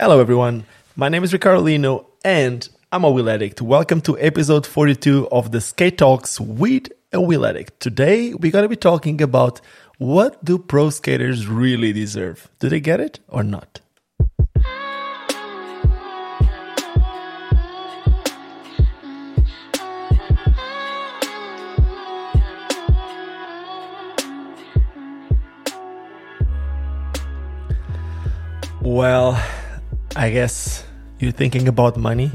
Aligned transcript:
Hello, 0.00 0.18
everyone. 0.18 0.66
My 0.96 1.08
name 1.08 1.22
is 1.22 1.32
Ricardo 1.32 1.60
Lino, 1.60 2.08
and 2.24 2.68
I'm 2.90 3.04
a 3.04 3.10
wheel 3.12 3.30
addict. 3.30 3.62
Welcome 3.62 4.00
to 4.00 4.18
episode 4.18 4.66
42 4.66 5.28
of 5.30 5.52
the 5.52 5.60
Skate 5.60 5.98
Talks 5.98 6.40
with 6.40 6.88
a 7.12 7.20
wheel 7.20 7.46
addict. 7.46 7.78
Today, 7.78 8.34
we're 8.34 8.50
going 8.50 8.64
to 8.64 8.68
be 8.68 8.74
talking 8.74 9.22
about 9.22 9.60
what 9.98 10.44
do 10.44 10.58
pro 10.58 10.90
skaters 10.90 11.46
really 11.46 11.92
deserve? 11.92 12.50
Do 12.58 12.68
they 12.68 12.80
get 12.80 12.98
it 12.98 13.20
or 13.28 13.44
not? 13.44 13.78
Well, 28.82 29.40
I 30.16 30.30
guess 30.30 30.84
you're 31.18 31.32
thinking 31.32 31.66
about 31.66 31.96
money. 31.96 32.30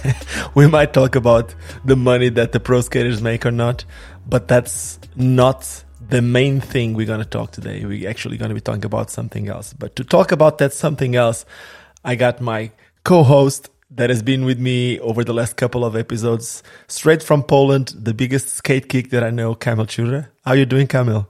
we 0.54 0.66
might 0.66 0.94
talk 0.94 1.14
about 1.14 1.54
the 1.84 1.94
money 1.94 2.30
that 2.30 2.52
the 2.52 2.60
pro 2.60 2.80
skaters 2.80 3.20
make 3.20 3.44
or 3.44 3.50
not, 3.50 3.84
but 4.26 4.48
that's 4.48 4.98
not 5.14 5.84
the 6.08 6.22
main 6.22 6.58
thing 6.58 6.94
we're 6.94 7.06
going 7.06 7.20
to 7.20 7.28
talk 7.28 7.52
today. 7.52 7.84
We're 7.84 8.08
actually 8.08 8.38
going 8.38 8.48
to 8.48 8.54
be 8.54 8.62
talking 8.62 8.86
about 8.86 9.10
something 9.10 9.46
else. 9.46 9.74
But 9.74 9.94
to 9.96 10.04
talk 10.04 10.32
about 10.32 10.56
that 10.58 10.72
something 10.72 11.16
else, 11.16 11.44
I 12.02 12.14
got 12.14 12.40
my 12.40 12.70
co-host 13.04 13.68
that 13.90 14.08
has 14.08 14.22
been 14.22 14.46
with 14.46 14.58
me 14.58 14.98
over 15.00 15.22
the 15.22 15.34
last 15.34 15.56
couple 15.56 15.84
of 15.84 15.96
episodes, 15.96 16.62
straight 16.86 17.22
from 17.22 17.42
Poland, 17.42 17.92
the 17.94 18.14
biggest 18.14 18.48
skate 18.48 18.88
kick 18.88 19.10
that 19.10 19.22
I 19.22 19.28
know, 19.28 19.54
Kamil 19.54 19.84
Chure. 19.84 20.30
How 20.46 20.52
are 20.52 20.56
you 20.56 20.66
doing, 20.66 20.86
Kamil? 20.86 21.28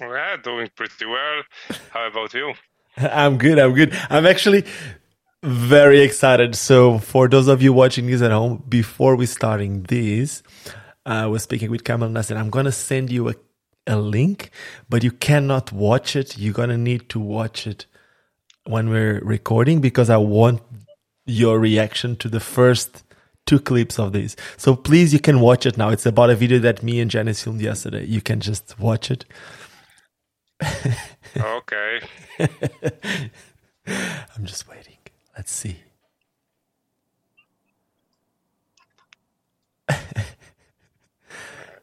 Yeah, 0.00 0.36
doing 0.42 0.68
pretty 0.74 1.06
well. 1.06 1.42
How 1.90 2.08
about 2.08 2.34
you? 2.34 2.54
I'm 2.96 3.38
good. 3.38 3.58
I'm 3.58 3.74
good. 3.74 3.96
I'm 4.10 4.26
actually 4.26 4.64
very 5.42 6.00
excited. 6.00 6.54
So, 6.54 6.98
for 6.98 7.28
those 7.28 7.48
of 7.48 7.62
you 7.62 7.72
watching 7.72 8.06
this 8.06 8.22
at 8.22 8.30
home, 8.30 8.62
before 8.68 9.16
we 9.16 9.26
starting 9.26 9.82
this, 9.84 10.42
I 11.04 11.26
was 11.26 11.42
speaking 11.42 11.70
with 11.70 11.84
Kamil 11.84 12.16
and 12.16 12.38
I'm 12.38 12.50
going 12.50 12.66
to 12.66 12.72
send 12.72 13.10
you 13.10 13.28
a, 13.30 13.34
a 13.86 13.96
link, 13.96 14.50
but 14.88 15.02
you 15.02 15.10
cannot 15.10 15.72
watch 15.72 16.14
it. 16.14 16.38
You're 16.38 16.54
going 16.54 16.68
to 16.68 16.78
need 16.78 17.08
to 17.10 17.18
watch 17.18 17.66
it 17.66 17.86
when 18.64 18.90
we're 18.90 19.20
recording 19.20 19.80
because 19.80 20.10
I 20.10 20.18
want 20.18 20.62
your 21.26 21.58
reaction 21.58 22.14
to 22.16 22.28
the 22.28 22.40
first 22.40 23.02
two 23.46 23.58
clips 23.58 23.98
of 23.98 24.12
this. 24.12 24.36
So 24.56 24.76
please, 24.76 25.12
you 25.12 25.18
can 25.18 25.40
watch 25.40 25.66
it 25.66 25.76
now. 25.76 25.88
It's 25.88 26.06
about 26.06 26.30
a 26.30 26.36
video 26.36 26.60
that 26.60 26.82
me 26.82 27.00
and 27.00 27.10
Janice 27.10 27.42
filmed 27.42 27.60
yesterday. 27.60 28.04
You 28.06 28.20
can 28.20 28.40
just 28.40 28.78
watch 28.78 29.10
it. 29.10 29.24
okay. 31.36 32.00
I'm 33.86 34.44
just 34.44 34.68
waiting. 34.68 34.96
Let's 35.36 35.52
see. 35.52 35.76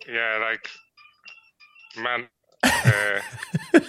yeah, 0.07 0.37
like, 0.41 0.69
man. 1.97 2.27
Uh, 2.63 3.21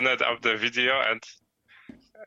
open 0.00 0.06
it 0.06 0.22
up 0.22 0.40
the 0.42 0.56
video 0.56 1.00
and 1.00 1.22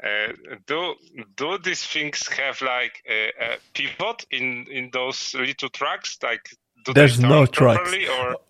uh, 0.03 0.33
do 0.67 0.95
do 1.35 1.57
these 1.59 1.85
things 1.85 2.27
have 2.27 2.61
like 2.61 3.01
a, 3.09 3.31
a, 3.39 3.57
pivot 3.73 4.25
in 4.31 4.65
in 4.69 4.89
those 4.91 5.33
little 5.33 5.69
tracks 5.69 6.17
like 6.21 6.49
there's 6.93 7.19
no 7.19 7.45
tracks. 7.45 7.93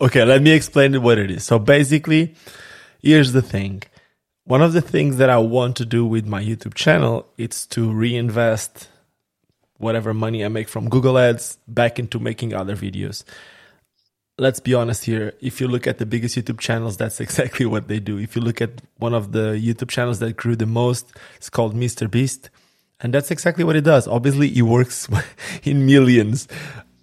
okay 0.02 0.24
let 0.24 0.42
me 0.42 0.52
explain 0.52 1.02
what 1.02 1.18
it 1.18 1.32
is. 1.32 1.44
So 1.44 1.60
basically 1.60 2.36
here's 3.02 3.34
the 3.34 3.42
thing. 3.42 3.84
One 4.46 4.62
of 4.62 4.74
the 4.74 4.82
things 4.82 5.18
that 5.18 5.30
i 5.30 5.38
want 5.38 5.78
to 5.78 5.86
do 5.86 6.06
with 6.06 6.26
my 6.26 6.44
youtube 6.44 6.74
channel 6.74 7.28
is 7.38 7.66
to 7.68 7.92
reinvest 7.92 8.90
whatever 9.78 10.14
money 10.14 10.44
i 10.46 10.48
make 10.48 10.68
from 10.70 10.90
google 10.90 11.18
ads 11.18 11.58
back 11.68 12.00
into 12.00 12.20
making 12.20 12.54
other 12.54 12.76
videos. 12.76 13.24
Let's 14.40 14.60
be 14.60 14.74
honest 14.74 15.06
here. 15.06 15.34
If 15.42 15.62
you 15.62 15.68
look 15.68 15.86
at 15.86 16.00
the 16.00 16.08
biggest 16.08 16.36
youtube 16.36 16.60
channels 16.60 16.98
that's 16.98 17.20
exactly 17.28 17.66
what 17.66 17.88
they 17.88 18.00
do. 18.00 18.18
If 18.18 18.36
you 18.36 18.42
look 18.42 18.62
at 18.62 18.82
one 18.98 19.14
of 19.14 19.32
the 19.32 19.54
youtube 19.54 19.90
channels 19.90 20.20
that 20.20 20.36
grew 20.36 20.56
the 20.56 20.66
most 20.66 21.12
it's 21.38 21.50
called 21.50 21.76
mr 21.76 22.10
beast 22.10 22.50
and 23.00 23.14
that's 23.14 23.32
exactly 23.32 23.64
what 23.64 23.76
it 23.76 23.84
does. 23.84 24.08
Obviously 24.08 24.50
it 24.58 24.64
works 24.64 25.08
in 25.64 25.86
millions 25.86 26.48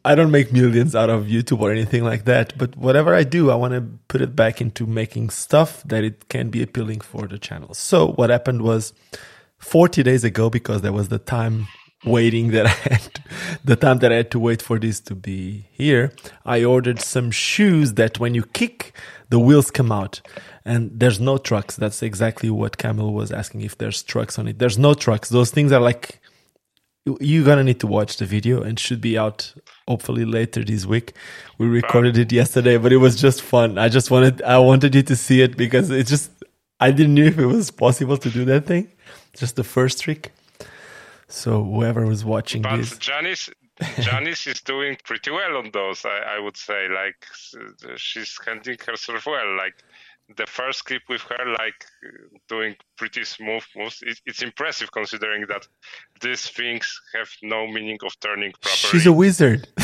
I 0.05 0.15
don't 0.15 0.31
make 0.31 0.53
millions 0.53 0.95
out 0.95 1.11
of 1.11 1.25
YouTube 1.27 1.61
or 1.61 1.71
anything 1.71 2.05
like 2.05 2.25
that, 2.25 2.57
but 2.57 2.75
whatever 2.77 3.15
I 3.15 3.23
do, 3.23 3.51
I 3.51 3.55
want 3.55 3.75
to 3.75 3.83
put 4.09 4.23
it 4.23 4.35
back 4.35 4.61
into 4.61 4.87
making 4.87 5.31
stuff 5.31 5.83
that 5.85 6.05
it 6.05 6.29
can 6.29 6.49
be 6.49 6.63
appealing 6.63 7.01
for 7.01 7.27
the 7.27 7.39
channel. 7.39 7.75
So 7.75 8.13
what 8.13 8.31
happened 8.31 8.63
was 8.63 8.95
40 9.59 10.03
days 10.03 10.25
ago, 10.25 10.49
because 10.49 10.81
there 10.81 10.93
was 10.93 11.09
the 11.09 11.19
time 11.19 11.69
waiting 12.05 12.51
that 12.53 12.67
I 12.67 12.71
had, 12.71 13.25
the 13.63 13.77
time 13.77 13.99
that 13.99 14.11
I 14.11 14.17
had 14.17 14.31
to 14.31 14.39
wait 14.39 14.63
for 14.63 14.79
this 14.79 15.01
to 15.01 15.15
be 15.15 15.67
here, 15.71 16.13
I 16.47 16.65
ordered 16.65 17.01
some 17.01 17.31
shoes 17.31 17.95
that 17.95 18.19
when 18.19 18.35
you 18.35 18.45
kick, 18.45 18.95
the 19.29 19.39
wheels 19.39 19.71
come 19.71 19.93
out. 19.93 20.23
And 20.65 20.99
there's 20.99 21.21
no 21.21 21.37
trucks. 21.37 21.77
That's 21.77 22.03
exactly 22.03 22.49
what 22.49 22.79
Kamil 22.79 23.13
was 23.13 23.33
asking 23.33 23.63
if 23.63 23.77
there's 23.77 24.03
trucks 24.03 24.39
on 24.39 24.49
it. 24.49 24.59
There's 24.59 24.79
no 24.79 24.95
trucks. 24.95 25.29
Those 25.29 25.51
things 25.51 25.73
are 25.73 25.81
like 25.81 26.21
you're 27.05 27.45
gonna 27.45 27.65
need 27.65 27.81
to 27.81 27.87
watch 27.87 28.19
the 28.19 28.27
video 28.27 28.63
and 28.63 28.79
should 28.79 29.01
be 29.01 29.17
out 29.17 29.55
hopefully 29.89 30.25
later 30.25 30.65
this 30.65 30.85
week. 30.87 31.15
We 31.59 31.67
recorded 31.67 32.19
it 32.19 32.31
yesterday, 32.33 32.77
but 32.77 32.93
it 32.93 32.99
was 32.99 33.21
just 33.21 33.43
fun. 33.43 33.79
I 33.79 33.89
just 33.89 34.11
wanted 34.11 34.43
I 34.43 34.59
wanted 34.59 34.95
you 34.95 35.03
to 35.03 35.17
see 35.17 35.41
it 35.41 35.57
because 35.57 35.91
it 35.91 36.07
just 36.07 36.31
I 36.79 36.91
didn't 36.91 37.15
know 37.15 37.25
if 37.25 37.39
it 37.39 37.47
was 37.47 37.71
possible 37.71 38.17
to 38.19 38.31
do 38.31 38.45
that 38.47 38.67
thing. 38.67 38.89
Just 39.35 39.57
the 39.57 39.65
first 39.65 40.03
trick. 40.03 40.33
So 41.29 41.63
whoever 41.63 42.07
was 42.07 42.25
watching 42.25 42.63
but 42.63 42.77
this, 42.77 42.99
Janice, 42.99 43.51
Janice 44.01 44.47
is 44.47 44.61
doing 44.61 44.97
pretty 45.05 45.31
well 45.31 45.57
on 45.57 45.71
those. 45.73 46.05
I, 46.05 46.37
I 46.37 46.39
would 46.41 46.57
say, 46.57 46.89
like 46.89 47.25
she's 47.97 48.39
handling 48.45 48.79
herself 48.85 49.27
well. 49.27 49.57
Like 49.57 49.77
the 50.37 50.47
first 50.47 50.85
clip 50.85 51.03
with 51.09 51.23
her 51.23 51.53
like 51.59 51.85
doing 52.49 52.77
pretty 52.97 53.25
smooth 53.25 53.63
moves 53.77 54.03
it, 54.03 54.21
it's 54.27 54.43
impressive 54.43 54.93
considering 54.93 55.45
that 55.49 55.67
these 56.21 56.49
things 56.49 57.01
have 57.15 57.29
no 57.43 57.67
meaning 57.67 57.99
of 58.05 58.19
turning 58.21 58.53
properly. 58.53 58.91
She's 58.91 59.07
a 59.07 59.13
wizard. 59.13 59.67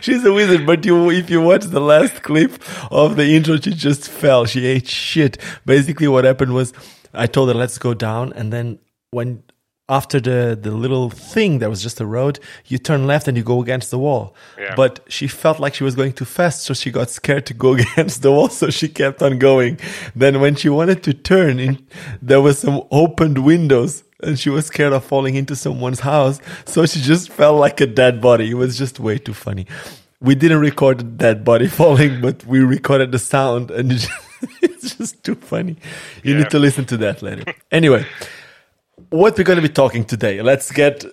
She's 0.00 0.24
a 0.24 0.32
wizard 0.32 0.66
but 0.66 0.84
you 0.84 1.10
if 1.10 1.28
you 1.30 1.40
watch 1.40 1.64
the 1.64 1.80
last 1.80 2.22
clip 2.22 2.62
of 2.90 3.16
the 3.16 3.34
intro 3.34 3.56
she 3.56 3.72
just 3.72 4.08
fell. 4.08 4.46
She 4.46 4.66
ate 4.66 4.88
shit. 4.88 5.38
Basically 5.66 6.08
what 6.08 6.24
happened 6.24 6.54
was 6.54 6.72
i 7.14 7.26
told 7.26 7.48
her 7.48 7.54
let's 7.54 7.78
go 7.78 7.94
down 7.94 8.32
and 8.34 8.52
then 8.52 8.78
when 9.10 9.42
after 9.88 10.20
the 10.20 10.58
the 10.60 10.70
little 10.70 11.10
thing 11.10 11.58
that 11.60 11.70
was 11.70 11.82
just 11.82 12.00
a 12.00 12.06
road, 12.06 12.38
you 12.66 12.78
turn 12.78 13.06
left 13.06 13.26
and 13.26 13.36
you 13.36 13.42
go 13.42 13.62
against 13.62 13.90
the 13.90 13.98
wall. 13.98 14.34
Yeah. 14.58 14.74
But 14.76 15.00
she 15.08 15.26
felt 15.28 15.58
like 15.60 15.74
she 15.74 15.84
was 15.84 15.94
going 15.94 16.12
too 16.12 16.24
fast, 16.24 16.62
so 16.62 16.74
she 16.74 16.90
got 16.90 17.10
scared 17.10 17.46
to 17.46 17.54
go 17.54 17.74
against 17.74 18.22
the 18.22 18.30
wall, 18.30 18.48
so 18.48 18.70
she 18.70 18.88
kept 18.88 19.22
on 19.22 19.38
going. 19.38 19.78
Then 20.14 20.40
when 20.40 20.56
she 20.56 20.68
wanted 20.68 21.02
to 21.04 21.14
turn, 21.14 21.58
in, 21.58 21.86
there 22.20 22.40
was 22.40 22.58
some 22.58 22.82
opened 22.90 23.44
windows. 23.44 24.04
And 24.20 24.36
she 24.36 24.50
was 24.50 24.66
scared 24.66 24.92
of 24.92 25.04
falling 25.04 25.36
into 25.36 25.54
someone's 25.54 26.00
house, 26.00 26.40
so 26.64 26.84
she 26.86 27.00
just 27.00 27.30
fell 27.30 27.54
like 27.54 27.80
a 27.80 27.86
dead 27.86 28.20
body. 28.20 28.50
It 28.50 28.54
was 28.54 28.76
just 28.76 28.98
way 28.98 29.16
too 29.16 29.32
funny. 29.32 29.68
We 30.20 30.34
didn't 30.34 30.58
record 30.58 30.98
the 30.98 31.04
dead 31.04 31.44
body 31.44 31.68
falling, 31.80 32.20
but 32.20 32.44
we 32.44 32.58
recorded 32.58 33.12
the 33.12 33.20
sound, 33.20 33.70
and 33.70 33.92
it's 34.60 34.96
just 34.96 35.22
too 35.22 35.36
funny. 35.36 35.76
You 36.24 36.32
yeah. 36.32 36.40
need 36.40 36.50
to 36.50 36.58
listen 36.58 36.84
to 36.86 36.96
that 36.96 37.22
later. 37.22 37.44
Anyway, 37.70 38.04
what 39.10 39.36
we're 39.36 39.44
going 39.44 39.56
to 39.56 39.62
be 39.62 39.72
talking 39.72 40.04
today. 40.04 40.42
Let's 40.42 40.70
get 40.70 41.04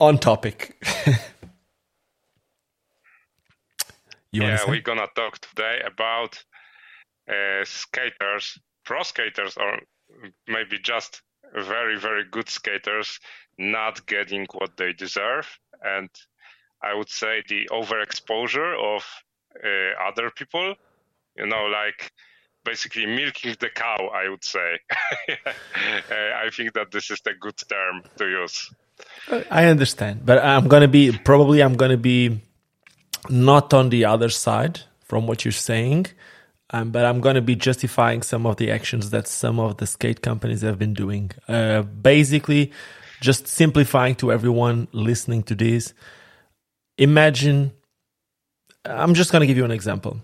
on 0.00 0.18
topic. 0.18 0.76
yeah, 4.32 4.58
we're 4.68 4.80
gonna 4.80 5.06
talk 5.14 5.38
today 5.38 5.80
about 5.84 6.42
uh, 7.28 7.64
skaters, 7.64 8.58
pro 8.84 9.02
skaters, 9.02 9.56
or 9.56 9.80
maybe 10.46 10.78
just 10.82 11.22
very, 11.54 11.98
very 11.98 12.24
good 12.30 12.48
skaters 12.48 13.18
not 13.58 14.06
getting 14.06 14.46
what 14.52 14.76
they 14.76 14.92
deserve, 14.92 15.58
and 15.82 16.08
I 16.82 16.94
would 16.94 17.08
say 17.08 17.42
the 17.48 17.68
overexposure 17.72 18.96
of 18.96 19.04
uh, 19.64 20.08
other 20.08 20.30
people. 20.30 20.74
You 21.36 21.46
know, 21.46 21.66
like 21.66 22.12
basically 22.68 23.06
milking 23.06 23.56
the 23.60 23.70
cow, 23.70 24.10
I 24.22 24.28
would 24.28 24.44
say. 24.44 24.70
Uh, 26.10 26.46
I 26.46 26.50
think 26.50 26.72
that 26.72 26.90
this 26.90 27.10
is 27.10 27.20
a 27.26 27.34
good 27.34 27.56
term 27.68 28.02
to 28.18 28.24
use. 28.26 28.70
I 29.50 29.66
understand, 29.66 30.24
but 30.24 30.38
I'm 30.42 30.66
going 30.68 30.80
to 30.82 30.88
be 30.88 31.12
probably 31.12 31.62
I'm 31.62 31.76
going 31.76 31.90
to 31.90 32.02
be 32.14 32.40
not 33.28 33.74
on 33.74 33.90
the 33.90 34.04
other 34.04 34.30
side 34.30 34.80
from 35.04 35.26
what 35.26 35.44
you're 35.44 35.52
saying, 35.70 36.06
um, 36.70 36.90
but 36.90 37.04
I'm 37.04 37.20
going 37.20 37.34
to 37.34 37.42
be 37.42 37.56
justifying 37.56 38.22
some 38.22 38.46
of 38.46 38.56
the 38.56 38.70
actions 38.70 39.10
that 39.10 39.28
some 39.28 39.60
of 39.60 39.76
the 39.76 39.86
skate 39.86 40.20
companies 40.22 40.62
have 40.62 40.78
been 40.78 40.94
doing. 40.94 41.30
Uh, 41.46 41.82
basically, 41.82 42.72
just 43.20 43.46
simplifying 43.46 44.14
to 44.16 44.32
everyone 44.32 44.88
listening 44.92 45.42
to 45.44 45.54
this. 45.54 45.94
Imagine, 46.96 47.72
I'm 48.84 49.14
just 49.14 49.30
going 49.30 49.40
to 49.40 49.46
give 49.46 49.58
you 49.58 49.64
an 49.64 49.76
example 49.80 50.20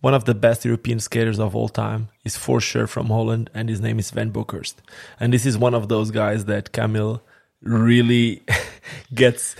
one 0.00 0.14
of 0.14 0.24
the 0.24 0.34
best 0.34 0.64
European 0.64 1.00
skaters 1.00 1.40
of 1.40 1.56
all 1.56 1.68
time 1.68 2.08
is 2.24 2.36
for 2.36 2.60
sure 2.60 2.86
from 2.86 3.06
Holland, 3.08 3.50
and 3.52 3.68
his 3.68 3.80
name 3.80 3.98
is 3.98 4.08
Sven 4.08 4.32
Boekhorst. 4.32 4.76
And 5.18 5.32
this 5.32 5.44
is 5.44 5.58
one 5.58 5.74
of 5.74 5.88
those 5.88 6.10
guys 6.10 6.44
that 6.44 6.72
Kamil 6.72 7.22
really 7.62 8.42
gets 9.14 9.56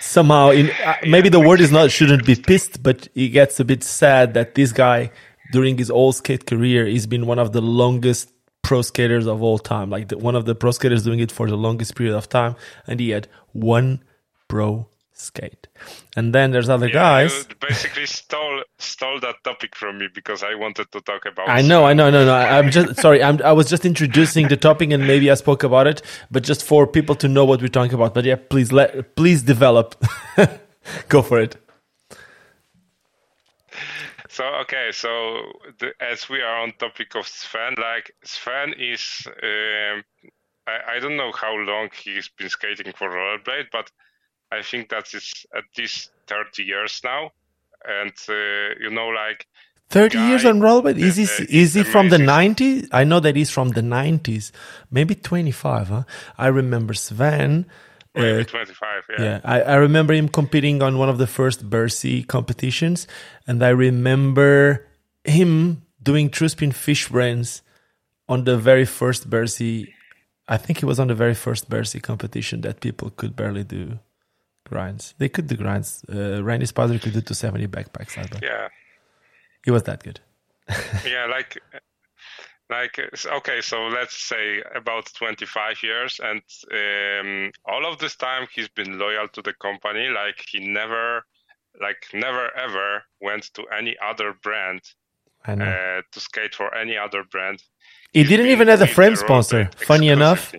somehow 0.00 0.50
in 0.50 0.70
uh, 0.84 0.94
maybe 1.06 1.28
the 1.28 1.40
word 1.40 1.60
is 1.60 1.72
not 1.72 1.90
shouldn't 1.90 2.24
be 2.24 2.36
pissed 2.36 2.80
but 2.80 3.08
he 3.14 3.28
gets 3.28 3.58
a 3.58 3.64
bit 3.64 3.82
sad 3.82 4.34
that 4.34 4.54
this 4.54 4.70
guy 4.70 5.10
during 5.50 5.76
his 5.76 5.90
all 5.90 6.12
skate 6.12 6.46
career 6.46 6.86
he's 6.86 7.06
been 7.06 7.26
one 7.26 7.40
of 7.40 7.52
the 7.52 7.60
longest 7.60 8.30
pro 8.62 8.82
skaters 8.82 9.26
of 9.26 9.42
all 9.42 9.58
time 9.58 9.90
like 9.90 10.08
the, 10.08 10.16
one 10.18 10.36
of 10.36 10.44
the 10.44 10.54
pro 10.54 10.70
skaters 10.70 11.02
doing 11.02 11.18
it 11.18 11.32
for 11.32 11.48
the 11.48 11.56
longest 11.56 11.96
period 11.96 12.14
of 12.14 12.28
time 12.28 12.54
and 12.86 13.00
he 13.00 13.10
had 13.10 13.26
one 13.52 14.00
pro 14.46 14.88
skate. 15.16 15.68
And 16.16 16.34
then 16.34 16.50
there's 16.50 16.68
other 16.68 16.86
yeah, 16.86 16.92
guys. 16.92 17.46
basically 17.60 18.06
stole 18.06 18.62
stole 18.78 19.18
that 19.20 19.36
topic 19.44 19.74
from 19.74 19.98
me 19.98 20.08
because 20.12 20.42
I 20.42 20.54
wanted 20.54 20.92
to 20.92 21.00
talk 21.00 21.26
about. 21.26 21.48
I 21.48 21.62
know, 21.62 21.84
I 21.84 21.94
know, 21.94 22.10
no, 22.10 22.24
no. 22.24 22.34
I'm 22.34 22.70
just 22.70 22.96
sorry. 23.00 23.22
I'm, 23.22 23.40
I 23.42 23.52
was 23.52 23.68
just 23.68 23.84
introducing 23.84 24.48
the 24.48 24.56
topic, 24.56 24.90
and 24.90 25.06
maybe 25.06 25.30
I 25.30 25.34
spoke 25.34 25.62
about 25.64 25.86
it, 25.86 26.02
but 26.30 26.42
just 26.42 26.62
for 26.62 26.86
people 26.86 27.14
to 27.16 27.28
know 27.28 27.44
what 27.44 27.60
we're 27.60 27.68
talking 27.68 27.94
about. 27.94 28.14
But 28.14 28.24
yeah, 28.24 28.36
please 28.36 28.72
let 28.72 29.16
please 29.16 29.42
develop. 29.42 29.94
Go 31.08 31.22
for 31.22 31.40
it. 31.40 31.56
So 34.28 34.44
okay, 34.62 34.90
so 34.92 35.52
the, 35.78 35.92
as 36.00 36.28
we 36.28 36.42
are 36.42 36.60
on 36.60 36.72
topic 36.72 37.14
of 37.14 37.26
Sven, 37.26 37.74
like 37.78 38.12
Sven 38.22 38.74
is, 38.78 39.26
um, 39.26 40.04
I, 40.66 40.96
I 40.96 40.98
don't 41.00 41.16
know 41.16 41.32
how 41.32 41.54
long 41.56 41.88
he's 42.04 42.28
been 42.28 42.50
skating 42.50 42.92
for 42.92 43.08
rollerblade, 43.08 43.68
but 43.72 43.90
I 44.52 44.62
think 44.62 44.88
that 44.90 45.12
is 45.14 45.46
at 45.54 45.64
least 45.76 46.10
30 46.28 46.62
years 46.62 47.00
now. 47.04 47.30
And, 47.84 48.12
uh, 48.28 48.74
you 48.80 48.90
know, 48.90 49.08
like. 49.08 49.46
30 49.90 50.18
years 50.18 50.44
on 50.44 50.60
rollerblade? 50.60 50.98
Is 50.98 51.16
he, 51.16 51.24
uh, 51.24 51.46
is 51.48 51.74
he 51.74 51.84
from 51.84 52.08
the 52.08 52.16
90s? 52.16 52.88
I 52.92 53.04
know 53.04 53.20
that 53.20 53.36
he's 53.36 53.50
from 53.50 53.70
the 53.70 53.82
90s. 53.82 54.50
Maybe 54.90 55.14
25, 55.14 55.88
huh? 55.88 56.02
I 56.36 56.48
remember 56.48 56.94
Sven. 56.94 57.66
Uh, 58.16 58.42
25, 58.42 59.04
yeah. 59.10 59.24
Yeah, 59.24 59.40
I, 59.44 59.60
I 59.60 59.74
remember 59.76 60.14
him 60.14 60.28
competing 60.28 60.82
on 60.82 60.98
one 60.98 61.08
of 61.08 61.18
the 61.18 61.26
first 61.26 61.68
Bercy 61.68 62.22
competitions. 62.24 63.06
And 63.46 63.62
I 63.62 63.68
remember 63.68 64.88
him 65.24 65.82
doing 66.02 66.30
true 66.30 66.48
spin 66.48 66.72
fish 66.72 67.08
brains 67.08 67.62
on 68.28 68.44
the 68.44 68.56
very 68.56 68.86
first 68.86 69.30
Bercy. 69.30 69.94
I 70.48 70.56
think 70.56 70.78
he 70.78 70.86
was 70.86 70.98
on 70.98 71.08
the 71.08 71.14
very 71.14 71.34
first 71.34 71.68
Bercy 71.68 72.00
competition 72.00 72.62
that 72.62 72.80
people 72.80 73.10
could 73.10 73.36
barely 73.36 73.62
do 73.62 74.00
grinds. 74.68 75.14
They 75.18 75.28
could 75.28 75.46
do 75.46 75.56
grinds. 75.56 76.04
Uh, 76.12 76.42
Randy 76.42 76.66
Spadler 76.66 77.00
could 77.00 77.12
do 77.12 77.20
270 77.20 77.66
backpacks. 77.68 78.18
I 78.18 78.26
Yeah. 78.42 78.68
He 79.64 79.70
was 79.70 79.84
that 79.84 80.02
good. 80.02 80.20
yeah, 81.06 81.26
like, 81.26 81.60
like 82.70 82.98
okay, 83.26 83.60
so 83.60 83.86
let's 83.86 84.16
say 84.16 84.62
about 84.74 85.12
25 85.14 85.82
years, 85.82 86.20
and 86.22 86.42
um, 86.72 87.52
all 87.64 87.86
of 87.90 87.98
this 87.98 88.16
time 88.16 88.46
he's 88.52 88.68
been 88.68 88.98
loyal 88.98 89.28
to 89.28 89.42
the 89.42 89.54
company. 89.54 90.08
Like 90.08 90.44
he 90.48 90.66
never, 90.66 91.24
like 91.80 92.06
never 92.12 92.50
ever 92.56 93.02
went 93.20 93.44
to 93.54 93.64
any 93.76 93.96
other 94.04 94.34
brand 94.42 94.80
uh, 95.46 96.02
to 96.12 96.20
skate 96.20 96.54
for 96.54 96.74
any 96.74 96.96
other 96.96 97.22
brand. 97.24 97.62
He 98.12 98.20
he's 98.20 98.28
didn't 98.28 98.46
even 98.48 98.68
have 98.68 98.82
a 98.82 98.86
frame 98.88 99.14
sponsor. 99.14 99.70
Funny 99.76 100.08
enough 100.08 100.52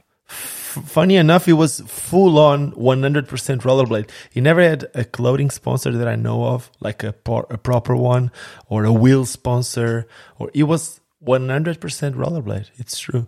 funny 0.67 1.15
enough, 1.15 1.45
he 1.45 1.53
was 1.53 1.81
full 1.81 2.37
on 2.37 2.71
100% 2.73 3.27
rollerblade. 3.61 4.09
He 4.29 4.41
never 4.41 4.61
had 4.61 4.87
a 4.93 5.03
clothing 5.03 5.49
sponsor 5.49 5.91
that 5.91 6.07
I 6.07 6.15
know 6.15 6.45
of, 6.45 6.71
like 6.79 7.03
a, 7.03 7.15
a 7.49 7.57
proper 7.57 7.95
one 7.95 8.31
or 8.67 8.85
a 8.85 8.91
wheel 8.91 9.25
sponsor, 9.25 10.07
or 10.37 10.51
he 10.53 10.63
was 10.63 11.01
100% 11.23 11.77
rollerblade. 12.13 12.69
It's 12.77 12.99
true. 12.99 13.27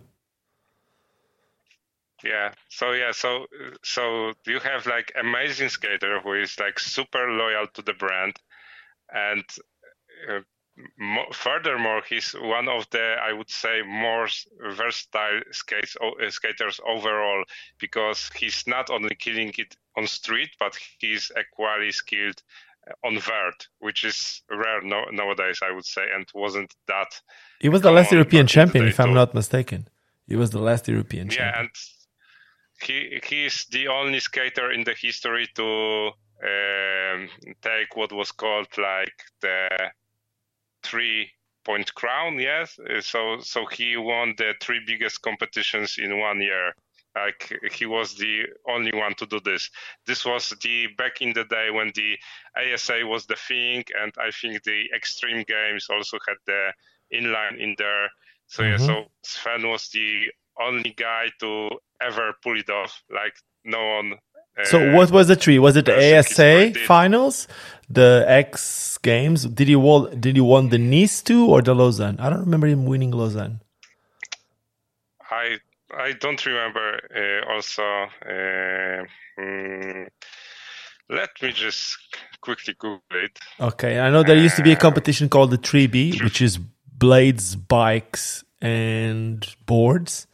Yeah. 2.24 2.52
So 2.68 2.92
yeah. 2.92 3.12
So 3.12 3.46
so 3.82 4.32
you 4.46 4.60
have 4.60 4.86
like 4.86 5.12
amazing 5.18 5.70
skater 5.70 6.20
who 6.20 6.34
is 6.34 6.58
like 6.58 6.78
super 6.78 7.30
loyal 7.30 7.66
to 7.74 7.82
the 7.82 7.94
brand, 7.94 8.36
and 9.12 9.44
uh, 10.28 10.40
furthermore, 11.32 12.02
he's 12.08 12.32
one 12.32 12.68
of 12.68 12.88
the, 12.90 13.16
I 13.22 13.32
would 13.32 13.50
say, 13.50 13.82
more 13.82 14.28
versatile 14.60 15.40
skates, 15.52 15.96
uh, 16.02 16.30
skaters 16.30 16.80
overall 16.86 17.44
because 17.78 18.30
he's 18.36 18.64
not 18.66 18.90
only 18.90 19.14
killing 19.14 19.52
it 19.58 19.76
on 19.96 20.06
street, 20.06 20.50
but 20.58 20.76
he's 20.98 21.30
equally 21.38 21.92
skilled 21.92 22.42
uh, 22.88 23.06
on 23.06 23.18
vert, 23.18 23.68
which 23.78 24.04
is 24.04 24.42
rare 24.50 24.82
no, 24.82 25.04
nowadays, 25.12 25.60
I 25.62 25.72
would 25.72 25.86
say, 25.86 26.02
and 26.14 26.26
wasn't 26.34 26.74
that. 26.88 27.20
He 27.60 27.68
was 27.68 27.82
the 27.82 27.92
last 27.92 28.12
European 28.12 28.46
champion, 28.46 28.86
if 28.86 29.00
I'm 29.00 29.14
not 29.14 29.34
mistaken. 29.34 29.88
He 30.26 30.36
was 30.36 30.50
the 30.50 30.60
last 30.60 30.88
European 30.88 31.26
yeah, 31.26 31.36
champion. 31.36 31.54
Yeah, 31.54 31.60
and 31.60 31.70
he 32.82 33.20
he's 33.28 33.66
the 33.66 33.88
only 33.88 34.20
skater 34.20 34.70
in 34.70 34.84
the 34.84 34.94
history 34.94 35.48
to 35.54 36.12
um, 36.42 37.28
take 37.60 37.96
what 37.96 38.12
was 38.12 38.32
called 38.32 38.68
like 38.78 39.24
the 39.40 39.68
three 40.82 41.30
point 41.64 41.94
crown. 41.94 42.38
Yes, 42.38 42.78
uh, 42.78 43.00
so 43.00 43.38
so 43.40 43.66
he 43.66 43.96
won 43.96 44.34
the 44.38 44.54
three 44.60 44.80
biggest 44.86 45.22
competitions 45.22 45.98
in 45.98 46.18
one 46.18 46.40
year. 46.40 46.74
Like 47.16 47.52
he 47.72 47.86
was 47.86 48.14
the 48.14 48.44
only 48.68 48.92
one 48.94 49.14
to 49.14 49.26
do 49.26 49.40
this. 49.40 49.68
This 50.06 50.24
was 50.24 50.54
the 50.62 50.86
back 50.96 51.20
in 51.20 51.32
the 51.32 51.44
day 51.44 51.70
when 51.70 51.92
the 51.94 52.16
ASA 52.56 53.04
was 53.04 53.26
the 53.26 53.36
thing, 53.36 53.84
and 54.00 54.12
I 54.18 54.30
think 54.30 54.62
the 54.62 54.84
extreme 54.94 55.44
games 55.46 55.88
also 55.90 56.18
had 56.26 56.36
the 56.46 56.72
inline 57.12 57.58
in 57.58 57.74
there. 57.78 58.08
So 58.46 58.62
mm-hmm. 58.62 58.80
yeah, 58.80 58.86
so 58.86 59.04
Sven 59.22 59.68
was 59.68 59.88
the 59.88 60.26
only 60.60 60.90
guy 60.90 61.30
to 61.40 61.70
ever 62.00 62.34
pull 62.42 62.58
it 62.58 62.70
off. 62.70 63.02
Like 63.10 63.34
no 63.64 63.84
one 63.96 64.14
so 64.64 64.94
what 64.94 65.10
was 65.10 65.28
the 65.28 65.36
tree? 65.36 65.58
Was 65.58 65.76
it 65.76 65.86
the 65.86 66.18
ASA 66.18 66.74
finals, 66.86 67.48
the 67.88 68.24
X 68.26 68.98
Games? 68.98 69.44
Did 69.44 69.68
he 69.68 69.76
won? 69.76 70.20
Did 70.20 70.36
he 70.36 70.40
won 70.40 70.68
the 70.68 70.78
Nice 70.78 71.22
too 71.22 71.46
or 71.46 71.62
the 71.62 71.74
Lausanne? 71.74 72.18
I 72.20 72.30
don't 72.30 72.40
remember 72.40 72.66
him 72.66 72.86
winning 72.86 73.10
Lausanne. 73.10 73.60
I 75.30 75.58
I 75.96 76.12
don't 76.12 76.44
remember. 76.44 77.00
Uh, 77.14 77.52
also, 77.52 77.82
uh, 77.82 79.04
mm, 79.38 80.08
let 81.08 81.30
me 81.42 81.52
just 81.52 81.98
quickly 82.40 82.74
Google 82.78 83.00
it. 83.12 83.38
Okay, 83.60 83.98
I 83.98 84.10
know 84.10 84.22
there 84.22 84.36
used 84.36 84.56
to 84.56 84.62
be 84.62 84.72
a 84.72 84.76
uh, 84.76 84.80
competition 84.80 85.28
called 85.28 85.50
the 85.50 85.58
3B, 85.58 86.22
which 86.22 86.40
is 86.40 86.58
blades, 86.58 87.56
bikes, 87.56 88.44
and 88.60 89.46
boards. 89.66 90.26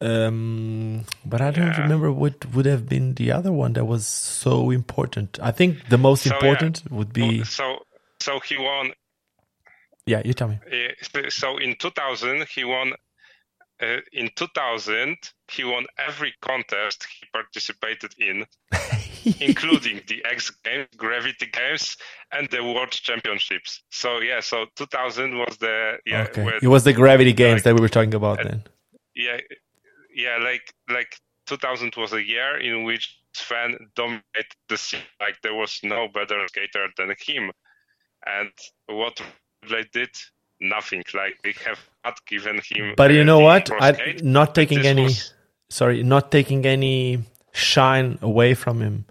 Um, 0.00 1.04
but 1.24 1.40
I 1.40 1.50
don't 1.50 1.68
yeah. 1.68 1.82
remember 1.82 2.12
what 2.12 2.44
would 2.54 2.66
have 2.66 2.88
been 2.88 3.14
the 3.14 3.32
other 3.32 3.52
one 3.52 3.72
that 3.74 3.86
was 3.86 4.06
so 4.06 4.70
important. 4.70 5.38
I 5.42 5.52
think 5.52 5.88
the 5.88 5.98
most 5.98 6.24
so, 6.24 6.34
important 6.34 6.82
yeah. 6.84 6.96
would 6.96 7.12
be. 7.12 7.44
So, 7.44 7.78
so 8.20 8.40
he 8.40 8.58
won. 8.58 8.92
Yeah, 10.06 10.22
you 10.24 10.34
tell 10.34 10.48
me. 10.48 10.58
So 11.30 11.56
in 11.58 11.76
2000, 11.78 12.46
he 12.54 12.64
won. 12.64 12.92
Uh, 13.78 13.98
in 14.10 14.30
2000, 14.34 15.18
he 15.48 15.62
won 15.62 15.84
every 15.98 16.32
contest 16.40 17.06
he 17.20 17.26
participated 17.30 18.10
in, 18.18 18.46
including 19.40 20.00
the 20.06 20.24
X 20.24 20.50
Games, 20.64 20.88
Gravity 20.96 21.46
Games, 21.52 21.98
and 22.32 22.48
the 22.50 22.64
World 22.64 22.90
Championships. 22.90 23.82
So 23.90 24.20
yeah, 24.20 24.40
so 24.40 24.64
2000 24.76 25.36
was 25.36 25.58
the 25.58 25.98
yeah. 26.06 26.22
Okay. 26.22 26.58
it 26.62 26.68
was 26.68 26.84
the 26.84 26.94
Gravity 26.94 27.34
Games 27.34 27.58
like, 27.58 27.64
that 27.64 27.74
we 27.74 27.82
were 27.82 27.90
talking 27.90 28.14
about 28.14 28.42
then. 28.42 28.62
Yeah, 29.14 29.40
yeah, 30.16 30.38
like 30.42 30.72
like 30.88 31.20
2000 31.46 31.94
was 31.96 32.12
a 32.14 32.26
year 32.26 32.58
in 32.58 32.84
which 32.84 33.20
Sven 33.34 33.76
dominated 33.94 34.56
the 34.68 34.76
scene. 34.76 35.00
Like 35.20 35.36
there 35.42 35.54
was 35.54 35.78
no 35.82 36.08
better 36.08 36.42
skater 36.48 36.88
than 36.96 37.14
him, 37.20 37.52
and 38.24 38.50
what 38.88 39.20
they 39.70 39.84
did, 39.92 40.10
nothing. 40.58 41.04
Like 41.14 41.38
they 41.44 41.54
have 41.66 41.78
not 42.02 42.24
given 42.26 42.60
him. 42.64 42.94
But 42.96 43.12
you 43.12 43.24
know 43.24 43.40
what? 43.40 43.70
I 43.70 44.16
not 44.22 44.54
taking 44.54 44.86
any. 44.86 45.04
Was, 45.04 45.34
sorry, 45.68 46.02
not 46.02 46.32
taking 46.32 46.64
any 46.64 47.22
shine 47.52 48.18
away 48.22 48.54
from 48.54 48.80
him 48.80 49.04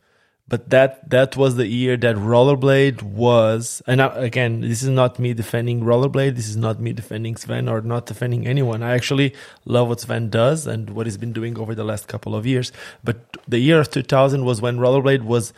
but 0.47 0.69
that 0.69 1.09
that 1.09 1.35
was 1.35 1.55
the 1.55 1.67
year 1.67 1.97
that 1.97 2.15
rollerblade 2.15 3.01
was 3.01 3.81
and 3.87 4.01
I, 4.01 4.07
again 4.17 4.61
this 4.61 4.83
is 4.83 4.89
not 4.89 5.17
me 5.17 5.33
defending 5.33 5.81
rollerblade 5.81 6.35
this 6.35 6.47
is 6.47 6.55
not 6.57 6.79
me 6.79 6.93
defending 6.93 7.35
sven 7.35 7.67
or 7.67 7.81
not 7.81 8.05
defending 8.05 8.45
anyone. 8.45 8.83
I 8.83 8.93
actually 8.93 9.33
love 9.65 9.87
what 9.87 10.01
sven 10.01 10.29
does 10.29 10.67
and 10.67 10.91
what 10.91 11.07
he's 11.07 11.17
been 11.17 11.33
doing 11.33 11.57
over 11.57 11.73
the 11.73 11.83
last 11.83 12.07
couple 12.07 12.35
of 12.35 12.45
years. 12.45 12.71
But 13.03 13.37
the 13.47 13.59
year 13.59 13.79
of 13.79 13.89
2000 13.89 14.45
was 14.45 14.61
when 14.61 14.77
rollerblade 14.77 15.23
was 15.23 15.51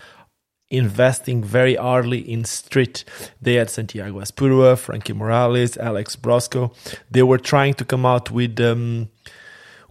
investing 0.70 1.44
very 1.44 1.78
early 1.78 2.20
in 2.20 2.44
street. 2.46 3.04
They 3.42 3.56
had 3.56 3.70
santiago 3.70 4.20
Azpurua, 4.20 4.78
frankie 4.78 5.14
morales 5.14 5.78
alex 5.78 6.16
Broskow. 6.16 6.74
They 7.12 7.24
were 7.24 7.38
trying 7.38 7.74
to 7.76 7.86
come 7.86 8.06
out 8.06 8.32
with 8.32 8.60
um 8.62 9.10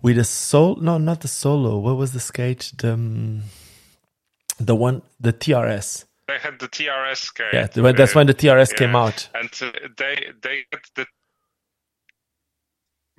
with 0.01 0.19
a 0.19 0.25
soul 0.25 0.77
no 0.77 0.97
not 0.97 1.21
the 1.21 1.29
solo. 1.29 1.79
What 1.79 1.97
was 1.99 2.13
the 2.13 2.21
skate? 2.21 2.73
The 2.79 2.95
um, 2.95 3.43
the 4.59 4.75
one 4.75 5.03
the 5.21 5.33
TRS 5.33 6.05
they 6.27 6.39
had 6.39 6.59
the 6.59 6.69
TRS 6.69 7.19
skate. 7.19 7.53
Yeah, 7.53 7.67
that's 7.67 8.15
when 8.15 8.27
the 8.27 8.35
TRS 8.35 8.73
yeah. 8.73 8.79
came 8.79 8.97
out. 8.97 9.29
And 9.35 9.51
uh, 9.63 9.71
they 9.97 10.33
they 10.43 10.65
had 10.73 10.81
the. 10.95 11.07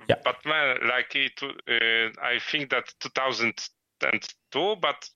Yeah. 0.08 0.16
But 0.24 0.36
man, 0.44 0.76
like 0.88 1.14
it, 1.14 1.40
uh, 1.42 2.22
I 2.22 2.38
think 2.50 2.70
that 2.70 2.92
2002, 3.00 4.76
but 4.80 5.10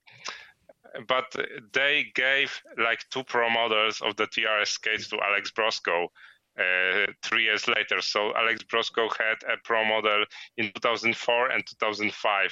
but 1.07 1.35
they 1.73 2.05
gave 2.15 2.61
like 2.77 3.07
two 3.09 3.23
pro 3.23 3.49
models 3.49 4.01
of 4.01 4.15
the 4.15 4.27
TRS 4.27 4.67
skates 4.67 5.09
to 5.09 5.19
Alex 5.21 5.51
Broskow. 5.51 6.07
Uh, 6.55 7.07
three 7.23 7.45
years 7.45 7.67
later. 7.67 7.99
So 7.99 8.31
Alex 8.35 8.61
Broskow 8.71 9.09
had 9.17 9.41
a 9.51 9.57
pro 9.63 9.83
model 9.83 10.23
in 10.55 10.65
2004 10.75 11.49
and 11.49 11.65
2005, 11.65 12.45
uh, 12.45 12.49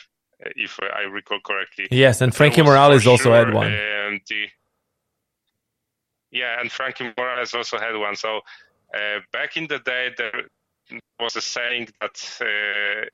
if 0.55 0.79
I 0.81 1.01
recall 1.01 1.39
correctly. 1.43 1.87
Yes, 1.91 2.21
and 2.21 2.33
Frankie 2.33 2.61
Morales 2.61 3.07
also 3.07 3.25
sure, 3.25 3.35
had 3.35 3.53
one. 3.53 3.67
Um, 3.67 4.19
the, 4.27 4.47
yeah, 6.31 6.59
and 6.59 6.71
Frankie 6.71 7.11
Morales 7.17 7.53
also 7.53 7.77
had 7.77 7.95
one. 7.95 8.15
So 8.15 8.41
uh, 8.93 9.19
back 9.31 9.57
in 9.57 9.67
the 9.67 9.79
day, 9.79 10.11
there 10.17 10.43
was 11.19 11.35
a 11.35 11.41
saying 11.41 11.89
that 11.99 12.37
uh, 12.41 13.05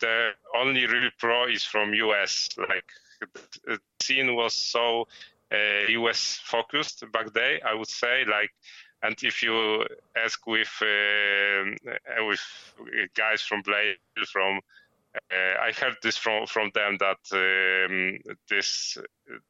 the 0.00 0.30
only 0.56 0.86
real 0.86 1.10
pro 1.18 1.48
is 1.48 1.64
from 1.64 1.94
US. 1.94 2.48
Like 2.56 2.84
the 3.64 3.78
scene 4.00 4.34
was 4.34 4.54
so 4.54 5.06
uh, 5.52 5.88
US 5.88 6.40
focused 6.44 7.04
back 7.12 7.32
then. 7.32 7.60
I 7.66 7.74
would 7.74 7.88
say 7.88 8.24
like 8.24 8.50
and 9.04 9.22
if 9.22 9.42
you 9.42 9.84
ask 10.16 10.46
with 10.46 10.72
uh, 10.80 12.24
with 12.26 12.40
guys 13.14 13.42
from 13.42 13.60
Blade, 13.60 13.98
from 14.32 14.60
uh, 15.14 15.60
I 15.60 15.72
heard 15.72 15.96
this 16.02 16.16
from 16.16 16.46
from 16.46 16.70
them 16.74 16.98
that 16.98 17.22
um, 17.32 18.18
this 18.48 18.98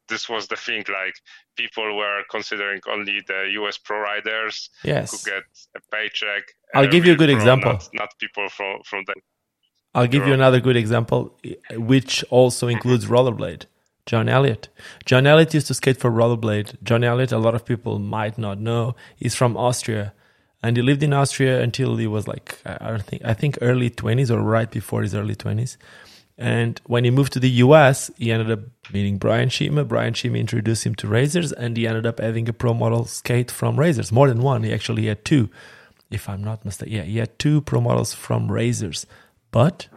this 0.07 0.29
was 0.29 0.47
the 0.47 0.55
thing. 0.55 0.83
Like 0.87 1.15
people 1.55 1.97
were 1.97 2.21
considering 2.29 2.81
only 2.91 3.21
the 3.27 3.49
U.S. 3.53 3.77
pro 3.77 3.99
riders 3.99 4.69
yes. 4.83 5.11
who 5.11 5.31
get 5.31 5.43
a 5.75 5.79
paycheck. 5.91 6.43
I'll 6.73 6.87
give 6.87 7.05
you 7.05 7.13
a 7.13 7.15
good 7.15 7.29
pro, 7.29 7.37
example. 7.37 7.71
Not, 7.73 7.89
not, 7.93 8.09
people 8.19 8.47
from 8.49 8.81
from 8.85 9.03
the. 9.07 9.15
I'll 9.93 10.07
give 10.07 10.27
you 10.27 10.33
another 10.33 10.59
good 10.59 10.75
example, 10.75 11.37
which 11.71 12.23
also 12.29 12.67
includes 12.67 13.05
rollerblade. 13.05 13.65
John 14.05 14.29
Elliott. 14.29 14.69
John 15.05 15.25
Elliott 15.25 15.53
used 15.53 15.67
to 15.67 15.73
skate 15.73 15.97
for 15.97 16.11
Rollerblade. 16.11 16.75
John 16.83 17.03
Elliott, 17.03 17.31
a 17.31 17.39
lot 17.39 17.55
of 17.55 17.65
people 17.65 17.97
might 17.97 18.37
not 18.37 18.59
know, 18.59 18.95
he's 19.15 19.33
from 19.33 19.57
Austria, 19.57 20.13
and 20.63 20.77
he 20.77 20.83
lived 20.83 21.03
in 21.03 21.13
Austria 21.13 21.61
until 21.61 21.97
he 21.97 22.07
was 22.07 22.27
like 22.27 22.59
I 22.65 22.89
don't 22.89 23.03
think 23.03 23.23
I 23.25 23.33
think 23.33 23.57
early 23.61 23.89
twenties 23.89 24.31
or 24.31 24.41
right 24.41 24.69
before 24.69 25.01
his 25.01 25.15
early 25.15 25.35
twenties. 25.35 25.77
And 26.37 26.81
when 26.85 27.05
he 27.05 27.11
moved 27.11 27.33
to 27.33 27.39
the 27.39 27.49
US, 27.49 28.11
he 28.17 28.31
ended 28.31 28.51
up 28.51 28.59
meeting 28.91 29.17
Brian 29.17 29.49
Shima. 29.49 29.85
Brian 29.85 30.13
Shima 30.13 30.37
introduced 30.37 30.85
him 30.85 30.95
to 30.95 31.07
Razors, 31.07 31.53
and 31.53 31.77
he 31.77 31.87
ended 31.87 32.05
up 32.05 32.19
having 32.19 32.49
a 32.49 32.53
pro 32.53 32.73
model 32.73 33.05
skate 33.05 33.49
from 33.49 33.79
Razors. 33.79 34.11
More 34.11 34.27
than 34.27 34.41
one. 34.41 34.63
He 34.63 34.73
actually 34.73 35.05
had 35.05 35.23
two, 35.23 35.49
if 36.11 36.27
I'm 36.27 36.43
not 36.43 36.65
mistaken. 36.65 36.93
Yeah, 36.93 37.03
he 37.03 37.17
had 37.19 37.39
two 37.39 37.61
pro 37.61 37.79
models 37.79 38.13
from 38.13 38.51
Razors, 38.51 39.05
but 39.51 39.87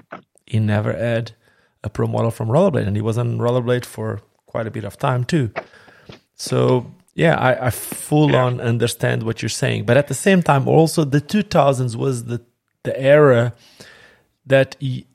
he 0.46 0.60
never 0.60 0.92
had 0.92 1.32
a 1.82 1.90
pro 1.90 2.06
model 2.06 2.30
from 2.30 2.48
Rollerblade, 2.48 2.86
and 2.86 2.96
he 2.96 3.02
was 3.02 3.18
on 3.18 3.38
Rollerblade 3.38 3.84
for 3.84 4.20
quite 4.46 4.66
a 4.66 4.70
bit 4.70 4.84
of 4.84 4.96
time 4.96 5.24
too. 5.24 5.50
So 6.34 6.92
yeah, 7.18 7.34
I, 7.34 7.66
I 7.66 7.70
full 7.70 8.30
yeah. 8.30 8.44
on 8.44 8.60
understand 8.60 9.24
what 9.24 9.42
you're 9.42 9.48
saying, 9.48 9.86
but 9.86 9.96
at 9.96 10.06
the 10.06 10.14
same 10.14 10.40
time, 10.40 10.68
also 10.68 11.02
the 11.02 11.20
2000s 11.20 11.96
was 11.96 12.24
the 12.26 12.40
the 12.84 12.94
era 12.98 13.54
that 14.46 14.76
he, 14.78 15.08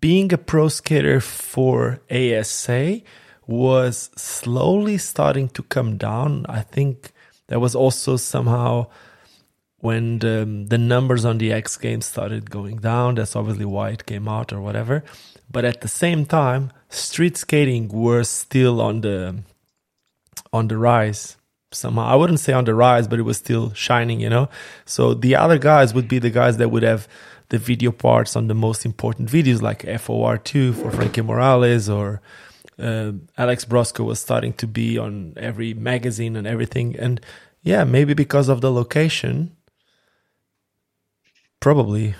being 0.00 0.32
a 0.32 0.38
pro 0.38 0.68
skater 0.68 1.20
for 1.20 2.00
ASA 2.10 3.02
was 3.46 4.10
slowly 4.16 4.96
starting 4.96 5.50
to 5.50 5.62
come 5.62 5.98
down. 5.98 6.46
I 6.48 6.62
think 6.62 7.12
there 7.48 7.60
was 7.60 7.74
also 7.74 8.16
somehow 8.16 8.86
when 9.80 10.20
the, 10.20 10.64
the 10.66 10.78
numbers 10.78 11.26
on 11.26 11.36
the 11.36 11.52
X 11.52 11.76
Games 11.76 12.06
started 12.06 12.50
going 12.50 12.76
down. 12.78 13.16
That's 13.16 13.36
obviously 13.36 13.66
why 13.66 13.90
it 13.90 14.06
came 14.06 14.28
out 14.28 14.50
or 14.50 14.62
whatever. 14.62 15.04
But 15.50 15.66
at 15.66 15.82
the 15.82 15.88
same 15.88 16.24
time, 16.24 16.72
street 16.88 17.36
skating 17.36 17.88
was 17.88 18.30
still 18.30 18.80
on 18.80 19.02
the 19.02 19.42
on 20.52 20.68
the 20.68 20.76
rise 20.76 21.36
somehow. 21.72 22.02
I 22.02 22.14
wouldn't 22.14 22.40
say 22.40 22.52
on 22.52 22.64
the 22.64 22.74
rise, 22.74 23.08
but 23.08 23.18
it 23.18 23.22
was 23.22 23.38
still 23.38 23.72
shining, 23.72 24.20
you 24.20 24.30
know. 24.30 24.48
So 24.84 25.14
the 25.14 25.36
other 25.36 25.58
guys 25.58 25.94
would 25.94 26.08
be 26.08 26.18
the 26.18 26.30
guys 26.30 26.56
that 26.58 26.70
would 26.70 26.82
have 26.82 27.08
the 27.48 27.58
video 27.58 27.92
parts 27.92 28.36
on 28.36 28.48
the 28.48 28.54
most 28.54 28.84
important 28.84 29.28
videos, 29.28 29.60
like 29.60 29.82
FOR2 29.82 30.74
for 30.74 30.90
Frankie 30.90 31.20
Morales 31.20 31.88
or 31.88 32.22
uh, 32.78 33.12
Alex 33.36 33.64
Broskow 33.64 34.04
was 34.04 34.20
starting 34.20 34.52
to 34.54 34.66
be 34.66 34.98
on 34.98 35.34
every 35.36 35.74
magazine 35.74 36.36
and 36.36 36.46
everything. 36.46 36.96
And 36.98 37.20
yeah, 37.62 37.84
maybe 37.84 38.14
because 38.14 38.48
of 38.48 38.60
the 38.60 38.72
location, 38.72 39.56
probably 41.60 42.14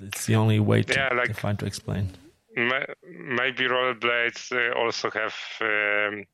it's 0.00 0.26
the 0.26 0.36
only 0.36 0.60
way 0.60 0.82
to, 0.82 0.94
yeah, 0.94 1.14
like, 1.14 1.28
to 1.28 1.34
find 1.34 1.58
to 1.58 1.66
explain 1.66 2.10
maybe 2.56 3.64
rollerblades 3.64 4.52
uh, 4.52 4.78
also 4.78 5.10
have 5.10 5.34
um, 5.60 6.24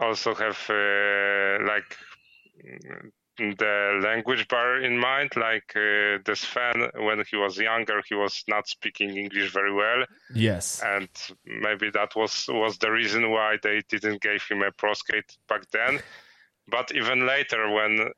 also 0.00 0.34
have 0.34 0.58
uh, 0.68 1.64
like 1.66 1.96
the 3.38 4.00
language 4.02 4.46
barrier 4.48 4.84
in 4.84 4.98
mind. 4.98 5.30
Like 5.36 5.72
uh, 5.74 6.18
the 6.24 6.34
Sven, 6.34 6.88
when 6.96 7.24
he 7.28 7.36
was 7.36 7.58
younger, 7.58 8.02
he 8.08 8.14
was 8.14 8.44
not 8.48 8.68
speaking 8.68 9.16
English 9.16 9.52
very 9.52 9.72
well. 9.72 10.04
Yes, 10.34 10.82
and 10.84 11.08
maybe 11.44 11.90
that 11.90 12.14
was 12.16 12.46
was 12.48 12.78
the 12.78 12.90
reason 12.90 13.30
why 13.30 13.58
they 13.62 13.82
didn't 13.88 14.22
give 14.22 14.42
him 14.48 14.62
a 14.62 14.72
pro 14.72 14.94
skate 14.94 15.36
back 15.48 15.70
then. 15.70 16.00
But 16.68 16.92
even 16.94 17.26
later, 17.26 17.70
when 17.70 18.10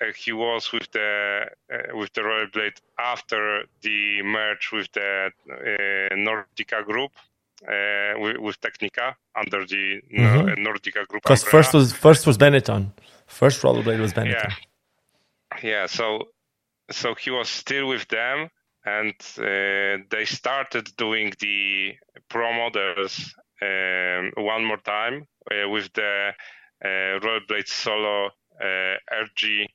uh, 0.00 0.06
he 0.16 0.32
was 0.32 0.72
with 0.72 0.90
the 0.92 1.46
uh, 1.72 1.96
with 1.96 2.12
the 2.14 2.22
rollerblade 2.22 2.78
after 2.98 3.64
the 3.82 4.22
merge 4.22 4.70
with 4.72 4.90
the 4.92 5.30
uh, 5.50 6.14
Nordica 6.14 6.84
group 6.84 7.12
with, 8.18 8.38
with, 8.38 8.60
Tecnica 8.60 9.14
under 9.36 9.66
the 9.66 10.00
mm-hmm. 10.12 10.66
Nordica 10.66 11.06
group. 11.06 11.22
Because 11.22 11.44
first 11.44 11.74
was 11.74 11.92
first 11.92 12.26
was 12.26 12.38
Benetton. 12.38 12.92
First 13.26 13.62
rollerblade 13.62 14.00
was 14.00 14.12
Benetton. 14.12 14.52
Yeah, 15.62 15.62
yeah. 15.62 15.86
So 15.86 16.28
so 16.90 17.14
he 17.14 17.30
was 17.30 17.48
still 17.48 17.86
with 17.86 18.08
them, 18.08 18.48
and 18.84 19.14
uh, 19.38 20.04
they 20.10 20.24
started 20.24 20.90
doing 20.96 21.32
the 21.40 21.94
pro 22.28 22.52
models 22.52 23.34
um, 23.62 24.32
one 24.36 24.64
more 24.64 24.78
time 24.78 25.26
uh, 25.50 25.68
with 25.68 25.92
the 25.92 26.32
uh, 26.84 26.88
rollerblade 26.88 27.68
solo 27.68 28.30
RG 28.60 29.66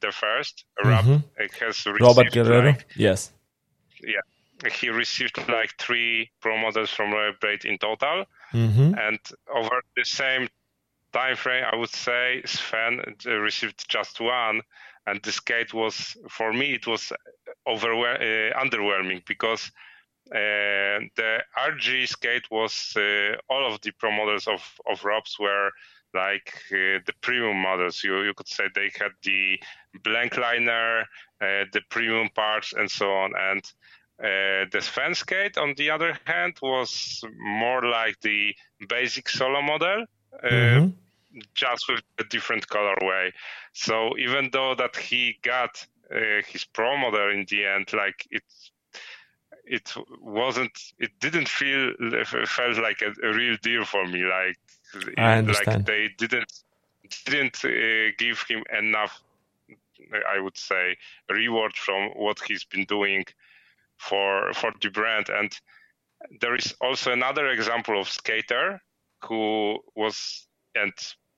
the 0.00 0.12
first. 0.12 0.64
Mm-hmm. 0.84 1.64
has 1.64 1.86
Robert 2.00 2.32
Guerrero. 2.32 2.70
Like, 2.70 2.86
yes. 2.96 3.32
Yeah, 4.02 4.20
he 4.72 4.88
received 4.88 5.36
like 5.48 5.74
three 5.78 6.30
pro 6.40 6.56
models 6.56 6.90
from 6.90 7.10
Rollerblade 7.10 7.64
in 7.64 7.78
total, 7.78 8.24
mm-hmm. 8.52 8.94
and 8.98 9.18
over 9.54 9.82
the 9.96 10.04
same 10.04 10.48
time 11.12 11.36
frame, 11.36 11.64
I 11.70 11.76
would 11.76 11.90
say 11.90 12.42
Sven 12.44 13.00
received 13.26 13.88
just 13.88 14.20
one, 14.20 14.62
and 15.06 15.22
the 15.22 15.32
skate 15.32 15.74
was 15.74 16.16
for 16.28 16.52
me 16.52 16.74
it 16.74 16.86
was 16.86 17.12
overwhel- 17.66 18.20
uh, 18.20 18.58
underwhelming 18.58 19.24
because. 19.26 19.70
Uh, 20.32 21.04
the 21.16 21.38
RG 21.58 22.08
skate 22.08 22.50
was 22.50 22.94
uh, 22.96 23.36
all 23.50 23.70
of 23.70 23.78
the 23.82 23.90
pro 23.90 24.10
models 24.10 24.48
of 24.48 24.62
of 24.90 25.04
Rob's 25.04 25.38
were 25.38 25.70
like 26.14 26.54
uh, 26.72 27.02
the 27.04 27.12
premium 27.20 27.60
models. 27.60 28.02
You 28.02 28.22
you 28.22 28.32
could 28.34 28.48
say 28.48 28.64
they 28.74 28.90
had 28.98 29.12
the 29.22 29.60
blank 30.02 30.36
liner, 30.36 31.00
uh, 31.40 31.64
the 31.72 31.82
premium 31.90 32.28
parts, 32.30 32.72
and 32.72 32.90
so 32.90 33.12
on. 33.12 33.32
And 33.36 33.62
uh, 34.22 34.64
the 34.70 34.80
Sven 34.80 35.14
skate, 35.14 35.58
on 35.58 35.74
the 35.76 35.90
other 35.90 36.16
hand, 36.24 36.56
was 36.62 37.22
more 37.38 37.84
like 37.84 38.20
the 38.20 38.54
basic 38.88 39.28
solo 39.28 39.60
model. 39.60 40.04
Uh, 40.42 40.48
mm-hmm. 40.48 40.88
Just 41.54 41.88
with 41.88 42.02
a 42.20 42.24
different 42.24 42.68
colorway. 42.68 43.32
So 43.72 44.16
even 44.18 44.50
though 44.52 44.76
that 44.76 44.94
he 44.94 45.36
got 45.42 45.84
uh, 46.14 46.42
his 46.46 46.64
pro 46.64 46.96
model 46.96 47.30
in 47.30 47.44
the 47.50 47.64
end, 47.64 47.92
like 47.92 48.24
it 48.30 48.44
it 49.64 49.92
wasn't 50.20 50.78
it 50.98 51.10
didn't 51.18 51.48
feel 51.48 51.92
felt 52.46 52.78
like 52.78 53.02
a, 53.02 53.26
a 53.26 53.32
real 53.32 53.56
deal 53.62 53.84
for 53.84 54.06
me 54.06 54.22
like 54.22 54.58
I 55.18 55.38
understand. 55.38 55.78
Like 55.78 55.86
they 55.86 56.08
didn't 56.16 56.52
didn't 57.24 57.64
uh, 57.64 58.12
give 58.16 58.42
him 58.48 58.62
enough, 58.78 59.20
I 60.28 60.38
would 60.38 60.56
say, 60.56 60.96
reward 61.28 61.74
from 61.74 62.10
what 62.10 62.38
he's 62.46 62.64
been 62.64 62.84
doing 62.84 63.24
for 63.98 64.52
for 64.54 64.72
the 64.80 64.90
brand. 64.90 65.28
And 65.28 65.52
there 66.40 66.54
is 66.54 66.74
also 66.80 67.12
another 67.12 67.48
example 67.48 68.00
of 68.00 68.08
skater 68.08 68.80
who 69.24 69.78
was 69.94 70.46
and 70.74 70.92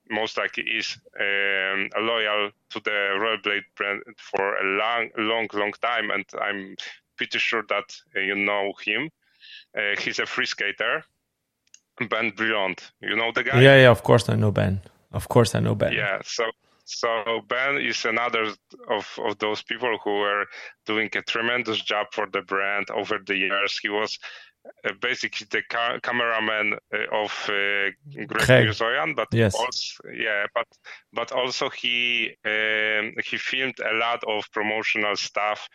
most 0.09 0.39
likely 0.39 0.65
is 0.65 0.97
um, 1.21 1.89
loyal 1.99 2.51
to 2.71 2.81
the 2.81 2.91
rollerblade 2.91 3.65
brand 3.77 4.03
for 4.17 4.57
a 4.57 4.65
long, 4.79 5.11
long, 5.19 5.49
long 5.53 5.73
time, 5.83 6.11
and 6.11 6.25
I'm 6.41 6.77
pretty 7.17 7.39
sure 7.39 7.65
that 7.69 7.97
uh, 8.15 8.21
you 8.21 8.37
know 8.37 8.73
him. 8.85 9.11
Uh, 9.77 10.01
he's 10.01 10.21
a 10.21 10.27
free 10.27 10.47
skater 10.47 11.05
Ben 11.99 12.31
Brillant. 12.33 12.91
You 13.01 13.17
know 13.17 13.33
the 13.33 13.43
guy? 13.43 13.61
Yeah, 13.61 13.77
yeah, 13.77 13.91
of 13.91 14.03
course 14.03 14.29
I 14.29 14.37
know 14.37 14.51
Ben. 14.51 14.81
Of 15.13 15.29
course, 15.29 15.55
I 15.55 15.61
know 15.61 15.75
Ben. 15.75 15.93
Yeah, 15.93 16.21
so 16.25 16.45
so 16.87 17.41
Ben 17.49 17.79
is 17.79 18.05
another 18.05 18.53
of, 18.89 19.19
of 19.19 19.39
those 19.39 19.63
people 19.63 19.99
who 20.05 20.19
were 20.21 20.47
doing 20.87 21.11
a 21.17 21.23
tremendous 21.23 21.81
job 21.83 22.07
for 22.13 22.29
the 22.33 22.43
brand 22.43 22.91
over 22.91 23.19
the 23.27 23.37
years. 23.37 23.79
He 23.83 23.89
was 23.89 24.19
uh, 24.85 24.93
basically 25.01 25.49
the 25.51 25.63
ca- 25.69 25.99
cameraman 26.01 26.75
uh, 26.95 27.25
of 27.25 27.33
uh, 27.49 27.91
Greg 28.27 28.69
Mirzoyan, 28.69 29.17
but 29.17 29.27
yes. 29.33 29.57
also 29.57 30.09
yeah, 30.15 30.47
but 30.55 30.69
but 31.13 31.33
also 31.33 31.69
he 31.71 32.37
um, 32.45 33.15
he 33.25 33.37
filmed 33.37 33.81
a 33.81 33.95
lot 33.95 34.23
of 34.25 34.51
promotional 34.53 35.17
stuff 35.17 35.69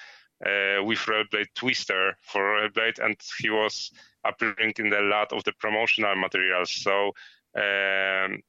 uh, 0.45 0.81
with 0.81 0.99
Rollerblade 0.99 1.53
Twister 1.55 2.15
for 2.21 2.41
Rollerblade, 2.41 2.99
and 3.03 3.17
he 3.37 3.49
was 3.49 3.91
appearing 4.23 4.73
in 4.79 4.93
a 4.93 5.01
lot 5.01 5.33
of 5.33 5.43
the 5.43 5.53
promotional 5.59 6.15
materials. 6.15 6.71
So 6.71 7.11
um, 7.57 8.41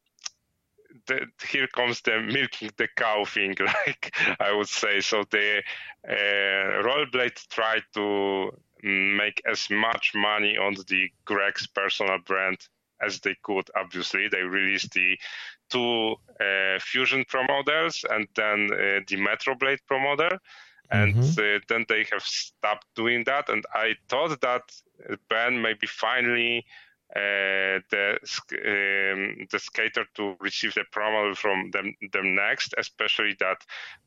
the, 1.07 1.27
here 1.49 1.67
comes 1.67 2.01
the 2.03 2.21
milking 2.21 2.71
the 2.77 2.89
cow 2.97 3.25
thing, 3.25 3.55
like 3.87 4.15
I 4.41 4.53
would 4.53 4.69
say. 4.69 5.01
So 5.01 5.25
the 5.31 5.63
uh, 6.09 6.83
Rollerblade 6.83 7.49
tried 7.49 7.83
to 7.95 8.51
make 8.83 9.41
as 9.51 9.71
much 9.71 10.13
money 10.15 10.57
on 10.57 10.75
the 10.89 11.09
Greg's 11.25 11.67
personal 11.67 12.19
brand 12.19 12.59
as 13.01 13.21
they 13.21 13.37
could. 13.43 13.69
Obviously, 13.77 14.29
they 14.29 14.43
released 14.43 14.93
the 14.93 15.19
two 15.71 16.17
uh, 16.41 16.79
Fusion 16.81 17.25
Pro 17.29 17.45
models 17.45 18.05
and 18.11 18.27
then 18.35 18.69
uh, 18.73 19.01
the 19.07 19.17
Metroblade 19.17 19.79
Pro 19.87 20.01
model. 20.01 20.39
And 20.91 21.15
mm-hmm. 21.15 21.57
uh, 21.57 21.61
then 21.69 21.87
they 21.89 22.05
have 22.13 22.23
stopped 22.23 22.87
doing 22.95 23.25
that. 23.25 23.49
And 23.49 23.65
I 23.73 23.95
thought 24.09 24.39
that 24.41 24.63
Ben 25.31 25.61
maybe 25.61 25.87
finally 25.87 26.67
the 27.15 28.19
um, 28.53 29.47
the 29.51 29.59
skater 29.59 30.05
to 30.15 30.35
receive 30.41 30.75
the 30.75 30.85
promo 30.95 31.37
from 31.37 31.71
them 31.71 31.95
them 32.13 32.35
next, 32.35 32.75
especially 32.79 33.37
that 33.39 33.59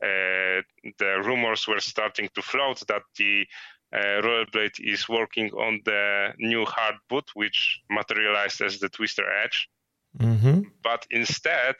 uh, 0.01 0.61
the 0.97 1.21
rumors 1.23 1.67
were 1.67 1.79
starting 1.79 2.29
to 2.33 2.41
float 2.41 2.81
that 2.87 3.03
the 3.17 3.45
uh, 3.93 4.21
Rollerblade 4.21 4.79
is 4.79 5.07
working 5.07 5.51
on 5.51 5.81
the 5.85 6.33
new 6.39 6.65
hard 6.65 6.95
boot, 7.09 7.29
which 7.33 7.79
materialized 7.89 8.61
as 8.61 8.79
the 8.79 8.89
Twister 8.89 9.23
Edge. 9.43 9.69
Mm-hmm. 10.17 10.61
But 10.83 11.05
instead 11.11 11.75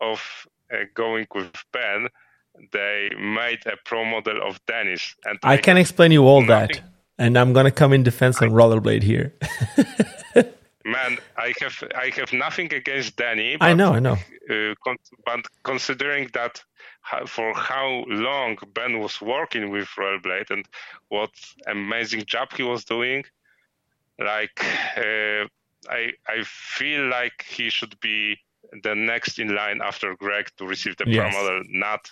of 0.00 0.46
uh, 0.72 0.84
going 0.94 1.26
with 1.34 1.52
Ben, 1.72 2.08
they 2.72 3.10
made 3.18 3.66
a 3.66 3.76
pro 3.84 4.04
model 4.04 4.40
of 4.46 4.64
Dennis. 4.66 5.14
And 5.24 5.38
I, 5.42 5.54
I 5.54 5.56
can 5.56 5.76
explain 5.76 6.12
you 6.12 6.24
all 6.24 6.42
nothing. 6.42 6.76
that, 6.76 6.82
and 7.18 7.36
I'm 7.36 7.52
gonna 7.52 7.70
come 7.70 7.92
in 7.92 8.02
defense 8.02 8.40
on 8.40 8.50
Rollerblade 8.50 9.02
here. 9.02 9.34
I 11.50 11.64
have 11.64 11.84
I 11.94 12.10
have 12.16 12.32
nothing 12.32 12.72
against 12.74 13.16
Danny. 13.16 13.56
But, 13.56 13.68
I 13.70 13.74
know, 13.74 13.92
I 13.94 14.00
know. 14.00 14.16
Uh, 14.50 14.74
con- 14.84 14.96
but 15.24 15.40
considering 15.62 16.30
that 16.34 16.62
how, 17.02 17.26
for 17.26 17.54
how 17.54 18.04
long 18.08 18.58
Ben 18.74 19.00
was 19.00 19.20
working 19.20 19.70
with 19.70 19.88
Rollerblade 19.98 20.50
and 20.50 20.64
what 21.08 21.30
amazing 21.66 22.24
job 22.26 22.48
he 22.56 22.62
was 22.62 22.84
doing, 22.84 23.24
like 24.18 24.64
uh, 24.96 25.46
I 25.88 26.12
I 26.28 26.42
feel 26.44 27.08
like 27.08 27.44
he 27.48 27.70
should 27.70 27.98
be 28.00 28.38
the 28.82 28.94
next 28.94 29.38
in 29.38 29.54
line 29.54 29.80
after 29.82 30.14
Greg 30.16 30.46
to 30.58 30.66
receive 30.66 30.96
the 30.96 31.04
yes. 31.06 31.32
Pro 31.32 31.42
model, 31.42 31.62
not 31.68 32.10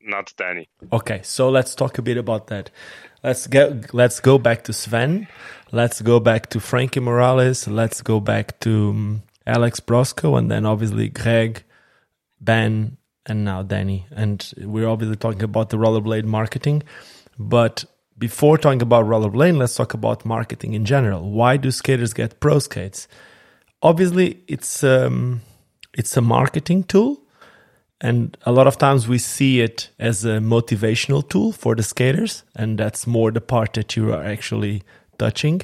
not 0.00 0.32
Danny. 0.36 0.68
Okay, 0.92 1.20
so 1.22 1.50
let's 1.50 1.74
talk 1.74 1.98
a 1.98 2.02
bit 2.02 2.16
about 2.16 2.46
that. 2.48 2.70
Let's 3.22 3.46
get 3.46 3.92
let's 3.94 4.20
go 4.20 4.38
back 4.38 4.64
to 4.64 4.72
Sven. 4.72 5.28
Let's 5.76 6.00
go 6.00 6.20
back 6.20 6.48
to 6.52 6.58
Frankie 6.58 7.00
Morales. 7.00 7.68
Let's 7.68 8.00
go 8.00 8.18
back 8.18 8.58
to 8.60 8.88
um, 8.88 9.22
Alex 9.46 9.78
Broskow, 9.78 10.38
and 10.38 10.50
then 10.50 10.64
obviously 10.64 11.10
Greg, 11.10 11.64
Ben, 12.40 12.96
and 13.26 13.44
now 13.44 13.62
Danny. 13.62 14.06
And 14.10 14.38
we're 14.56 14.88
obviously 14.88 15.16
talking 15.16 15.42
about 15.42 15.68
the 15.68 15.76
rollerblade 15.76 16.24
marketing. 16.24 16.82
But 17.38 17.84
before 18.16 18.56
talking 18.56 18.80
about 18.80 19.04
rollerblade, 19.04 19.58
let's 19.58 19.74
talk 19.74 19.92
about 19.92 20.24
marketing 20.24 20.72
in 20.72 20.86
general. 20.86 21.30
Why 21.30 21.58
do 21.58 21.70
skaters 21.70 22.14
get 22.14 22.40
pro 22.40 22.58
skates? 22.58 23.06
Obviously, 23.82 24.40
it's 24.48 24.82
um, 24.82 25.42
it's 25.92 26.16
a 26.16 26.22
marketing 26.22 26.84
tool 26.84 27.20
and 28.00 28.36
a 28.44 28.52
lot 28.52 28.66
of 28.66 28.78
times 28.78 29.08
we 29.08 29.18
see 29.18 29.60
it 29.60 29.90
as 29.98 30.24
a 30.24 30.38
motivational 30.38 31.26
tool 31.26 31.52
for 31.52 31.74
the 31.74 31.82
skaters, 31.82 32.44
and 32.54 32.78
that's 32.78 33.06
more 33.06 33.30
the 33.30 33.40
part 33.40 33.72
that 33.72 33.96
you 33.96 34.12
are 34.12 34.22
actually 34.22 34.82
touching. 35.18 35.62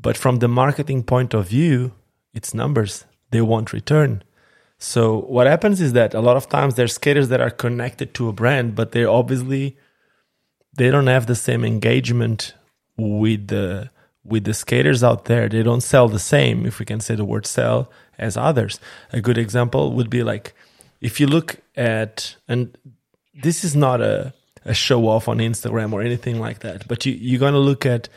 But 0.00 0.16
from 0.16 0.38
the 0.38 0.48
marketing 0.48 1.02
point 1.02 1.34
of 1.34 1.48
view, 1.48 1.92
it's 2.32 2.52
numbers. 2.52 3.04
They 3.30 3.40
want 3.40 3.72
return. 3.72 4.22
So 4.78 5.20
what 5.20 5.46
happens 5.46 5.80
is 5.80 5.92
that 5.94 6.14
a 6.14 6.20
lot 6.20 6.36
of 6.36 6.48
times 6.48 6.74
there's 6.74 6.92
skaters 6.92 7.28
that 7.28 7.40
are 7.40 7.50
connected 7.50 8.12
to 8.14 8.28
a 8.28 8.32
brand, 8.32 8.74
but 8.74 8.92
they 8.92 9.04
obviously 9.04 9.76
they 10.76 10.90
don't 10.90 11.06
have 11.06 11.26
the 11.26 11.34
same 11.34 11.64
engagement 11.64 12.54
with 12.96 13.48
the 13.48 13.90
with 14.24 14.44
the 14.44 14.54
skaters 14.54 15.04
out 15.04 15.26
there. 15.26 15.48
They 15.48 15.62
don't 15.62 15.82
sell 15.82 16.08
the 16.08 16.18
same, 16.18 16.66
if 16.66 16.78
we 16.78 16.86
can 16.86 17.00
say 17.00 17.14
the 17.14 17.24
word 17.24 17.46
sell, 17.46 17.90
as 18.18 18.36
others. 18.36 18.80
A 19.12 19.20
good 19.20 19.38
example 19.38 19.92
would 19.92 20.10
be 20.10 20.22
like 20.22 20.54
if 21.00 21.20
you 21.20 21.26
look 21.26 21.56
at 21.76 22.36
and 22.48 22.76
this 23.34 23.64
is 23.64 23.74
not 23.74 24.00
a, 24.00 24.32
a 24.64 24.74
show 24.74 25.08
off 25.08 25.28
on 25.28 25.38
Instagram 25.38 25.92
or 25.92 26.00
anything 26.00 26.40
like 26.40 26.60
that, 26.60 26.86
but 26.88 27.04
you, 27.06 27.12
you're 27.12 27.40
gonna 27.40 27.58
look 27.58 27.86
at 27.86 28.08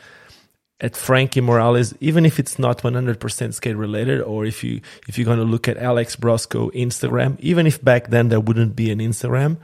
at 0.80 0.96
Frankie 0.96 1.42
Morales, 1.42 1.94
even 2.00 2.26
if 2.26 2.40
it's 2.40 2.60
not 2.60 2.84
100% 2.84 3.54
skate 3.54 3.76
related, 3.76 4.22
or 4.22 4.46
if 4.46 4.64
you 4.64 4.82
if 5.08 5.18
you're 5.18 5.26
gonna 5.26 5.44
look 5.44 5.68
at 5.68 5.78
Alex 5.78 6.16
Broskow 6.16 6.72
Instagram, 6.74 7.40
even 7.40 7.66
if 7.66 7.84
back 7.84 8.10
then 8.10 8.30
there 8.30 8.40
wouldn't 8.40 8.76
be 8.76 8.92
an 8.92 9.00
Instagram, 9.00 9.58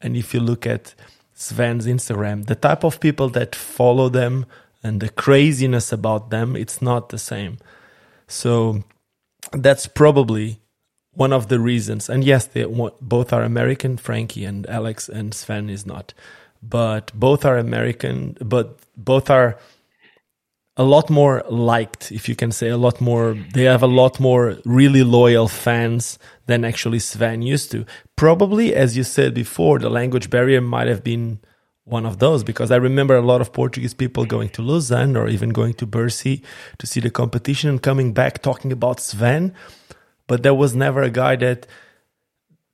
and 0.00 0.16
if 0.16 0.34
you 0.34 0.40
look 0.40 0.66
at 0.66 0.94
Sven's 1.34 1.86
Instagram, 1.86 2.46
the 2.46 2.56
type 2.56 2.82
of 2.82 2.98
people 2.98 3.28
that 3.30 3.54
follow 3.54 4.08
them 4.08 4.46
and 4.82 5.00
the 5.00 5.08
craziness 5.08 5.92
about 5.92 6.30
them, 6.30 6.56
it's 6.56 6.82
not 6.82 7.10
the 7.10 7.18
same. 7.18 7.58
So 8.26 8.82
that's 9.52 9.86
probably 9.86 10.60
one 11.12 11.32
of 11.32 11.48
the 11.48 11.60
reasons. 11.60 12.08
And 12.08 12.24
yes, 12.24 12.46
they 12.46 12.64
both 13.00 13.32
are 13.32 13.42
American. 13.42 13.96
Frankie 13.96 14.44
and 14.44 14.68
Alex 14.68 15.08
and 15.08 15.34
Sven 15.34 15.70
is 15.70 15.86
not, 15.86 16.14
but 16.62 17.12
both 17.14 17.44
are 17.44 17.58
American. 17.58 18.36
But 18.40 18.78
both 18.96 19.30
are 19.30 19.58
a 20.78 20.84
lot 20.84 21.10
more 21.10 21.42
liked, 21.50 22.12
if 22.12 22.28
you 22.28 22.36
can 22.36 22.52
say, 22.52 22.68
a 22.68 22.76
lot 22.76 23.00
more. 23.00 23.36
They 23.52 23.64
have 23.64 23.82
a 23.82 23.88
lot 23.88 24.20
more 24.20 24.56
really 24.64 25.02
loyal 25.02 25.48
fans 25.48 26.18
than 26.46 26.64
actually 26.64 27.00
Sven 27.00 27.42
used 27.42 27.70
to. 27.72 27.84
Probably, 28.16 28.74
as 28.74 28.96
you 28.96 29.04
said 29.04 29.34
before, 29.34 29.78
the 29.78 29.90
language 29.90 30.30
barrier 30.30 30.60
might 30.60 30.86
have 30.86 31.04
been 31.04 31.40
one 31.84 32.06
of 32.06 32.18
those 32.18 32.44
because 32.44 32.70
I 32.70 32.76
remember 32.76 33.16
a 33.16 33.22
lot 33.22 33.40
of 33.40 33.52
Portuguese 33.52 33.94
people 33.94 34.24
going 34.24 34.50
to 34.50 34.62
Lausanne 34.62 35.16
or 35.16 35.28
even 35.28 35.50
going 35.50 35.74
to 35.74 35.86
Bercy 35.86 36.42
to 36.78 36.86
see 36.86 37.00
the 37.00 37.10
competition 37.10 37.70
and 37.70 37.82
coming 37.82 38.12
back 38.12 38.42
talking 38.42 38.72
about 38.72 39.00
Sven 39.00 39.54
but 40.28 40.44
there 40.44 40.54
was 40.54 40.76
never 40.76 41.02
a 41.02 41.10
guy 41.10 41.34
that 41.34 41.66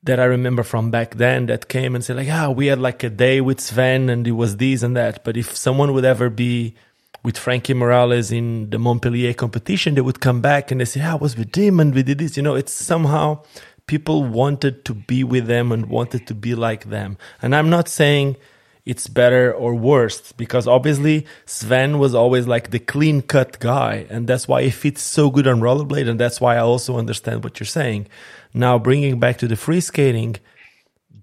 that 0.03 0.21
I 0.21 0.25
remember 0.25 0.63
from 0.63 0.91
back 0.91 1.15
then 1.15 1.47
that 1.47 1.69
came 1.69 1.95
and 1.95 2.05
said 2.05 2.17
like, 2.17 2.29
ah, 2.31 2.51
we 2.51 2.67
had 2.67 2.79
like 2.79 3.03
a 3.03 3.09
day 3.09 3.41
with 3.41 3.59
Sven 3.59 4.11
and 4.11 4.27
it 4.29 4.33
was 4.33 4.59
this 4.59 4.83
and 4.83 4.95
that. 4.95 5.25
But 5.25 5.39
if 5.39 5.57
someone 5.57 5.95
would 5.95 6.05
ever 6.05 6.29
be 6.29 6.75
with 7.25 7.39
Frankie 7.39 7.75
Morales 7.75 8.31
in 8.31 8.71
the 8.71 8.79
Montpellier 8.79 9.33
competition, 9.33 9.95
they 9.95 10.03
would 10.03 10.21
come 10.21 10.41
back 10.43 10.71
and 10.71 10.81
they 10.81 10.85
say, 10.85 11.01
ah, 11.03 11.13
I 11.13 11.15
was 11.15 11.37
with 11.37 11.57
him 11.57 11.81
and 11.81 11.95
we 11.95 12.03
did 12.03 12.19
this. 12.19 12.37
You 12.37 12.43
know, 12.43 12.55
it's 12.55 12.73
somehow 12.73 13.43
people 13.87 14.23
wanted 14.23 14.85
to 14.85 14.95
be 14.95 15.25
with 15.25 15.47
them 15.47 15.73
and 15.73 15.87
wanted 15.87 16.27
to 16.27 16.35
be 16.35 16.55
like 16.55 16.85
them. 16.85 17.17
And 17.41 17.57
I'm 17.57 17.71
not 17.71 17.89
saying 17.89 18.37
it's 18.85 19.09
better 19.09 19.53
or 19.53 19.75
worse 19.75 20.33
because 20.33 20.69
obviously 20.69 21.27
Sven 21.47 21.99
was 21.99 22.15
always 22.15 22.47
like 22.47 22.71
the 22.71 22.79
clean 22.79 23.23
cut 23.23 23.59
guy 23.59 24.07
and 24.11 24.27
that's 24.27 24.47
why 24.47 24.63
he 24.63 24.71
fits 24.71 25.01
so 25.01 25.31
good 25.31 25.47
on 25.47 25.61
rollerblade 25.61 26.09
and 26.09 26.21
that's 26.21 26.41
why 26.41 26.57
I 26.57 26.61
also 26.61 26.99
understand 26.99 27.43
what 27.43 27.59
you're 27.59 27.67
saying. 27.67 28.07
Now 28.53 28.79
bringing 28.79 29.19
back 29.19 29.39
to 29.39 29.49
the 29.49 29.57
free 29.57 29.81
skating, 29.81 30.37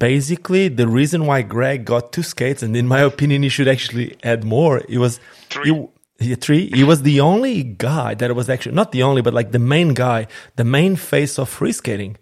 basically 0.02 0.68
the 0.68 0.88
reason 0.88 1.28
why 1.28 1.44
Greg 1.44 1.86
got 1.86 2.12
two 2.12 2.24
skates 2.24 2.64
and 2.64 2.76
in 2.76 2.88
my 2.88 3.02
opinion 3.02 3.44
he 3.44 3.50
should 3.50 3.68
actually 3.68 4.18
add 4.24 4.44
more, 4.44 4.82
it 4.90 4.98
was 4.98 5.20
three. 5.50 5.88
He, 6.18 6.36
three. 6.36 6.70
He 6.80 6.84
was 6.84 7.02
the 7.02 7.20
only 7.20 7.64
guy 7.64 8.14
that 8.16 8.36
was 8.36 8.48
actually 8.48 8.76
not 8.76 8.92
the 8.92 9.02
only, 9.02 9.22
but 9.22 9.34
like 9.34 9.52
the 9.52 9.66
main 9.76 9.90
guy, 9.94 10.28
the 10.56 10.64
main 10.64 10.96
face 10.96 11.40
of 11.40 11.50
free 11.50 11.72
skating. 11.72 12.18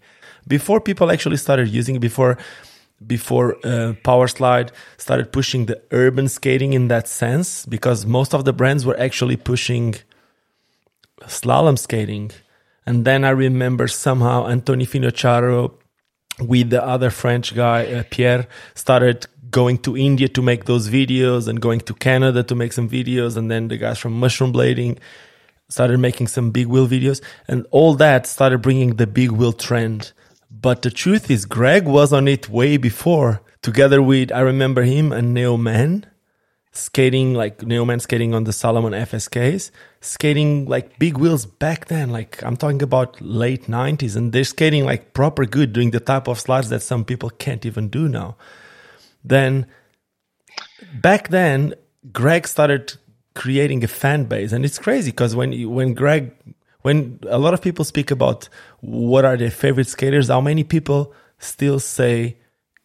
Before 0.46 0.80
people 0.80 1.10
actually 1.10 1.36
started 1.36 1.68
using 1.68 1.96
it, 1.96 2.00
before 2.00 2.38
before 3.06 3.56
uh, 3.56 3.92
Powerslide 4.08 4.70
started 4.96 5.32
pushing 5.32 5.66
the 5.66 5.80
urban 5.90 6.28
skating 6.28 6.72
in 6.72 6.88
that 6.88 7.08
sense, 7.08 7.66
because 7.66 8.04
most 8.04 8.34
of 8.34 8.44
the 8.46 8.52
brands 8.52 8.84
were 8.84 8.98
actually 8.98 9.36
pushing 9.36 9.94
slalom 11.22 11.78
skating. 11.78 12.30
And 12.86 13.04
then 13.04 13.24
I 13.24 13.30
remember 13.30 13.86
somehow 13.88 14.46
Anthony 14.46 14.86
Finocchiaro 14.86 15.79
with 16.40 16.70
the 16.70 16.84
other 16.84 17.10
French 17.10 17.54
guy, 17.54 17.86
uh, 17.86 18.02
Pierre, 18.10 18.46
started 18.74 19.26
going 19.50 19.78
to 19.78 19.96
India 19.96 20.28
to 20.28 20.42
make 20.42 20.64
those 20.66 20.88
videos 20.88 21.48
and 21.48 21.60
going 21.60 21.80
to 21.80 21.94
Canada 21.94 22.42
to 22.44 22.54
make 22.54 22.72
some 22.72 22.88
videos. 22.88 23.36
And 23.36 23.50
then 23.50 23.68
the 23.68 23.76
guys 23.76 23.98
from 23.98 24.12
Mushroom 24.18 24.52
Blading 24.52 24.98
started 25.68 25.98
making 25.98 26.28
some 26.28 26.50
big 26.50 26.66
wheel 26.66 26.88
videos. 26.88 27.20
And 27.48 27.66
all 27.70 27.94
that 27.94 28.26
started 28.26 28.58
bringing 28.62 28.96
the 28.96 29.06
big 29.06 29.30
wheel 29.30 29.52
trend 29.52 30.12
But 30.50 30.82
the 30.82 30.90
truth 30.90 31.30
is, 31.30 31.46
Greg 31.46 31.86
was 31.86 32.12
on 32.12 32.26
it 32.26 32.48
way 32.48 32.76
before, 32.76 33.40
together 33.62 34.02
with, 34.02 34.32
I 34.32 34.40
remember 34.40 34.82
him 34.82 35.12
and 35.12 35.36
Neoman 35.36 36.04
skating, 36.80 37.34
like 37.34 37.58
Neoman 37.58 38.00
skating 38.00 38.34
on 38.34 38.44
the 38.44 38.52
Salomon 38.52 38.92
FSKs, 38.92 39.70
skating 40.00 40.66
like 40.66 40.98
big 40.98 41.18
wheels 41.18 41.46
back 41.46 41.86
then. 41.86 42.10
Like 42.10 42.42
I'm 42.42 42.56
talking 42.56 42.82
about 42.82 43.20
late 43.20 43.66
90s, 43.66 44.16
and 44.16 44.32
they're 44.32 44.44
skating 44.44 44.84
like 44.84 45.12
proper 45.12 45.44
good, 45.44 45.72
doing 45.72 45.90
the 45.90 46.00
type 46.00 46.28
of 46.28 46.40
slides 46.40 46.68
that 46.70 46.82
some 46.82 47.04
people 47.04 47.30
can't 47.30 47.64
even 47.66 47.88
do 47.88 48.08
now. 48.08 48.36
Then 49.22 49.66
back 50.94 51.28
then, 51.28 51.74
Greg 52.12 52.48
started 52.48 52.94
creating 53.34 53.84
a 53.84 53.88
fan 53.88 54.24
base, 54.24 54.52
and 54.52 54.64
it's 54.64 54.78
crazy 54.78 55.10
because 55.10 55.36
when 55.36 55.70
when 55.70 55.94
Greg 55.94 56.32
when 56.82 57.20
a 57.28 57.38
lot 57.38 57.54
of 57.54 57.60
people 57.60 57.84
speak 57.84 58.10
about 58.10 58.48
what 58.80 59.24
are 59.24 59.36
their 59.36 59.50
favorite 59.50 59.86
skaters, 59.86 60.28
how 60.28 60.40
many 60.40 60.64
people 60.64 61.12
still 61.38 61.78
say 61.78 62.36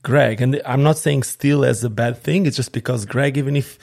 Greg? 0.05 0.39
And 0.39 0.61
I'm 0.65 0.83
not 0.83 0.97
saying 0.97 1.23
still 1.23 1.65
as 1.65 1.83
a 1.83 1.89
bad 1.89 2.21
thing. 2.21 2.45
It's 2.45 2.55
just 2.55 2.71
because 2.71 3.05
Greg, 3.05 3.37
even 3.37 3.55
if 3.55 3.79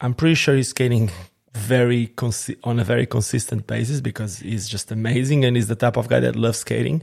I'm 0.00 0.14
pretty 0.14 0.34
sure 0.34 0.54
he's 0.54 0.68
skating 0.68 1.10
very 1.54 2.08
consi- 2.08 2.58
on 2.62 2.78
a 2.78 2.84
very 2.84 3.06
consistent 3.06 3.66
basis 3.66 4.00
because 4.00 4.38
he's 4.38 4.68
just 4.68 4.92
amazing 4.92 5.44
and 5.44 5.56
he's 5.56 5.66
the 5.66 5.74
type 5.74 5.96
of 5.96 6.08
guy 6.08 6.20
that 6.20 6.36
loves 6.36 6.58
skating. 6.58 7.02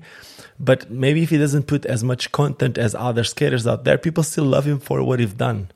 But 0.59 0.89
maybe 0.89 1.23
if 1.23 1.31
he 1.31 1.37
doesn't 1.37 1.67
put 1.67 1.85
as 1.85 2.03
much 2.03 2.31
content 2.31 2.77
as 2.77 2.95
other 2.95 3.23
skaters 3.23 3.65
out 3.65 3.83
there, 3.83 3.97
people 3.97 4.23
still 4.23 4.45
love 4.45 4.65
him 4.65 4.79
for 4.79 5.03
what 5.03 5.19
he's 5.19 5.33
done. 5.33 5.71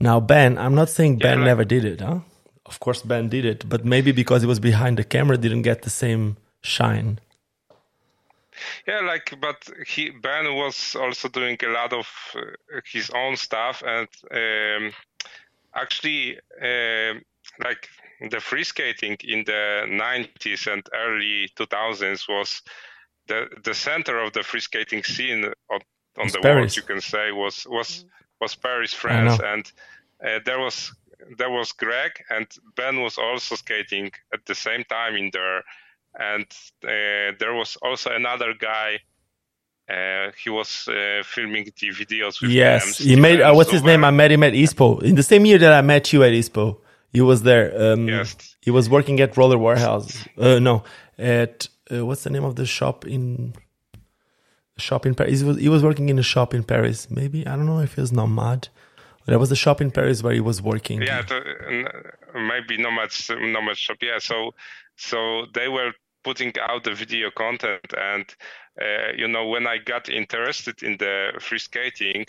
Now, 0.00 0.18
Ben, 0.18 0.56
I'm 0.56 0.74
not 0.74 0.88
saying 0.88 1.18
Ben 1.18 1.40
yeah, 1.40 1.44
never 1.44 1.64
did 1.64 1.84
it, 1.84 2.00
huh? 2.00 2.20
Of 2.64 2.80
course, 2.80 3.02
Ben 3.02 3.28
did 3.28 3.44
it, 3.44 3.68
but 3.68 3.84
maybe 3.84 4.12
because 4.12 4.40
he 4.42 4.48
was 4.48 4.60
behind 4.60 4.96
the 4.96 5.04
camera, 5.04 5.36
didn't 5.36 5.62
get 5.62 5.82
the 5.82 5.90
same 5.90 6.38
shine. 6.62 7.20
Yeah, 8.86 9.00
like, 9.00 9.34
but 9.40 9.68
he 9.86 10.10
Ben 10.10 10.54
was 10.54 10.96
also 10.96 11.28
doing 11.28 11.58
a 11.62 11.68
lot 11.68 11.92
of 11.92 12.08
uh, 12.36 12.80
his 12.84 13.10
own 13.10 13.36
stuff, 13.36 13.82
and 13.86 14.08
um, 14.30 14.92
actually, 15.74 16.38
uh, 16.60 17.14
like 17.64 17.88
the 18.30 18.40
free 18.40 18.64
skating 18.64 19.16
in 19.24 19.44
the 19.44 19.86
90s 19.88 20.70
and 20.70 20.86
early 20.94 21.48
2000s 21.56 22.28
was 22.28 22.62
the 23.28 23.48
the 23.64 23.74
center 23.74 24.18
of 24.18 24.32
the 24.32 24.42
free 24.42 24.60
skating 24.60 25.02
scene 25.04 25.44
on, 25.70 25.80
on 26.18 26.28
the 26.28 26.40
Paris. 26.40 26.76
world. 26.76 26.76
You 26.76 26.82
can 26.82 27.00
say 27.00 27.32
was 27.32 27.66
was 27.68 28.04
was 28.40 28.54
Paris, 28.54 28.92
France, 28.92 29.38
and 29.42 29.70
uh, 30.24 30.40
there 30.44 30.58
was 30.58 30.92
there 31.36 31.50
was 31.50 31.72
Greg 31.72 32.12
and 32.30 32.46
Ben 32.76 33.02
was 33.02 33.18
also 33.18 33.54
skating 33.56 34.10
at 34.32 34.44
the 34.46 34.54
same 34.54 34.84
time 34.84 35.16
in 35.16 35.30
there, 35.32 35.62
and 36.18 36.46
uh, 36.84 37.32
there 37.38 37.54
was 37.54 37.76
also 37.82 38.10
another 38.10 38.54
guy. 38.58 39.00
Uh, 39.88 40.30
he 40.42 40.50
was 40.50 40.86
uh, 40.88 41.22
filming 41.24 41.64
the 41.64 41.90
videos. 41.90 42.40
With 42.40 42.50
yes, 42.50 42.98
he 42.98 43.16
made. 43.16 43.40
Uh, 43.40 43.52
what's 43.52 43.70
his 43.70 43.82
name? 43.82 44.04
I 44.04 44.10
met 44.10 44.30
him 44.30 44.42
at 44.42 44.52
ISPO 44.52 45.02
in 45.02 45.16
the 45.16 45.22
same 45.22 45.44
year 45.46 45.58
that 45.58 45.72
I 45.72 45.82
met 45.82 46.12
you 46.12 46.22
at 46.22 46.32
ISPO. 46.32 46.78
He 47.12 47.20
was 47.20 47.42
there. 47.42 47.92
Um, 47.92 48.08
yes. 48.08 48.56
He 48.60 48.70
was 48.70 48.88
working 48.88 49.20
at 49.20 49.36
Roller 49.36 49.58
Warehouse. 49.58 50.24
Uh, 50.38 50.60
no, 50.60 50.84
at 51.18 51.68
what's 51.90 52.22
the 52.22 52.30
name 52.30 52.44
of 52.44 52.54
the 52.54 52.66
shop 52.66 53.04
in 53.04 53.54
shop 54.80 55.06
in 55.06 55.14
Paris. 55.14 55.40
He 55.40 55.46
was, 55.46 55.58
he 55.58 55.68
was 55.68 55.82
working 55.82 56.08
in 56.08 56.18
a 56.18 56.22
shop 56.22 56.54
in 56.54 56.64
Paris. 56.64 57.10
Maybe 57.10 57.46
I 57.46 57.56
don't 57.56 57.66
know 57.66 57.80
if 57.80 57.96
it 57.96 58.00
was 58.00 58.12
Nomad. 58.12 58.68
There 59.26 59.38
was 59.38 59.52
a 59.52 59.56
shop 59.56 59.80
in 59.80 59.90
Paris 59.92 60.22
where 60.22 60.32
he 60.32 60.40
was 60.40 60.60
working. 60.60 61.02
Yeah, 61.02 61.22
maybe 62.34 62.76
Nomad 62.76 63.12
Nomad 63.30 63.76
shop. 63.76 63.98
Yeah, 64.00 64.18
so 64.18 64.54
so 64.96 65.46
they 65.54 65.68
were 65.68 65.92
putting 66.24 66.52
out 66.60 66.84
the 66.84 66.94
video 66.94 67.30
content, 67.30 67.92
and 67.96 68.26
uh, 68.80 69.12
you 69.16 69.28
know 69.28 69.46
when 69.46 69.66
I 69.66 69.78
got 69.78 70.08
interested 70.08 70.82
in 70.82 70.96
the 70.98 71.32
free 71.40 71.58
skating, 71.58 72.26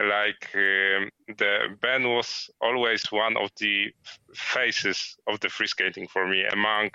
like 0.00 0.50
um, 0.54 1.10
the 1.28 1.76
Ben 1.80 2.08
was 2.08 2.50
always 2.60 3.04
one 3.10 3.36
of 3.36 3.50
the 3.58 3.92
faces 4.34 5.16
of 5.26 5.40
the 5.40 5.48
free 5.48 5.66
skating 5.66 6.08
for 6.08 6.26
me 6.26 6.44
among 6.52 6.90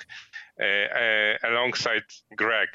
uh, 0.60 0.65
uh, 0.65 1.34
alongside 1.43 2.04
Greg 2.36 2.69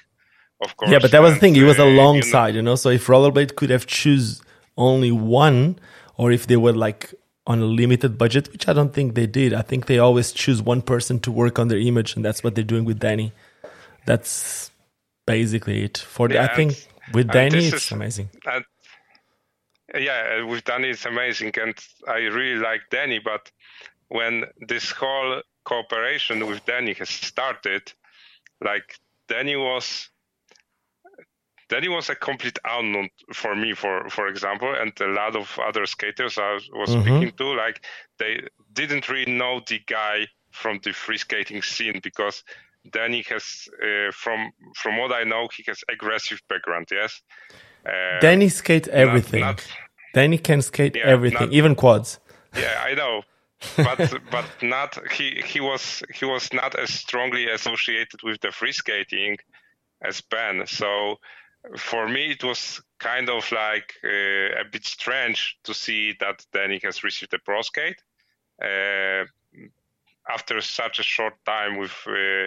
of 0.60 0.76
course. 0.76 0.90
Yeah, 0.90 0.98
but 1.00 1.10
that 1.10 1.22
was 1.22 1.34
the 1.34 1.40
thing. 1.40 1.54
He 1.54 1.62
was 1.62 1.78
alongside, 1.78 2.54
you 2.54 2.62
know? 2.62 2.70
you 2.70 2.72
know. 2.72 2.74
So 2.76 2.88
if 2.90 3.06
Rollerblade 3.06 3.56
could 3.56 3.70
have 3.70 3.86
choose 3.86 4.42
only 4.76 5.12
one, 5.12 5.78
or 6.16 6.32
if 6.32 6.46
they 6.46 6.56
were 6.56 6.72
like 6.72 7.14
on 7.46 7.60
a 7.60 7.66
limited 7.66 8.16
budget, 8.16 8.50
which 8.52 8.68
I 8.68 8.72
don't 8.72 8.92
think 8.92 9.14
they 9.14 9.26
did. 9.26 9.52
I 9.52 9.62
think 9.62 9.86
they 9.86 9.98
always 9.98 10.32
choose 10.32 10.62
one 10.62 10.82
person 10.82 11.20
to 11.20 11.30
work 11.30 11.58
on 11.58 11.68
their 11.68 11.78
image, 11.78 12.16
and 12.16 12.24
that's 12.24 12.42
what 12.42 12.54
they're 12.54 12.64
doing 12.64 12.84
with 12.84 12.98
Danny. 12.98 13.32
That's 14.06 14.70
basically 15.26 15.84
it. 15.84 15.98
For 15.98 16.28
the, 16.28 16.40
I 16.40 16.54
think 16.54 16.88
with 17.12 17.30
Danny, 17.30 17.66
it's 17.66 17.86
is, 17.86 17.92
amazing. 17.92 18.30
And, 18.46 18.64
yeah, 19.94 20.42
with 20.42 20.64
Danny, 20.64 20.90
it's 20.90 21.04
amazing, 21.04 21.52
and 21.60 21.74
I 22.08 22.18
really 22.18 22.60
like 22.60 22.82
Danny. 22.90 23.18
But 23.18 23.50
when 24.08 24.44
this 24.66 24.90
whole 24.90 25.42
cooperation 25.64 26.46
with 26.46 26.64
Danny 26.64 26.94
has 26.94 27.10
started, 27.10 27.92
like 28.62 28.98
Danny 29.28 29.56
was 29.56 30.08
then 31.70 31.82
he 31.82 31.88
was 31.88 32.10
a 32.10 32.14
complete 32.14 32.58
unknown 32.64 33.08
for 33.32 33.54
me, 33.54 33.74
for 33.74 34.08
for 34.10 34.28
example, 34.28 34.74
and 34.74 34.92
a 35.00 35.06
lot 35.06 35.36
of 35.36 35.58
other 35.58 35.86
skaters 35.86 36.38
I 36.38 36.54
was 36.72 36.90
mm-hmm. 36.90 37.02
speaking 37.02 37.32
to, 37.38 37.44
like 37.54 37.84
they 38.18 38.46
didn't 38.72 39.08
really 39.08 39.32
know 39.32 39.60
the 39.66 39.80
guy 39.86 40.26
from 40.50 40.80
the 40.84 40.92
free 40.92 41.18
skating 41.18 41.62
scene 41.62 42.00
because 42.02 42.44
Danny 42.90 43.24
has, 43.28 43.68
uh, 43.82 44.12
from 44.12 44.52
from 44.76 44.98
what 44.98 45.12
I 45.12 45.24
know, 45.24 45.48
he 45.56 45.64
has 45.66 45.82
aggressive 45.90 46.40
background. 46.48 46.88
Yes. 46.90 47.22
Uh, 47.86 48.20
Danny 48.20 48.48
skate 48.48 48.88
everything. 48.88 49.40
Not, 49.40 49.56
not, 49.56 49.66
Danny 50.14 50.38
can 50.38 50.62
skate 50.62 50.96
yeah, 50.96 51.06
everything, 51.06 51.48
not, 51.48 51.52
even 51.52 51.74
quads. 51.74 52.20
Yeah, 52.56 52.82
I 52.84 52.94
know. 52.94 53.22
but 53.76 53.98
but 54.30 54.44
not 54.62 54.98
he 55.12 55.42
he 55.44 55.60
was 55.60 56.02
he 56.14 56.24
was 56.24 56.52
not 56.52 56.74
as 56.74 56.90
strongly 56.90 57.48
associated 57.48 58.22
with 58.22 58.40
the 58.40 58.52
free 58.52 58.72
skating 58.72 59.38
as 60.02 60.20
Ben. 60.20 60.66
So 60.66 61.18
for 61.76 62.08
me, 62.08 62.30
it 62.30 62.44
was 62.44 62.82
kind 62.98 63.28
of 63.28 63.50
like 63.50 63.94
uh, 64.04 64.60
a 64.60 64.64
bit 64.70 64.84
strange 64.84 65.58
to 65.64 65.74
see 65.74 66.14
that 66.20 66.44
Danny 66.52 66.80
has 66.82 67.02
received 67.02 67.34
a 67.34 67.38
pro 67.38 67.62
skate 67.62 68.02
uh, 68.62 69.24
after 70.28 70.60
such 70.60 70.98
a 70.98 71.02
short 71.02 71.34
time 71.44 71.78
with 71.78 71.94
uh, 72.06 72.46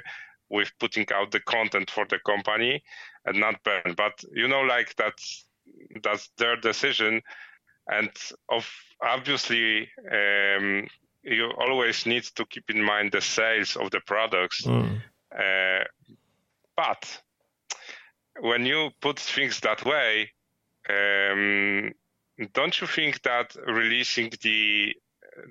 with 0.49 0.71
putting 0.79 1.05
out 1.13 1.31
the 1.31 1.39
content 1.41 1.91
for 1.91 2.05
the 2.05 2.19
company 2.19 2.83
and 3.25 3.39
not 3.39 3.63
burn. 3.63 3.93
But 3.95 4.23
you 4.33 4.47
know, 4.47 4.61
like 4.61 4.95
that's 4.95 5.45
that's 6.03 6.29
their 6.37 6.55
decision, 6.55 7.21
and 7.87 8.11
of 8.49 8.69
obviously. 9.01 9.89
Um, 10.11 10.87
you 11.23 11.51
always 11.57 12.05
need 12.05 12.23
to 12.23 12.45
keep 12.45 12.69
in 12.69 12.81
mind 12.81 13.11
the 13.11 13.19
sales 13.19 13.75
of 13.75 13.91
the 13.91 13.99
products, 13.99 14.61
mm. 14.61 15.01
but 16.77 17.21
when 18.41 18.65
you 18.65 18.91
put 19.01 19.19
things 19.19 19.59
that 19.61 19.85
way, 19.85 20.31
um, 20.89 21.93
don't 22.53 22.79
you 22.79 22.87
think 22.87 23.21
that 23.23 23.55
releasing 23.65 24.31
the 24.41 24.95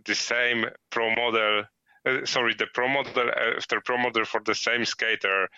the 0.04 0.14
same 0.14 0.66
pro 0.90 1.14
model, 1.14 1.64
uh, 2.06 2.24
sorry, 2.24 2.54
the 2.54 2.66
pro 2.72 2.88
model 2.88 3.30
after 3.56 3.80
pro 3.80 3.98
model 3.98 4.24
for 4.24 4.40
the 4.44 4.54
same 4.54 4.84
skater, 4.84 5.48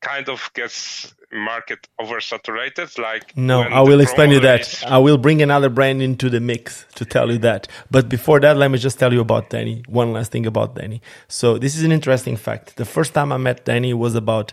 kind 0.00 0.28
of 0.28 0.50
gets 0.54 1.14
market 1.32 1.88
oversaturated? 2.00 2.98
Like 2.98 3.36
no, 3.36 3.62
I 3.62 3.80
will 3.80 4.00
explain 4.00 4.30
you 4.30 4.40
that. 4.40 4.60
Is... 4.60 4.84
I 4.84 4.98
will 4.98 5.18
bring 5.18 5.42
another 5.42 5.70
brand 5.70 6.02
into 6.02 6.28
the 6.28 6.40
mix 6.40 6.86
to 6.96 7.04
tell 7.04 7.30
you 7.30 7.38
that. 7.38 7.68
But 7.90 8.08
before 8.08 8.40
that, 8.40 8.56
let 8.56 8.70
me 8.70 8.78
just 8.78 8.98
tell 8.98 9.12
you 9.12 9.20
about 9.20 9.50
Danny. 9.50 9.82
One 9.88 10.12
last 10.12 10.32
thing 10.32 10.46
about 10.46 10.74
Danny. 10.74 11.00
So 11.28 11.58
this 11.58 11.76
is 11.76 11.82
an 11.82 11.92
interesting 11.92 12.36
fact. 12.36 12.76
The 12.76 12.84
first 12.84 13.14
time 13.14 13.32
I 13.32 13.38
met 13.38 13.64
Danny 13.64 13.94
was 13.94 14.14
about 14.14 14.52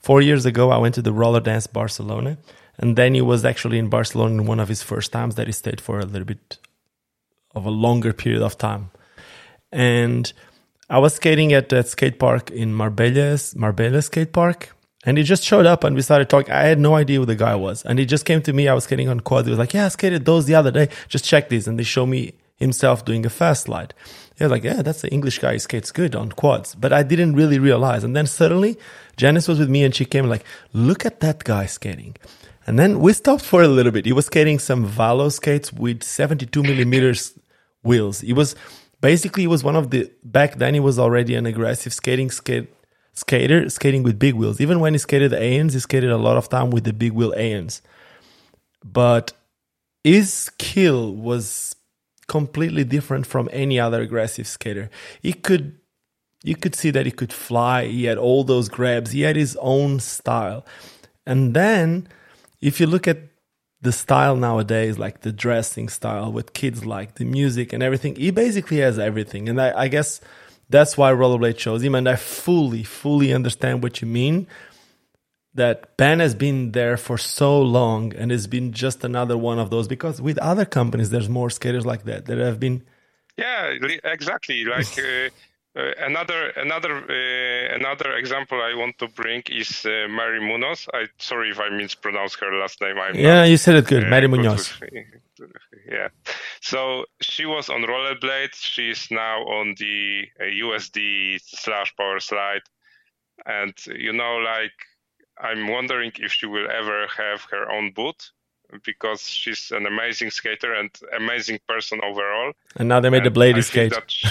Four 0.00 0.22
years 0.22 0.46
ago, 0.46 0.70
I 0.70 0.78
went 0.78 0.94
to 0.96 1.02
the 1.02 1.12
Roller 1.12 1.40
Dance 1.40 1.66
Barcelona, 1.66 2.38
and 2.78 2.96
then 2.96 3.14
he 3.14 3.20
was 3.20 3.44
actually 3.44 3.78
in 3.78 3.88
Barcelona 3.88 4.40
in 4.40 4.46
one 4.46 4.60
of 4.60 4.68
his 4.68 4.82
first 4.82 5.12
times 5.12 5.34
that 5.34 5.46
he 5.46 5.52
stayed 5.52 5.80
for 5.80 6.00
a 6.00 6.06
little 6.06 6.26
bit 6.26 6.58
of 7.54 7.66
a 7.66 7.70
longer 7.70 8.12
period 8.12 8.42
of 8.42 8.56
time. 8.56 8.90
And 9.70 10.32
I 10.88 10.98
was 10.98 11.14
skating 11.14 11.52
at 11.52 11.68
that 11.68 11.88
skate 11.88 12.18
park 12.18 12.50
in 12.50 12.74
Marbella, 12.74 13.38
Marbella 13.54 14.02
skate 14.02 14.32
park, 14.32 14.74
and 15.04 15.16
he 15.16 15.24
just 15.24 15.44
showed 15.44 15.66
up 15.66 15.84
and 15.84 15.96
we 15.96 16.02
started 16.02 16.28
talking. 16.28 16.52
I 16.52 16.62
had 16.62 16.78
no 16.78 16.94
idea 16.94 17.18
who 17.18 17.24
the 17.24 17.36
guy 17.36 17.54
was. 17.54 17.82
And 17.84 17.98
he 17.98 18.04
just 18.04 18.26
came 18.26 18.42
to 18.42 18.52
me. 18.52 18.68
I 18.68 18.74
was 18.74 18.84
skating 18.84 19.08
on 19.08 19.20
quad. 19.20 19.46
He 19.46 19.50
was 19.50 19.58
like, 19.58 19.72
Yeah, 19.72 19.86
I 19.86 19.88
skated 19.88 20.24
those 20.24 20.44
the 20.46 20.54
other 20.54 20.70
day. 20.70 20.88
Just 21.08 21.24
check 21.24 21.48
these. 21.48 21.66
And 21.66 21.78
they 21.78 21.84
show 21.84 22.04
me 22.04 22.34
himself 22.56 23.04
doing 23.04 23.24
a 23.24 23.30
fast 23.30 23.64
slide. 23.64 23.94
He 24.40 24.44
was 24.44 24.50
like, 24.50 24.64
Yeah, 24.64 24.80
that's 24.80 25.02
the 25.02 25.10
English 25.10 25.38
guy. 25.38 25.52
He 25.52 25.58
skates 25.58 25.92
good 25.92 26.16
on 26.16 26.32
quads. 26.32 26.74
But 26.74 26.94
I 26.94 27.02
didn't 27.02 27.34
really 27.34 27.58
realize. 27.58 28.04
And 28.04 28.16
then 28.16 28.26
suddenly 28.26 28.78
Janice 29.18 29.46
was 29.46 29.58
with 29.58 29.68
me 29.68 29.84
and 29.84 29.94
she 29.94 30.06
came 30.06 30.30
like, 30.30 30.44
look 30.72 31.04
at 31.04 31.20
that 31.20 31.44
guy 31.44 31.66
skating. 31.66 32.16
And 32.66 32.78
then 32.78 33.00
we 33.00 33.12
stopped 33.12 33.44
for 33.44 33.62
a 33.62 33.68
little 33.68 33.92
bit. 33.92 34.06
He 34.06 34.14
was 34.14 34.26
skating 34.26 34.58
some 34.58 34.88
Valo 34.88 35.30
skates 35.30 35.74
with 35.74 36.02
72 36.02 36.62
millimeters 36.62 37.38
wheels. 37.82 38.20
He 38.22 38.32
was 38.32 38.56
basically 39.02 39.42
he 39.42 39.46
was 39.46 39.62
one 39.62 39.76
of 39.76 39.90
the 39.90 40.10
back 40.24 40.54
then 40.54 40.72
he 40.72 40.80
was 40.80 40.98
already 40.98 41.34
an 41.34 41.44
aggressive 41.44 41.92
skating 41.92 42.30
skate 42.30 42.72
skater 43.12 43.68
skating 43.68 44.02
with 44.02 44.18
big 44.18 44.36
wheels. 44.36 44.58
Even 44.58 44.80
when 44.80 44.94
he 44.94 44.98
skated 44.98 45.32
the 45.32 45.38
ANs, 45.38 45.74
he 45.74 45.80
skated 45.80 46.10
a 46.10 46.16
lot 46.16 46.38
of 46.38 46.48
time 46.48 46.70
with 46.70 46.84
the 46.84 46.94
big 46.94 47.12
wheel 47.12 47.34
ANs. 47.34 47.82
But 48.82 49.34
his 50.02 50.32
skill 50.32 51.14
was 51.14 51.76
completely 52.30 52.84
different 52.84 53.26
from 53.26 53.48
any 53.52 53.80
other 53.80 54.00
aggressive 54.00 54.46
skater. 54.46 54.88
He 55.20 55.32
could 55.32 55.76
you 56.44 56.54
could 56.54 56.76
see 56.76 56.90
that 56.92 57.04
he 57.04 57.12
could 57.12 57.32
fly. 57.32 57.86
He 57.86 58.04
had 58.04 58.18
all 58.18 58.44
those 58.44 58.68
grabs. 58.68 59.10
He 59.10 59.22
had 59.22 59.34
his 59.34 59.58
own 59.60 59.98
style. 59.98 60.64
And 61.26 61.54
then 61.54 62.06
if 62.62 62.80
you 62.80 62.86
look 62.86 63.08
at 63.08 63.18
the 63.82 63.92
style 63.92 64.36
nowadays, 64.36 64.96
like 64.96 65.20
the 65.22 65.32
dressing 65.32 65.88
style, 65.88 66.32
what 66.32 66.54
kids 66.54 66.86
like, 66.86 67.16
the 67.16 67.24
music 67.24 67.72
and 67.72 67.82
everything, 67.82 68.14
he 68.14 68.30
basically 68.30 68.78
has 68.78 68.96
everything. 68.98 69.48
And 69.48 69.60
I, 69.60 69.82
I 69.82 69.88
guess 69.88 70.20
that's 70.70 70.96
why 70.96 71.12
Rollerblade 71.12 71.58
chose 71.58 71.82
him. 71.82 71.96
And 71.96 72.08
I 72.08 72.14
fully, 72.16 72.84
fully 72.84 73.34
understand 73.34 73.82
what 73.82 74.00
you 74.00 74.06
mean. 74.06 74.46
That 75.54 75.96
Ben 75.96 76.20
has 76.20 76.36
been 76.36 76.72
there 76.72 76.96
for 76.96 77.18
so 77.18 77.60
long 77.60 78.14
and 78.14 78.30
has 78.30 78.46
been 78.46 78.72
just 78.72 79.02
another 79.02 79.36
one 79.36 79.58
of 79.58 79.70
those 79.70 79.88
because 79.88 80.22
with 80.22 80.38
other 80.38 80.64
companies, 80.64 81.10
there's 81.10 81.28
more 81.28 81.50
skaters 81.50 81.84
like 81.84 82.04
that 82.04 82.26
that 82.26 82.38
have 82.38 82.60
been. 82.60 82.84
Yeah, 83.36 83.74
exactly. 84.04 84.64
Like. 84.64 84.86
Uh, 84.98 85.30
uh, 85.76 85.92
another 85.98 86.48
another 86.56 86.96
uh, 86.96 87.76
another 87.76 88.16
example 88.16 88.60
I 88.60 88.74
want 88.74 88.98
to 88.98 89.06
bring 89.06 89.42
is 89.48 89.86
uh, 89.86 90.08
Mary 90.08 90.40
Munoz. 90.40 90.88
I 90.92 91.06
sorry 91.18 91.50
if 91.50 91.60
I 91.60 91.68
mispronounce 91.68 92.34
her 92.40 92.52
last 92.58 92.80
name. 92.80 92.98
I'm 92.98 93.14
yeah, 93.14 93.42
not, 93.42 93.48
you 93.50 93.56
said 93.56 93.76
it 93.76 93.86
good, 93.86 94.08
Mary 94.10 94.26
Munoz. 94.26 94.72
yeah, 95.88 96.08
so 96.60 97.04
she 97.20 97.46
was 97.46 97.68
on 97.68 97.82
rollerblade. 97.82 98.54
She's 98.54 99.12
now 99.12 99.42
on 99.42 99.76
the 99.78 100.24
USD 100.40 101.40
slash 101.44 101.94
power 101.96 102.18
slide, 102.18 102.62
and 103.46 103.72
you 103.86 104.12
know, 104.12 104.38
like 104.38 104.72
I'm 105.42 105.68
wondering 105.68 106.12
if 106.18 106.32
she 106.32 106.46
will 106.46 106.68
ever 106.70 107.06
have 107.16 107.46
her 107.50 107.70
own 107.70 107.92
boot 107.92 108.30
because 108.84 109.28
she's 109.28 109.72
an 109.72 109.86
amazing 109.86 110.30
skater 110.30 110.74
and 110.74 110.90
amazing 111.16 111.58
person 111.68 112.00
overall. 112.04 112.52
And 112.76 112.88
now 112.88 113.00
they 113.00 113.10
made 113.10 113.18
and 113.18 113.26
the 113.26 113.30
blade 113.30 113.62
skate. 113.64 113.92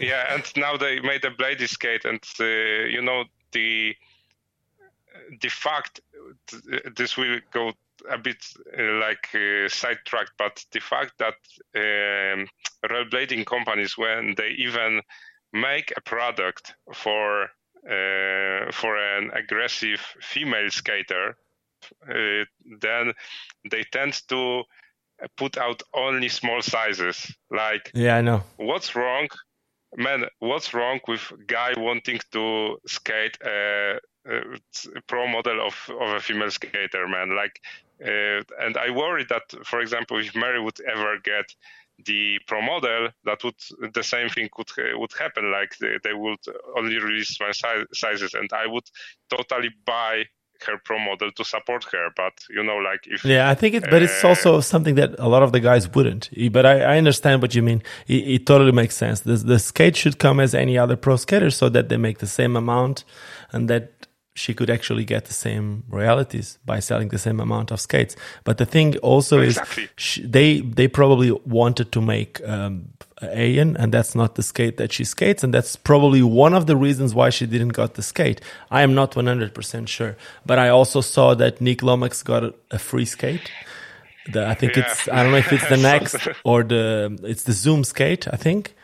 yeah, 0.00 0.34
and 0.34 0.44
now 0.56 0.76
they 0.76 1.00
made 1.00 1.24
a 1.24 1.30
blade 1.30 1.60
skate, 1.68 2.04
and 2.04 2.22
uh, 2.40 2.44
you 2.44 3.02
know 3.02 3.24
the 3.52 3.94
the 5.40 5.48
fact 5.48 6.00
this 6.96 7.16
will 7.16 7.40
go 7.52 7.72
a 8.08 8.18
bit 8.18 8.44
uh, 8.78 8.82
like 9.00 9.28
uh, 9.34 9.68
sidetracked, 9.68 10.32
but 10.38 10.64
the 10.72 10.80
fact 10.80 11.14
that 11.18 11.34
um, 11.74 12.46
rollerblading 12.84 13.46
companies, 13.46 13.98
when 13.98 14.34
they 14.36 14.50
even 14.50 15.00
make 15.52 15.92
a 15.96 16.00
product 16.00 16.74
for 16.94 17.48
uh, 17.84 18.72
for 18.72 18.96
an 18.96 19.30
aggressive 19.34 20.00
female 20.20 20.70
skater, 20.70 21.36
uh, 22.08 22.44
then 22.80 23.12
they 23.70 23.84
tend 23.92 24.20
to 24.28 24.64
put 25.36 25.58
out 25.58 25.82
only 25.94 26.28
small 26.28 26.62
sizes. 26.62 27.32
Like, 27.50 27.90
yeah, 27.94 28.16
I 28.16 28.20
know. 28.20 28.42
What's 28.56 28.94
wrong 28.94 29.28
man, 29.96 30.24
what's 30.40 30.74
wrong 30.74 31.00
with 31.08 31.32
guy 31.46 31.74
wanting 31.76 32.20
to 32.32 32.78
skate 32.86 33.38
a, 33.44 33.98
a 34.26 34.40
pro 35.06 35.26
model 35.26 35.66
of, 35.66 35.90
of 36.00 36.08
a 36.16 36.20
female 36.20 36.50
skater, 36.50 37.08
man? 37.08 37.34
Like, 37.34 37.60
uh, 38.04 38.42
and 38.60 38.76
I 38.76 38.90
worry 38.90 39.24
that, 39.28 39.42
for 39.64 39.80
example, 39.80 40.18
if 40.18 40.34
Mary 40.34 40.60
would 40.60 40.80
ever 40.80 41.18
get 41.22 41.54
the 42.04 42.38
pro 42.46 42.62
model, 42.62 43.08
that 43.24 43.42
would 43.44 43.92
the 43.94 44.02
same 44.02 44.28
thing 44.28 44.48
would 44.56 44.70
would 44.94 45.12
happen. 45.18 45.50
Like 45.50 45.76
they, 45.78 45.96
they 46.04 46.14
would 46.14 46.40
only 46.76 46.98
release 46.98 47.38
my 47.40 47.52
sizes, 47.52 48.34
and 48.34 48.50
I 48.52 48.66
would 48.66 48.88
totally 49.30 49.70
buy 49.84 50.24
her 50.66 50.78
pro 50.84 50.98
model 50.98 51.30
to 51.32 51.44
support 51.44 51.84
her. 51.92 52.08
But 52.16 52.34
you 52.50 52.62
know, 52.62 52.76
like 52.76 53.06
if 53.06 53.24
yeah, 53.24 53.50
I 53.50 53.54
think 53.54 53.74
it, 53.74 53.84
but 53.84 54.02
uh, 54.02 54.04
it's 54.04 54.24
also 54.24 54.60
something 54.60 54.94
that 54.96 55.18
a 55.18 55.28
lot 55.28 55.42
of 55.42 55.52
the 55.52 55.60
guys 55.60 55.88
wouldn't. 55.92 56.30
But 56.52 56.66
I, 56.66 56.80
I 56.80 56.98
understand 56.98 57.42
what 57.42 57.54
you 57.54 57.62
mean. 57.62 57.82
It, 58.06 58.28
it 58.28 58.46
totally 58.46 58.72
makes 58.72 58.96
sense. 58.96 59.20
The, 59.20 59.36
the 59.36 59.58
skate 59.58 59.96
should 59.96 60.18
come 60.18 60.40
as 60.40 60.54
any 60.54 60.78
other 60.78 60.96
pro 60.96 61.16
skater, 61.16 61.50
so 61.50 61.68
that 61.68 61.88
they 61.88 61.96
make 61.96 62.18
the 62.18 62.26
same 62.26 62.56
amount, 62.56 63.04
and 63.52 63.68
that 63.70 64.07
she 64.38 64.54
could 64.54 64.70
actually 64.70 65.04
get 65.04 65.24
the 65.24 65.32
same 65.32 65.82
royalties 65.88 66.58
by 66.64 66.78
selling 66.80 67.08
the 67.08 67.18
same 67.18 67.40
amount 67.40 67.72
of 67.72 67.80
skates. 67.80 68.14
But 68.44 68.58
the 68.58 68.66
thing 68.66 68.96
also 68.98 69.40
exactly. 69.40 69.84
is, 69.84 69.90
she, 69.96 70.22
they 70.22 70.60
they 70.60 70.88
probably 70.88 71.32
wanted 71.44 71.90
to 71.92 72.00
make 72.00 72.40
um, 72.48 72.90
AN, 73.20 73.76
and 73.76 73.92
that's 73.92 74.14
not 74.14 74.36
the 74.36 74.42
skate 74.42 74.76
that 74.76 74.92
she 74.92 75.04
skates, 75.04 75.42
and 75.42 75.52
that's 75.52 75.74
probably 75.76 76.22
one 76.22 76.54
of 76.54 76.66
the 76.66 76.76
reasons 76.76 77.14
why 77.14 77.30
she 77.30 77.46
didn't 77.46 77.74
got 77.80 77.94
the 77.94 78.02
skate. 78.02 78.40
I 78.70 78.82
am 78.82 78.94
not 78.94 79.16
one 79.16 79.26
hundred 79.26 79.54
percent 79.54 79.88
sure, 79.88 80.16
but 80.46 80.58
I 80.58 80.68
also 80.68 81.00
saw 81.00 81.34
that 81.34 81.60
Nick 81.60 81.82
Lomax 81.82 82.22
got 82.22 82.44
a, 82.44 82.54
a 82.70 82.78
free 82.78 83.04
skate. 83.04 83.50
The, 84.32 84.46
I 84.46 84.54
think 84.54 84.76
yeah. 84.76 84.84
it's 84.84 85.08
I 85.08 85.22
don't 85.22 85.32
know 85.32 85.38
if 85.38 85.52
it's 85.52 85.68
the 85.68 85.76
next 85.92 86.28
or 86.44 86.62
the 86.62 87.18
it's 87.24 87.44
the 87.44 87.52
Zoom 87.52 87.82
skate 87.82 88.28
I 88.28 88.36
think. 88.36 88.74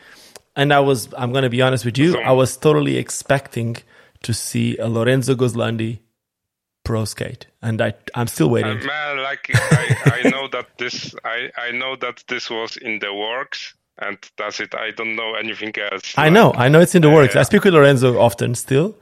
And 0.57 0.71
I 0.73 0.79
was 0.79 1.09
I'm 1.17 1.31
gonna 1.33 1.49
be 1.49 1.61
honest 1.61 1.85
with 1.85 1.97
you, 1.97 2.17
I 2.17 2.31
was 2.31 2.57
totally 2.57 2.97
expecting 2.97 3.77
to 4.25 4.33
see 4.33 4.75
a 4.77 4.87
Lorenzo 4.87 5.35
Guslandi 5.35 5.99
pro 6.83 7.05
skate, 7.05 7.45
and 7.61 7.79
I 7.81 7.93
I'm 8.15 8.27
still 8.27 8.49
waiting. 8.49 8.79
Uh, 8.81 8.85
man, 8.85 9.17
like 9.23 9.49
I, 9.53 10.21
I 10.23 10.29
know 10.29 10.47
that 10.47 10.67
this 10.79 11.13
I 11.23 11.51
I 11.55 11.71
know 11.71 11.95
that 11.97 12.23
this 12.27 12.49
was 12.49 12.77
in 12.77 12.99
the 12.99 13.13
works, 13.13 13.75
and 13.99 14.17
that's 14.37 14.59
it. 14.59 14.73
I 14.73 14.91
don't 14.91 15.15
know 15.15 15.35
anything 15.35 15.73
else. 15.91 16.13
I 16.17 16.23
like, 16.23 16.33
know, 16.33 16.53
I 16.53 16.69
know 16.69 16.79
it's 16.79 16.95
in 16.95 17.03
the 17.03 17.09
works. 17.09 17.35
I 17.35 17.43
speak 17.43 17.63
with 17.63 17.75
Lorenzo 17.75 18.19
often 18.19 18.55
still, 18.55 18.95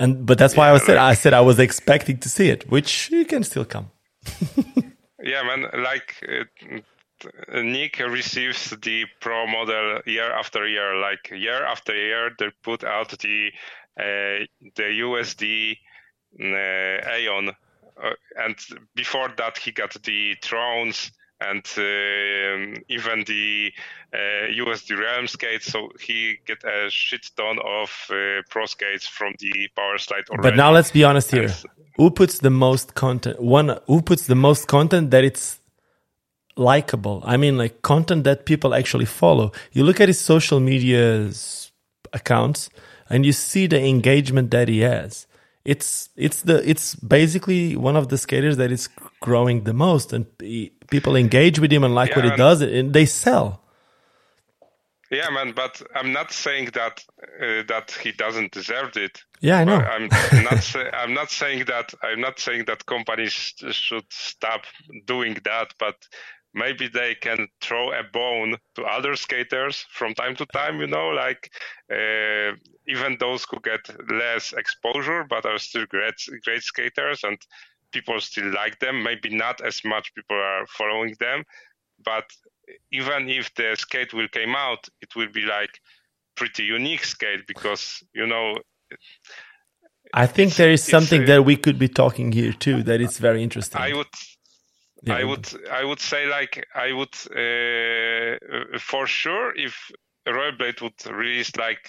and 0.00 0.26
but 0.26 0.38
that's 0.38 0.56
why 0.56 0.66
yeah, 0.66 0.70
I 0.70 0.72
was 0.72 0.82
said 0.82 0.96
I 0.96 1.14
said 1.14 1.34
I 1.34 1.40
was 1.40 1.60
expecting 1.60 2.18
to 2.18 2.28
see 2.28 2.48
it, 2.48 2.68
which 2.68 3.10
you 3.10 3.24
can 3.24 3.44
still 3.44 3.64
come. 3.64 3.90
yeah, 5.22 5.42
man. 5.42 5.66
Like 5.82 6.10
uh, 6.28 7.62
Nick 7.62 7.98
receives 7.98 8.70
the 8.70 9.04
pro 9.20 9.46
model 9.46 10.00
year 10.04 10.32
after 10.32 10.66
year. 10.66 10.96
Like 10.96 11.30
year 11.30 11.64
after 11.64 11.94
year, 11.94 12.30
they 12.38 12.50
put 12.62 12.82
out 12.82 13.10
the 13.10 13.52
the 13.96 14.46
USD 14.78 15.76
uh, 16.40 17.10
Aeon, 17.14 17.48
uh, 17.48 18.10
and 18.36 18.56
before 18.94 19.30
that 19.36 19.58
he 19.58 19.70
got 19.70 19.94
the 20.02 20.34
Thrones 20.42 21.12
and 21.40 21.64
uh, 21.76 22.80
even 22.88 23.24
the 23.26 23.72
uh, 24.12 24.16
USD 24.16 24.98
Realm 24.98 25.26
skates. 25.26 25.66
So 25.66 25.90
he 26.00 26.38
get 26.46 26.64
a 26.64 26.88
shit 26.90 27.30
ton 27.36 27.58
of 27.64 27.90
uh, 28.10 28.42
pro 28.48 28.66
skates 28.66 29.06
from 29.06 29.34
the 29.38 29.68
Power 29.76 29.98
Slide 29.98 30.24
already. 30.30 30.50
But 30.50 30.56
now 30.56 30.72
let's 30.72 30.90
be 30.90 31.04
honest 31.04 31.30
here. 31.30 31.44
And, 31.44 31.64
who 31.96 32.10
puts 32.10 32.38
the 32.38 32.50
most 32.50 32.94
content? 32.94 33.40
One 33.40 33.78
who 33.86 34.02
puts 34.02 34.26
the 34.26 34.34
most 34.34 34.66
content 34.66 35.10
that 35.12 35.22
it's 35.22 35.60
likable. 36.56 37.22
I 37.24 37.36
mean, 37.36 37.56
like 37.56 37.82
content 37.82 38.24
that 38.24 38.46
people 38.46 38.74
actually 38.74 39.04
follow. 39.04 39.52
You 39.72 39.84
look 39.84 40.00
at 40.00 40.08
his 40.08 40.20
social 40.20 40.58
media 40.60 41.30
accounts 42.12 42.70
and 43.10 43.24
you 43.26 43.32
see 43.32 43.66
the 43.66 43.80
engagement 43.80 44.50
that 44.50 44.68
he 44.68 44.80
has. 44.80 45.26
It's 45.64 46.10
it's 46.16 46.42
the 46.42 46.68
it's 46.68 46.94
basically 46.94 47.74
one 47.74 47.96
of 47.96 48.08
the 48.08 48.18
skaters 48.18 48.58
that 48.58 48.70
is 48.70 48.88
growing 49.20 49.64
the 49.64 49.72
most, 49.72 50.12
and 50.12 50.26
people 50.90 51.16
engage 51.16 51.58
with 51.58 51.72
him 51.72 51.84
and 51.84 51.94
like 51.94 52.10
yeah, 52.10 52.16
what 52.16 52.24
he 52.26 52.36
does, 52.36 52.60
and 52.60 52.92
they 52.92 53.06
sell. 53.06 53.64
Yeah, 55.10 55.30
man, 55.30 55.52
but 55.52 55.80
I'm 55.94 56.12
not 56.12 56.32
saying 56.32 56.70
that 56.74 57.04
uh, 57.40 57.62
that 57.68 57.96
he 58.02 58.12
doesn't 58.12 58.52
deserve 58.52 58.96
it. 58.96 59.22
Yeah, 59.40 59.58
I 59.58 59.64
know. 59.64 59.76
I'm 59.76 60.08
not. 60.44 60.62
Say, 60.62 60.90
I'm 60.92 61.14
not 61.14 61.30
saying 61.30 61.66
that. 61.66 61.94
I'm 62.02 62.20
not 62.20 62.40
saying 62.40 62.64
that 62.66 62.84
companies 62.86 63.32
should 63.32 64.06
stop 64.10 64.62
doing 65.06 65.36
that. 65.44 65.72
But 65.78 65.96
maybe 66.54 66.88
they 66.88 67.14
can 67.16 67.48
throw 67.60 67.92
a 67.92 68.02
bone 68.12 68.56
to 68.76 68.84
other 68.84 69.16
skaters 69.16 69.84
from 69.90 70.14
time 70.14 70.36
to 70.36 70.46
time 70.46 70.80
you 70.80 70.86
know 70.86 71.08
like 71.08 71.50
uh, 71.92 72.52
even 72.86 73.16
those 73.18 73.44
who 73.50 73.58
get 73.60 73.80
less 74.10 74.52
exposure 74.52 75.24
but 75.28 75.44
are 75.44 75.58
still 75.58 75.84
great 75.86 76.14
great 76.44 76.62
skaters 76.62 77.24
and 77.24 77.38
people 77.92 78.20
still 78.20 78.50
like 78.52 78.78
them 78.78 79.02
maybe 79.02 79.34
not 79.34 79.60
as 79.60 79.84
much 79.84 80.14
people 80.14 80.36
are 80.36 80.66
following 80.66 81.14
them 81.20 81.44
but 82.04 82.24
even 82.92 83.28
if 83.28 83.52
the 83.54 83.74
skate 83.76 84.14
will 84.14 84.28
came 84.28 84.54
out 84.54 84.88
it 85.00 85.14
will 85.16 85.30
be 85.32 85.42
like 85.42 85.80
pretty 86.36 86.64
unique 86.64 87.04
skate 87.04 87.46
because 87.46 88.02
you 88.14 88.26
know 88.26 88.56
I 90.12 90.26
think 90.26 90.54
there 90.54 90.70
is 90.70 90.84
something 90.84 91.24
that 91.24 91.44
we 91.44 91.56
could 91.56 91.78
be 91.78 91.88
talking 91.88 92.30
here 92.30 92.52
too 92.52 92.82
that 92.84 93.00
is 93.00 93.18
very 93.18 93.42
interesting. 93.42 93.80
I 93.80 93.92
would 93.94 94.06
yeah, 95.06 95.16
I 95.16 95.24
would 95.24 95.46
I 95.70 95.84
would 95.84 96.00
say 96.00 96.26
like 96.26 96.66
I 96.74 96.92
would 96.92 97.14
uh, 97.30 98.78
for 98.78 99.06
sure 99.06 99.54
if 99.56 99.90
Rollerblade 100.26 100.80
would 100.80 101.06
release 101.06 101.54
like 101.56 101.88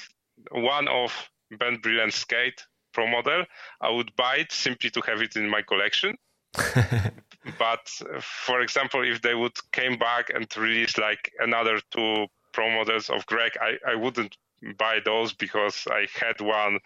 one 0.51 0.87
of 0.87 1.29
Ben 1.57 1.77
Brilliant 1.77 2.13
skate 2.13 2.61
pro 2.93 3.07
model, 3.07 3.45
I 3.81 3.89
would 3.89 4.15
buy 4.15 4.37
it 4.37 4.51
simply 4.51 4.89
to 4.91 5.01
have 5.01 5.21
it 5.21 5.35
in 5.35 5.49
my 5.49 5.61
collection. 5.61 6.17
but 7.59 7.87
for 8.21 8.61
example, 8.61 9.03
if 9.03 9.21
they 9.21 9.35
would 9.35 9.57
came 9.71 9.97
back 9.97 10.29
and 10.29 10.47
release 10.57 10.97
like 10.97 11.31
another 11.39 11.79
two 11.91 12.27
pro 12.53 12.69
models 12.69 13.09
of 13.09 13.25
Greg, 13.25 13.51
I, 13.61 13.77
I 13.91 13.95
wouldn't 13.95 14.37
buy 14.77 14.99
those 15.03 15.33
because 15.33 15.87
I 15.89 16.07
had 16.19 16.39
one 16.41 16.79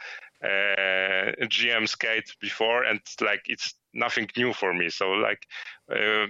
uh, 0.43 1.35
GM 1.45 1.87
skate 1.87 2.35
before, 2.41 2.83
and 2.83 2.99
like 3.21 3.43
it's 3.47 3.73
nothing 3.93 4.29
new 4.37 4.53
for 4.53 4.73
me. 4.73 4.89
So 4.89 5.11
like, 5.11 5.45
uh, 5.91 6.27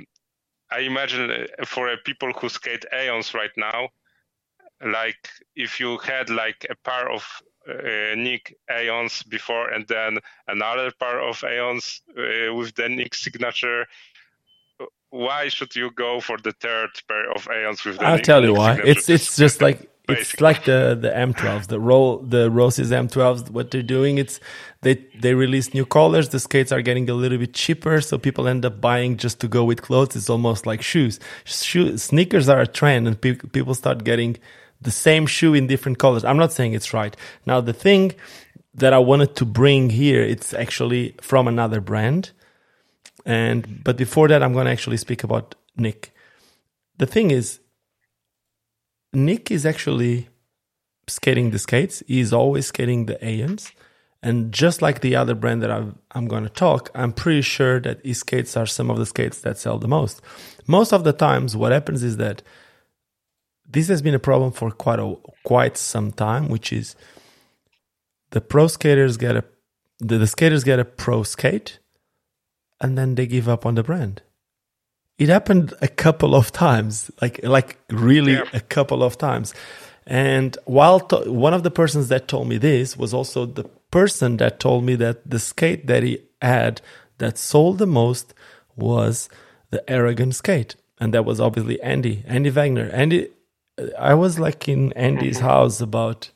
I 0.71 0.79
imagine 0.79 1.31
uh, 1.31 1.65
for 1.65 1.89
people 2.05 2.31
who 2.33 2.49
skate 2.49 2.85
Aeons 2.93 3.33
right 3.33 3.51
now, 3.57 3.89
like 4.85 5.29
if 5.55 5.79
you 5.79 5.97
had 5.97 6.29
like 6.29 6.65
a 6.69 6.75
pair 6.89 7.11
of 7.11 7.25
uh, 7.67 8.15
Nick 8.15 8.55
Aeons 8.71 9.23
before 9.23 9.69
and 9.69 9.87
then 9.87 10.19
another 10.47 10.91
pair 10.99 11.19
of 11.21 11.43
Aeons 11.43 12.01
uh, 12.17 12.53
with 12.53 12.75
the 12.75 12.89
Nick 12.89 13.13
signature, 13.15 13.85
why 15.09 15.49
should 15.49 15.75
you 15.75 15.91
go 15.91 16.19
for 16.19 16.37
the 16.37 16.53
third 16.53 16.89
pair 17.07 17.31
of 17.31 17.47
Aeons 17.49 17.83
with 17.83 17.99
the 17.99 18.05
I'll 18.05 18.13
Nick, 18.13 18.23
tell 18.23 18.43
you 18.43 18.53
Nick 18.53 18.57
why. 18.57 18.75
signature? 18.75 18.89
It's 18.91 19.09
it's 19.09 19.37
just 19.37 19.61
like 19.61 19.89
it's 20.11 20.41
like 20.41 20.65
the 20.65 20.97
the 20.99 21.09
M12s, 21.09 21.67
the 21.67 21.79
roll 21.79 22.19
the 22.19 22.49
Roces 22.49 22.91
M12s. 22.91 23.49
What 23.49 23.71
they're 23.71 23.81
doing, 23.81 24.17
it's 24.17 24.39
they 24.81 24.95
they 25.17 25.33
release 25.33 25.73
new 25.73 25.85
colors. 25.85 26.29
The 26.29 26.39
skates 26.39 26.71
are 26.71 26.81
getting 26.81 27.09
a 27.09 27.13
little 27.13 27.37
bit 27.37 27.53
cheaper, 27.53 28.01
so 28.01 28.17
people 28.17 28.47
end 28.47 28.65
up 28.65 28.79
buying 28.81 29.17
just 29.17 29.39
to 29.41 29.47
go 29.47 29.63
with 29.63 29.81
clothes. 29.81 30.15
It's 30.15 30.29
almost 30.29 30.65
like 30.65 30.81
shoes. 30.81 31.19
Shoe, 31.45 31.97
sneakers 31.97 32.49
are 32.49 32.61
a 32.61 32.67
trend, 32.67 33.07
and 33.07 33.19
pe- 33.19 33.35
people 33.35 33.75
start 33.75 34.03
getting 34.03 34.37
the 34.81 34.91
same 34.91 35.25
shoe 35.25 35.53
in 35.53 35.67
different 35.67 35.99
colors. 35.99 36.23
I'm 36.23 36.37
not 36.37 36.53
saying 36.53 36.73
it's 36.73 36.93
right. 36.93 37.15
Now 37.45 37.61
the 37.61 37.73
thing 37.73 38.13
that 38.73 38.93
I 38.93 38.99
wanted 38.99 39.35
to 39.37 39.45
bring 39.45 39.89
here, 39.89 40.21
it's 40.21 40.53
actually 40.53 41.15
from 41.21 41.47
another 41.47 41.81
brand. 41.81 42.31
And 43.25 43.83
but 43.83 43.97
before 43.97 44.27
that, 44.29 44.41
I'm 44.41 44.53
going 44.53 44.65
to 44.65 44.71
actually 44.71 44.97
speak 44.97 45.23
about 45.23 45.55
Nick. 45.75 46.13
The 46.97 47.05
thing 47.05 47.31
is, 47.31 47.59
Nick 49.13 49.51
is 49.51 49.65
actually 49.65 50.29
skating 51.07 51.51
the 51.51 51.59
skates. 51.59 52.03
He's 52.07 52.33
always 52.33 52.67
skating 52.67 53.05
the 53.05 53.23
AMs. 53.23 53.71
And 54.21 54.51
just 54.51 54.81
like 54.81 54.99
the 54.99 55.15
other 55.15 55.33
brand 55.33 55.61
that 55.61 55.71
I'm, 55.71 55.97
I'm 56.11 56.27
going 56.27 56.43
to 56.43 56.49
talk, 56.49 56.91
I'm 56.93 57.13
pretty 57.13 57.41
sure 57.41 57.79
that 57.79 58.05
his 58.05 58.19
skates 58.19 58.57
are 58.57 58.65
some 58.65 58.91
of 58.91 58.97
the 58.97 59.05
skates 59.05 59.39
that 59.41 59.57
sell 59.57 59.77
the 59.77 59.87
most. 59.87 60.21
Most 60.67 60.91
of 60.91 61.05
the 61.05 61.13
times, 61.13 61.55
what 61.55 61.71
happens 61.71 62.03
is 62.03 62.17
that 62.17 62.43
this 63.67 63.87
has 63.87 64.01
been 64.01 64.15
a 64.15 64.19
problem 64.19 64.51
for 64.51 64.71
quite 64.71 64.99
a 64.99 65.15
quite 65.45 65.77
some 65.77 66.11
time, 66.11 66.49
which 66.49 66.73
is 66.73 66.95
the 68.31 68.41
pro 68.41 68.67
skaters 68.67 69.15
get 69.15 69.37
a 69.37 69.45
the, 69.99 70.17
the 70.17 70.27
skaters 70.27 70.63
get 70.63 70.79
a 70.79 70.85
pro 70.85 71.23
skate, 71.23 71.79
and 72.81 72.97
then 72.97 73.15
they 73.15 73.27
give 73.27 73.47
up 73.47 73.65
on 73.65 73.75
the 73.75 73.83
brand 73.83 74.21
it 75.19 75.27
happened 75.27 75.73
a 75.81 75.87
couple 75.87 76.33
of 76.33 76.51
times 76.51 77.11
like 77.21 77.39
like 77.43 77.77
really 77.89 78.33
Yeah. 78.33 78.45
a 78.53 78.61
couple 78.61 79.03
of 79.03 79.17
times. 79.17 79.53
And 80.07 80.57
while 80.65 80.99
to- 81.01 81.31
one 81.31 81.53
of 81.53 81.61
the 81.61 81.69
persons 81.71 82.07
that 82.07 82.27
told 82.27 82.47
me 82.47 82.57
this 82.57 82.97
was 82.97 83.13
also 83.13 83.45
the 83.45 83.65
person 83.91 84.37
that 84.37 84.59
told 84.59 84.83
me 84.83 84.95
that 84.95 85.29
the 85.29 85.39
skate 85.39 85.85
that 85.87 86.01
he 86.03 86.19
had 86.41 86.81
that 87.19 87.37
sold 87.37 87.77
the 87.77 87.85
most 87.85 88.33
was 88.75 89.29
the 89.69 89.87
Aragon 89.87 90.31
skate. 90.31 90.75
And 90.99 91.13
that 91.13 91.25
was 91.25 91.39
obviously 91.39 91.79
Andy 91.81 92.23
Andy 92.25 92.49
Wagner. 92.49 92.89
Andy 92.91 93.27
I 93.97 94.13
was 94.13 94.39
like 94.39 94.67
in 94.67 94.93
Andy's 94.93 95.37
mm-hmm. 95.37 95.47
house 95.47 95.81
about 95.81 96.31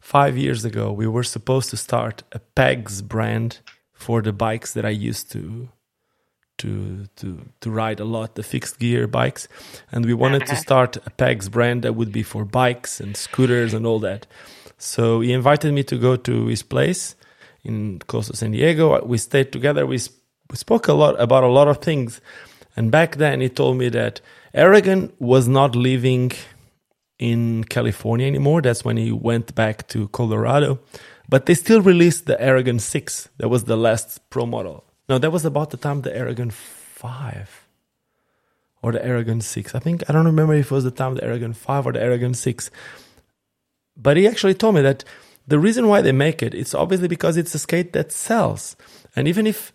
5 0.00 0.36
years 0.36 0.64
ago. 0.64 0.92
We 0.92 1.06
were 1.06 1.24
supposed 1.24 1.70
to 1.70 1.76
start 1.76 2.22
a 2.32 2.38
Pegs 2.38 3.02
brand 3.02 3.60
for 3.92 4.22
the 4.22 4.32
bikes 4.32 4.72
that 4.74 4.84
I 4.84 4.90
used 4.90 5.32
to 5.32 5.68
to 6.58 7.06
to 7.16 7.40
to 7.60 7.70
ride 7.70 8.00
a 8.00 8.04
lot 8.04 8.34
the 8.34 8.42
fixed 8.42 8.78
gear 8.78 9.06
bikes. 9.06 9.48
And 9.92 10.06
we 10.06 10.14
wanted 10.14 10.46
to 10.46 10.56
start 10.66 10.96
a 11.06 11.10
pegs 11.10 11.48
brand 11.48 11.82
that 11.82 11.94
would 11.94 12.12
be 12.12 12.22
for 12.22 12.44
bikes 12.44 13.00
and 13.00 13.16
scooters 13.16 13.74
and 13.74 13.86
all 13.86 13.98
that. 14.00 14.26
So 14.78 15.20
he 15.20 15.32
invited 15.32 15.72
me 15.72 15.82
to 15.84 15.96
go 15.96 16.16
to 16.16 16.46
his 16.46 16.62
place 16.62 17.16
in 17.62 18.00
close 18.06 18.28
to 18.28 18.36
san 18.36 18.52
diego. 18.52 19.04
We 19.04 19.18
stayed 19.18 19.52
together. 19.52 19.86
We, 19.86 19.98
sp- 19.98 20.20
we 20.50 20.56
spoke 20.56 20.88
a 20.88 20.92
lot 20.92 21.18
about 21.20 21.44
a 21.44 21.48
lot 21.48 21.68
of 21.68 21.78
things. 21.78 22.20
And 22.76 22.90
back 22.90 23.16
then 23.16 23.40
he 23.40 23.48
told 23.48 23.78
me 23.78 23.88
that 23.90 24.20
aragon 24.52 25.12
was 25.18 25.48
not 25.48 25.74
living 25.74 26.32
in 27.18 27.64
california 27.64 28.26
anymore. 28.26 28.60
That's 28.62 28.84
when 28.84 28.96
he 28.96 29.10
went 29.12 29.54
back 29.54 29.88
to 29.88 30.08
colorado. 30.08 30.80
But 31.28 31.46
they 31.46 31.54
still 31.54 31.80
released 31.80 32.26
the 32.26 32.40
aragon 32.40 32.78
6 32.78 33.28
that 33.38 33.48
was 33.48 33.64
the 33.64 33.76
last 33.76 34.28
pro 34.28 34.44
model 34.44 34.84
no, 35.08 35.18
that 35.18 35.30
was 35.30 35.44
about 35.44 35.70
the 35.70 35.76
time 35.76 36.02
the 36.02 36.16
Aragon 36.16 36.50
5 36.50 37.66
or 38.82 38.92
the 38.92 39.04
Aragon 39.04 39.40
6. 39.40 39.74
I 39.74 39.78
think, 39.78 40.02
I 40.08 40.12
don't 40.12 40.26
remember 40.26 40.54
if 40.54 40.66
it 40.66 40.74
was 40.74 40.84
the 40.84 40.90
time 40.90 41.14
the 41.14 41.24
Aragon 41.24 41.52
5 41.52 41.86
or 41.86 41.92
the 41.92 42.02
Aragon 42.02 42.34
6. 42.34 42.70
But 43.96 44.16
he 44.16 44.26
actually 44.26 44.54
told 44.54 44.74
me 44.74 44.82
that 44.82 45.04
the 45.46 45.58
reason 45.58 45.88
why 45.88 46.00
they 46.00 46.12
make 46.12 46.42
it, 46.42 46.54
it's 46.54 46.74
obviously 46.74 47.08
because 47.08 47.36
it's 47.36 47.54
a 47.54 47.58
skate 47.58 47.92
that 47.92 48.12
sells. 48.12 48.76
And 49.14 49.28
even 49.28 49.46
if 49.46 49.72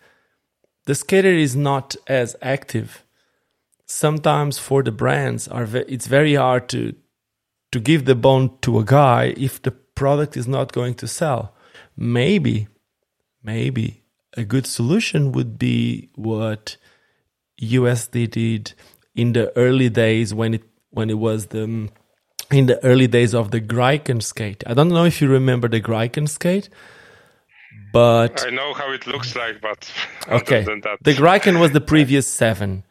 the 0.86 0.96
skater 0.96 1.32
is 1.32 1.56
not 1.56 1.96
as 2.08 2.36
active, 2.42 3.06
sometimes 3.86 4.58
for 4.58 4.84
the 4.84 4.92
brands 4.92 5.48
are 5.48 5.68
it's 5.76 6.08
very 6.08 6.36
hard 6.36 6.70
to 6.70 6.96
to 7.72 7.80
give 7.80 8.06
the 8.06 8.16
bone 8.16 8.58
to 8.62 8.80
a 8.80 8.84
guy 8.84 9.34
if 9.38 9.62
the 9.62 9.72
product 9.72 10.36
is 10.36 10.48
not 10.48 10.72
going 10.72 10.96
to 10.96 11.08
sell. 11.08 11.54
Maybe, 11.96 12.68
maybe 13.44 14.04
a 14.38 14.44
good 14.44 14.66
solution 14.68 15.32
would 15.32 15.58
be 15.58 16.10
what 16.16 16.78
USD 17.62 18.30
did 18.32 18.74
in 19.16 19.34
the 19.34 19.56
early 19.58 19.90
days 19.90 20.34
when 20.34 20.54
it 20.54 20.64
when 20.92 21.10
it 21.10 21.18
was 21.18 21.48
the 21.48 21.60
mm, 21.68 21.90
in 22.52 22.66
the 22.66 22.84
early 22.84 23.08
days 23.08 23.34
of 23.36 23.52
the 23.52 23.62
Greiken 23.62 24.22
skate. 24.24 24.64
I 24.66 24.74
don't 24.74 24.90
know 24.90 25.06
if 25.06 25.22
you 25.22 25.28
remember 25.30 25.68
the 25.68 25.82
Greiken 25.82 26.28
skate, 26.28 26.70
but 27.94 28.46
I 28.46 28.50
know 28.50 28.74
how 28.74 28.92
it 28.92 29.08
looks 29.08 29.36
like, 29.36 29.62
but 29.62 29.92
okay, 30.30 30.64
the 31.02 31.14
Greiken 31.14 31.60
was 31.60 31.72
the 31.72 31.82
previous 31.94 32.28
seven, 32.28 32.84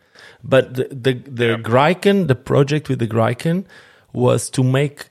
but 0.43 0.75
the 0.75 0.89
the, 0.91 1.13
the 1.15 1.47
Yeah. 1.47 1.57
Greiken, 1.57 2.27
the 2.29 2.35
project 2.35 2.89
with 2.89 2.99
the 2.99 3.09
Greiken 3.09 3.65
was 4.13 4.51
to 4.51 4.63
make 4.63 5.07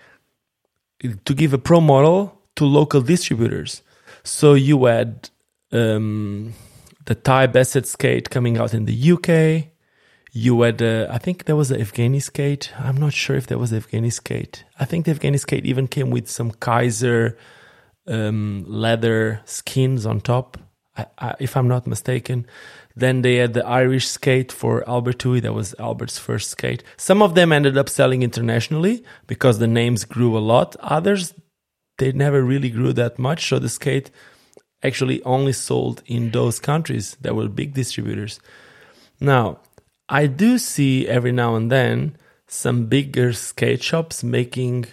to 1.25 1.33
give 1.33 1.53
a 1.53 1.57
pro 1.57 1.79
model 1.81 2.41
to 2.55 2.65
local 2.65 3.01
distributors. 3.01 3.81
So 4.23 4.55
you 4.55 4.85
had 4.85 5.29
um, 5.71 6.53
the 7.05 7.15
Thai 7.15 7.47
Bassett 7.47 7.87
skate 7.87 8.29
coming 8.29 8.57
out 8.57 8.73
in 8.73 8.85
the 8.85 9.11
UK. 9.11 9.71
You 10.31 10.61
had, 10.61 10.81
uh, 10.81 11.07
I 11.09 11.17
think 11.17 11.45
there 11.45 11.55
was 11.55 11.71
a 11.71 11.77
Evgeny 11.77 12.21
skate. 12.21 12.71
I'm 12.77 12.97
not 12.97 13.13
sure 13.13 13.35
if 13.35 13.47
there 13.47 13.57
was 13.57 13.71
a 13.71 13.81
Evgeny 13.81 14.11
skate. 14.11 14.65
I 14.79 14.85
think 14.85 15.05
the 15.05 15.13
Evgeny 15.13 15.39
skate 15.39 15.65
even 15.65 15.87
came 15.87 16.11
with 16.11 16.29
some 16.29 16.51
Kaiser 16.51 17.37
um, 18.07 18.65
leather 18.67 19.41
skins 19.45 20.05
on 20.05 20.21
top, 20.21 20.57
I, 20.95 21.05
I, 21.17 21.35
if 21.39 21.57
I'm 21.57 21.67
not 21.67 21.87
mistaken. 21.87 22.45
Then 22.95 23.21
they 23.21 23.35
had 23.35 23.53
the 23.53 23.65
Irish 23.65 24.07
skate 24.07 24.51
for 24.51 24.87
Albert 24.89 25.19
Tui. 25.19 25.39
That 25.39 25.53
was 25.53 25.75
Albert's 25.79 26.17
first 26.17 26.49
skate. 26.49 26.83
Some 26.97 27.21
of 27.21 27.35
them 27.35 27.51
ended 27.51 27.77
up 27.77 27.89
selling 27.89 28.23
internationally 28.23 29.03
because 29.27 29.59
the 29.59 29.67
names 29.67 30.03
grew 30.03 30.37
a 30.37 30.39
lot. 30.39 30.75
Others, 30.79 31.35
they 31.99 32.11
never 32.11 32.41
really 32.41 32.69
grew 32.69 32.93
that 32.93 33.19
much. 33.19 33.49
So 33.49 33.59
the 33.59 33.69
skate 33.69 34.09
actually 34.83 35.23
only 35.23 35.53
sold 35.53 36.03
in 36.05 36.31
those 36.31 36.59
countries 36.59 37.17
that 37.21 37.35
were 37.35 37.47
big 37.47 37.73
distributors. 37.73 38.39
Now, 39.19 39.59
I 40.09 40.27
do 40.27 40.57
see 40.57 41.07
every 41.07 41.31
now 41.31 41.55
and 41.55 41.71
then 41.71 42.15
some 42.47 42.85
bigger 42.85 43.33
skate 43.33 43.83
shops 43.83 44.23
making 44.23 44.85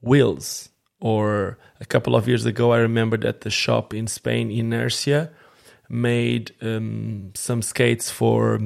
wheels. 0.00 0.70
Or 1.00 1.58
a 1.80 1.84
couple 1.84 2.14
of 2.14 2.28
years 2.28 2.46
ago, 2.46 2.72
I 2.72 2.78
remember 2.78 3.16
that 3.18 3.40
the 3.40 3.50
shop 3.50 3.92
in 3.92 4.06
Spain, 4.06 4.50
Inertia, 4.50 5.30
made 5.88 6.54
um, 6.62 7.32
some 7.34 7.60
skates 7.60 8.08
for 8.08 8.60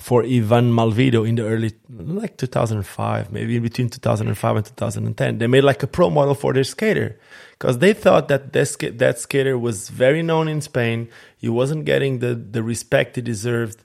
for 0.00 0.24
Ivan 0.24 0.72
Malvido 0.72 1.28
in 1.28 1.34
the 1.34 1.44
early 1.44 1.72
like 1.90 2.38
2005, 2.38 3.30
maybe 3.30 3.56
in 3.56 3.62
between 3.62 3.88
2005 3.90 4.56
and 4.56 4.64
2010. 4.64 5.38
They 5.38 5.46
made 5.46 5.64
like 5.64 5.82
a 5.82 5.86
pro 5.86 6.08
model 6.08 6.34
for 6.34 6.52
their 6.54 6.64
skater 6.64 7.18
because 7.52 7.78
they 7.78 7.92
thought 7.92 8.28
that 8.28 8.52
that, 8.54 8.98
that 8.98 9.18
skater 9.18 9.58
was 9.58 9.90
very 9.90 10.22
known 10.22 10.48
in 10.48 10.60
Spain. 10.62 11.08
He 11.36 11.48
wasn't 11.48 11.84
getting 11.84 12.20
the 12.20 12.34
the 12.34 12.62
respect 12.62 13.16
he 13.16 13.22
deserved 13.22 13.84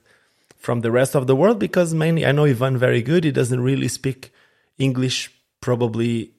from 0.56 0.80
the 0.80 0.90
rest 0.90 1.14
of 1.14 1.26
the 1.26 1.36
world 1.36 1.58
because 1.58 1.92
mainly 1.92 2.24
I 2.24 2.32
know 2.32 2.46
Ivan 2.46 2.78
very 2.78 3.02
good. 3.02 3.24
He 3.24 3.30
doesn't 3.30 3.60
really 3.60 3.88
speak 3.88 4.32
English 4.78 5.30
probably 5.60 6.32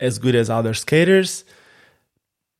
as 0.00 0.18
good 0.18 0.34
as 0.34 0.48
other 0.48 0.72
skaters. 0.72 1.44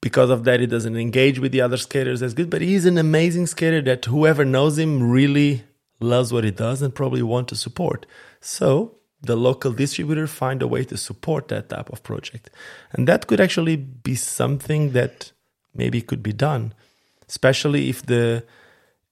Because 0.02 0.30
of 0.30 0.44
that, 0.44 0.60
he 0.60 0.66
doesn't 0.66 0.96
engage 0.96 1.38
with 1.38 1.52
the 1.52 1.60
other 1.60 1.76
skaters 1.76 2.22
as 2.22 2.32
good. 2.32 2.48
But 2.48 2.62
he's 2.62 2.86
an 2.86 2.96
amazing 2.96 3.46
skater 3.46 3.82
that 3.82 4.06
whoever 4.06 4.44
knows 4.46 4.78
him 4.78 5.10
really 5.10 5.64
loves 6.00 6.32
what 6.32 6.44
he 6.44 6.50
does 6.50 6.82
and 6.82 6.94
probably 6.94 7.22
want 7.22 7.48
to 7.48 7.56
support. 7.56 8.06
So 8.40 8.96
the 9.22 9.36
local 9.36 9.72
distributor 9.72 10.26
find 10.26 10.62
a 10.62 10.66
way 10.66 10.84
to 10.84 10.96
support 10.96 11.48
that 11.48 11.68
type 11.68 11.90
of 11.90 12.02
project. 12.02 12.50
And 12.92 13.06
that 13.06 13.26
could 13.26 13.40
actually 13.40 13.76
be 13.76 14.14
something 14.14 14.92
that 14.92 15.32
maybe 15.74 16.00
could 16.00 16.22
be 16.22 16.32
done, 16.32 16.74
especially 17.28 17.88
if 17.88 18.04
the 18.06 18.44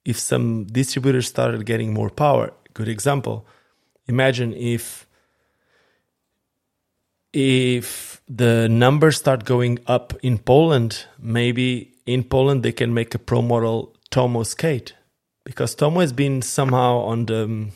if 0.05 0.18
some 0.18 0.64
distributors 0.64 1.26
started 1.26 1.66
getting 1.66 1.93
more 1.93 2.09
power. 2.09 2.55
Good 2.72 2.89
example. 2.89 3.47
Imagine 4.07 4.55
if 4.55 5.07
if 7.34 8.22
the 8.26 8.68
numbers 8.70 9.18
start 9.18 9.45
going 9.45 9.78
up 9.86 10.14
in 10.22 10.39
Poland, 10.39 11.05
maybe 11.18 11.93
in 12.07 12.24
Poland 12.24 12.62
they 12.62 12.72
can 12.72 12.95
make 12.95 13.14
a 13.14 13.18
pro 13.18 13.43
model 13.43 13.95
Tomo 14.11 14.43
skate 14.43 14.95
because 15.49 15.74
Tomo 15.74 16.01
has 16.01 16.12
been 16.12 16.42
somehow 16.42 16.99
on 16.99 17.24
the 17.24 17.44
um, 17.44 17.72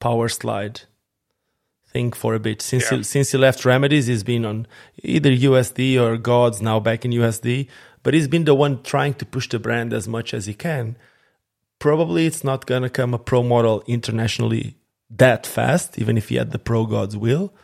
power 0.00 0.28
slide 0.28 0.80
thing 1.86 2.10
for 2.10 2.34
a 2.34 2.40
bit 2.40 2.60
since 2.60 2.90
yeah. 2.90 2.96
he, 2.98 3.04
since 3.04 3.30
he 3.30 3.38
left 3.38 3.64
Remedies. 3.64 4.08
He's 4.08 4.24
been 4.24 4.44
on 4.44 4.66
either 5.04 5.30
USD 5.30 6.00
or 6.00 6.16
Gawds 6.16 6.60
now 6.60 6.80
back 6.80 7.04
in 7.04 7.12
USD, 7.12 7.68
but 8.02 8.12
he's 8.12 8.26
been 8.26 8.42
the 8.42 8.56
one 8.56 8.82
trying 8.82 9.14
to 9.14 9.24
push 9.24 9.48
the 9.48 9.60
brand 9.60 9.92
as 9.92 10.08
much 10.08 10.34
as 10.34 10.46
he 10.46 10.54
can. 10.54 10.96
Probably 11.78 12.26
it's 12.26 12.42
not 12.42 12.66
gonna 12.66 12.90
come 12.90 13.14
a 13.14 13.20
pro 13.20 13.44
model 13.44 13.84
internationally 13.86 14.74
that 15.08 15.46
fast, 15.46 16.00
even 16.00 16.18
if 16.18 16.28
he 16.28 16.34
had 16.34 16.50
the 16.50 16.58
pro 16.58 16.86
Gawds 16.86 17.16
will. 17.16 17.54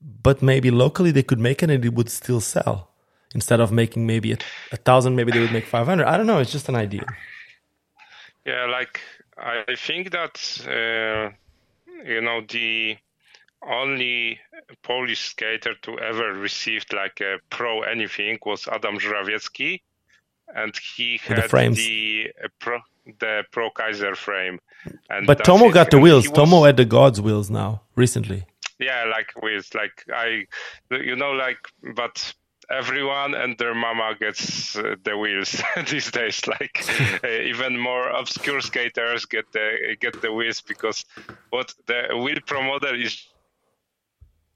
But 0.00 0.42
maybe 0.42 0.70
locally 0.70 1.10
they 1.10 1.24
could 1.24 1.40
make 1.40 1.60
it 1.64 1.70
and 1.70 1.84
it 1.84 1.92
would 1.92 2.08
still 2.08 2.40
sell 2.40 2.92
instead 3.34 3.58
of 3.58 3.72
making 3.72 4.06
maybe 4.06 4.30
a, 4.30 4.38
a 4.70 4.76
thousand, 4.76 5.16
maybe 5.16 5.32
they 5.32 5.40
would 5.40 5.52
make 5.52 5.66
500. 5.66 6.06
I 6.06 6.16
don't 6.16 6.28
know. 6.28 6.38
It's 6.38 6.52
just 6.52 6.68
an 6.68 6.76
idea. 6.76 7.04
Yeah, 8.44 8.66
like 8.66 9.00
I 9.36 9.76
think 9.76 10.10
that, 10.10 10.36
uh, 10.66 11.32
you 12.04 12.20
know, 12.20 12.42
the 12.48 12.96
only 13.66 14.40
Polish 14.82 15.20
skater 15.20 15.74
to 15.82 15.98
ever 15.98 16.32
received 16.32 16.92
like 16.92 17.20
a 17.20 17.38
pro 17.50 17.82
anything 17.82 18.38
was 18.44 18.66
Adam 18.68 18.98
Żurawiecki. 18.98 19.80
And 20.54 20.74
he 20.96 21.20
had 21.22 21.44
the, 21.44 21.48
frames. 21.48 21.76
the 21.76 22.32
uh, 22.42 22.48
pro 22.58 22.80
the 23.20 23.44
pro 23.52 23.70
Kizer 23.70 24.16
frame. 24.16 24.58
And 25.08 25.26
but 25.26 25.44
Tomo 25.44 25.68
it. 25.68 25.74
got 25.74 25.90
the 25.90 25.98
wheels. 25.98 26.28
Was, 26.28 26.36
Tomo 26.36 26.64
had 26.64 26.76
the 26.76 26.84
Gawds 26.84 27.20
wheels 27.20 27.50
now 27.50 27.82
recently. 27.94 28.46
Yeah, 28.78 29.04
like 29.04 29.30
with 29.40 29.72
like 29.74 30.04
I, 30.12 30.46
you 30.90 31.14
know, 31.14 31.32
like 31.32 31.58
but 31.94 32.34
everyone 32.70 33.34
and 33.34 33.58
their 33.58 33.74
mama 33.74 34.14
gets 34.18 34.76
uh, 34.76 34.94
the 35.04 35.16
wheels 35.16 35.62
these 35.90 36.10
days. 36.10 36.46
Like 36.46 36.84
uh, 37.24 37.28
even 37.28 37.78
more 37.78 38.08
obscure 38.08 38.60
skaters 38.60 39.24
get 39.24 39.50
the 39.52 39.96
get 40.00 40.20
the 40.22 40.32
wheels 40.32 40.60
because 40.60 41.04
what 41.50 41.74
the 41.86 42.16
wheel 42.16 42.38
pro 42.46 42.62
model 42.62 43.00
is 43.00 43.26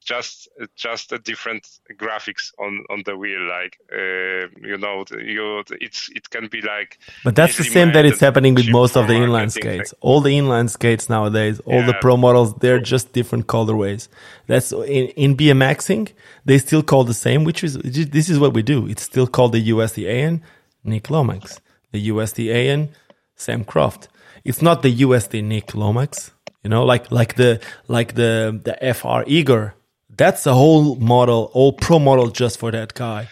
just 0.04 0.48
just 0.76 1.12
a 1.12 1.18
different 1.18 1.66
graphics 1.96 2.52
on 2.58 2.84
on 2.90 3.02
the 3.06 3.16
wheel 3.16 3.42
like 3.48 3.78
uh, 3.92 4.46
you 4.70 4.76
know 4.78 5.04
you 5.10 5.64
it's 5.80 6.10
it 6.14 6.28
can 6.30 6.46
be 6.48 6.60
like 6.60 6.98
but 7.24 7.34
that's 7.34 7.56
the 7.56 7.64
same 7.64 7.92
that 7.92 8.04
it's 8.04 8.20
happening 8.20 8.54
with 8.54 8.68
most 8.70 8.96
of 8.96 9.06
the 9.08 9.14
inline 9.14 9.50
skates 9.50 9.90
thing. 9.90 9.98
all 10.00 10.20
the 10.20 10.30
inline 10.30 10.68
skates 10.68 11.08
nowadays 11.08 11.58
all 11.60 11.80
yeah. 11.80 11.86
the 11.86 11.94
pro 11.94 12.16
models 12.16 12.54
they're 12.56 12.80
just 12.80 13.12
different 13.12 13.46
colorways 13.46 14.08
that's 14.46 14.72
in, 14.72 15.06
in 15.24 15.36
bmxing 15.36 16.12
they 16.44 16.58
still 16.58 16.82
call 16.82 17.04
the 17.04 17.14
same 17.14 17.44
which 17.44 17.64
is 17.64 17.78
this 17.78 18.28
is 18.28 18.38
what 18.38 18.52
we 18.52 18.62
do 18.62 18.86
it's 18.86 19.02
still 19.02 19.26
called 19.26 19.52
the 19.52 19.70
usd 19.70 19.98
aeon 19.98 20.42
nick 20.84 21.08
lomax 21.10 21.60
the 21.92 22.08
usd 22.08 22.38
aeon 22.38 22.90
sam 23.36 23.64
croft 23.64 24.08
it's 24.44 24.60
not 24.60 24.82
the 24.82 24.94
usd 24.98 25.42
nick 25.42 25.74
lomax 25.74 26.30
you 26.62 26.70
know 26.70 26.84
like 26.84 27.10
like 27.10 27.34
the 27.36 27.60
like 27.88 28.14
the 28.14 28.60
the 28.64 28.94
fr 28.94 29.22
igor 29.26 29.74
that's 30.16 30.46
a 30.46 30.54
whole 30.54 30.96
model, 30.96 31.50
all 31.52 31.72
pro 31.72 31.98
model 31.98 32.28
just 32.30 32.58
for 32.58 32.70
that 32.70 32.94
guy. 32.94 33.28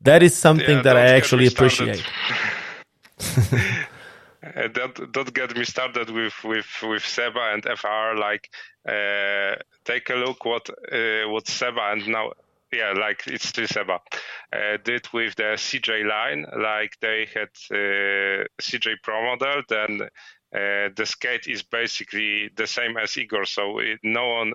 That 0.00 0.22
is 0.22 0.36
something 0.36 0.76
yeah, 0.76 0.82
that 0.82 0.96
I 0.96 1.06
actually 1.14 1.46
appreciate. 1.46 2.04
uh, 4.56 4.68
don't, 4.72 5.12
don't 5.12 5.32
get 5.32 5.56
me 5.56 5.64
started 5.64 6.10
with 6.10 6.34
with 6.44 6.66
with 6.82 7.04
Seba 7.04 7.52
and 7.52 7.62
FR. 7.78 8.18
Like, 8.18 8.50
uh, 8.86 9.56
take 9.84 10.10
a 10.10 10.14
look 10.14 10.44
what 10.44 10.68
uh, 10.70 11.28
what 11.28 11.46
Seba 11.46 11.92
and 11.92 12.08
now 12.08 12.32
yeah, 12.72 12.94
like 12.96 13.26
it's 13.26 13.46
still 13.46 13.66
Seba 13.66 14.00
uh, 14.52 14.78
did 14.82 15.06
with 15.12 15.36
the 15.36 15.54
CJ 15.56 16.06
line. 16.06 16.46
Like 16.56 16.98
they 17.00 17.28
had 17.32 17.50
uh, 17.70 18.46
CJ 18.60 18.96
Pro 19.02 19.22
model, 19.22 19.62
then 19.68 20.00
uh, 20.54 20.88
the 20.96 21.04
skate 21.04 21.46
is 21.46 21.62
basically 21.62 22.50
the 22.56 22.66
same 22.66 22.96
as 22.96 23.16
Igor, 23.16 23.44
so 23.44 23.78
it, 23.78 24.00
no 24.02 24.28
one 24.28 24.52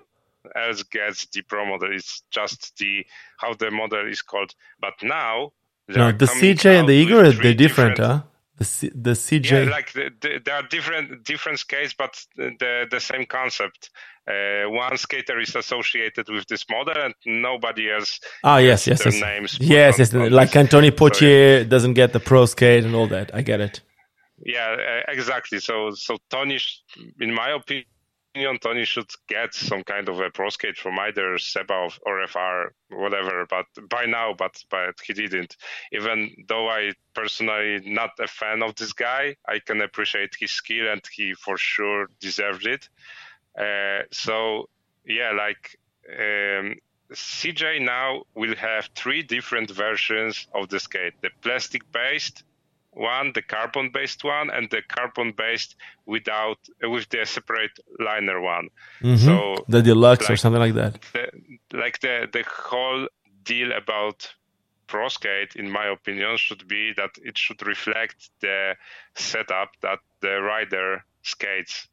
else 0.55 0.83
gets 0.83 1.27
the 1.27 1.41
pro 1.41 1.65
model. 1.65 1.93
It's 1.93 2.23
just 2.31 2.77
the 2.77 3.05
how 3.37 3.53
the 3.53 3.71
model 3.71 4.07
is 4.09 4.21
called. 4.21 4.53
But 4.79 4.93
now 5.01 5.51
no, 5.87 6.11
the 6.11 6.25
CJ 6.25 6.79
and 6.79 6.89
the 6.89 6.93
Igor 6.93 7.23
they're 7.31 7.53
different, 7.53 7.57
different, 7.57 7.97
huh? 7.97 8.21
The 8.57 8.65
C, 8.65 8.89
the 8.93 9.11
CJ 9.11 9.51
yeah, 9.65 9.71
like 9.71 9.93
the, 9.93 10.09
the, 10.19 10.41
there 10.43 10.55
are 10.55 10.63
different 10.63 11.23
different 11.23 11.59
skates, 11.59 11.93
but 11.93 12.19
the 12.35 12.87
the 12.89 12.99
same 12.99 13.25
concept. 13.25 13.91
Uh, 14.27 14.69
one 14.69 14.97
skater 14.97 15.39
is 15.39 15.55
associated 15.55 16.27
with 16.27 16.47
this 16.47 16.65
model, 16.69 16.97
and 16.97 17.13
nobody 17.25 17.89
else. 17.89 18.19
Ah, 18.43 18.57
yes, 18.57 18.85
yes, 18.87 19.05
yes. 19.05 19.21
Names 19.21 19.57
yes, 19.61 19.99
yes. 19.99 20.13
On 20.13 20.31
like 20.31 20.53
Anthony 20.55 20.91
Pottier 20.91 21.63
so, 21.63 21.69
doesn't 21.69 21.93
get 21.93 22.11
the 22.11 22.19
pro 22.19 22.45
skate 22.45 22.83
and 22.83 22.93
all 22.93 23.07
that. 23.07 23.33
I 23.33 23.41
get 23.41 23.61
it. 23.61 23.81
Yeah, 24.43 24.75
uh, 25.07 25.11
exactly. 25.11 25.59
So, 25.59 25.91
so 25.91 26.17
Tony, 26.29 26.59
in 27.21 27.33
my 27.33 27.51
opinion 27.51 27.85
opinion, 28.37 28.59
Tony 28.59 28.85
should 28.85 29.09
get 29.27 29.53
some 29.53 29.83
kind 29.83 30.07
of 30.09 30.19
a 30.19 30.29
pro 30.29 30.49
skate 30.49 30.77
from 30.77 30.99
either 30.99 31.37
Seba 31.37 31.89
or 32.05 32.27
FR, 32.27 32.73
whatever. 32.95 33.45
But 33.49 33.65
by 33.89 34.05
now, 34.05 34.33
but 34.37 34.63
but 34.69 34.95
he 35.03 35.13
didn't. 35.13 35.57
Even 35.91 36.45
though 36.47 36.69
I 36.69 36.93
personally 37.13 37.81
not 37.85 38.11
a 38.19 38.27
fan 38.27 38.61
of 38.61 38.75
this 38.75 38.93
guy, 38.93 39.35
I 39.47 39.59
can 39.59 39.81
appreciate 39.81 40.35
his 40.39 40.51
skill, 40.51 40.87
and 40.91 41.01
he 41.11 41.33
for 41.33 41.57
sure 41.57 42.07
deserved 42.19 42.67
it. 42.67 42.87
Uh, 43.57 44.03
so 44.11 44.69
yeah, 45.05 45.31
like 45.31 45.79
um, 46.09 46.75
CJ 47.11 47.81
now 47.81 48.23
will 48.35 48.55
have 48.55 48.89
three 48.93 49.23
different 49.23 49.71
versions 49.71 50.47
of 50.53 50.69
the 50.69 50.79
skate: 50.79 51.13
the 51.21 51.31
plastic 51.41 51.91
based, 51.91 52.43
one, 52.97 53.31
the 53.33 53.41
carbon 53.41 53.91
based 53.93 54.23
one, 54.23 54.49
and 54.49 54.69
the 54.69 54.81
carbon 54.87 55.33
based 55.37 55.75
without 56.05 56.57
uh, 56.83 56.89
with 56.89 57.07
the 57.09 57.25
separate 57.25 57.79
liner 57.99 58.41
one. 58.41 58.69
Mm-hmm. 59.01 59.25
So 59.25 59.65
the 59.67 59.81
deluxe 59.81 60.23
like, 60.23 60.31
or 60.31 60.37
something 60.37 60.61
like 60.61 60.73
that. 60.73 60.99
The, 61.13 61.77
like 61.77 61.99
the 61.99 62.27
the 62.31 62.43
whole 62.47 63.07
deal 63.43 63.71
about 63.71 64.33
pro 64.87 65.09
skate, 65.09 65.55
in 65.55 65.69
my 65.69 65.87
opinion, 65.87 66.37
should 66.37 66.67
be 66.67 66.93
that 66.97 67.11
it 67.23 67.37
should 67.37 67.65
reflect 67.65 68.29
the 68.39 68.75
setup 69.15 69.71
that 69.81 69.99
the 70.21 70.41
rider 70.41 71.03
skates. 71.21 71.87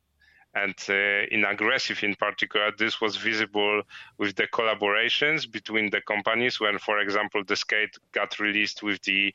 And 0.56 0.74
uh, 0.88 1.26
in 1.32 1.44
aggressive, 1.44 2.04
in 2.04 2.14
particular, 2.14 2.70
this 2.78 3.00
was 3.00 3.16
visible 3.16 3.82
with 4.18 4.36
the 4.36 4.46
collaborations 4.46 5.50
between 5.50 5.90
the 5.90 6.00
companies. 6.00 6.60
When, 6.60 6.78
for 6.78 7.00
example, 7.00 7.42
the 7.44 7.56
skate 7.56 7.98
got 8.12 8.38
released 8.38 8.80
with 8.80 9.02
the 9.02 9.34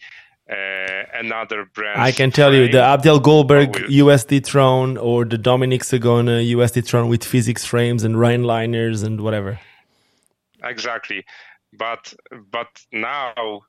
another 0.50 1.66
brand. 1.66 2.02
I 2.02 2.12
can 2.12 2.32
tell 2.32 2.54
you 2.54 2.70
the 2.70 2.82
Abdel 2.82 3.20
Goldberg 3.20 3.74
USD 3.74 4.46
Throne 4.46 4.98
or 4.98 5.26
the 5.26 5.38
Dominic 5.38 5.84
Sagona 5.84 6.48
USD 6.56 6.86
Throne 6.86 7.08
with 7.08 7.24
physics 7.24 7.66
frames 7.66 8.04
and 8.04 8.20
Rhine 8.20 8.44
liners 8.44 9.04
and 9.04 9.22
whatever. 9.22 9.60
Exactly, 10.64 11.26
but 11.78 12.14
but 12.52 12.68
now 12.92 13.62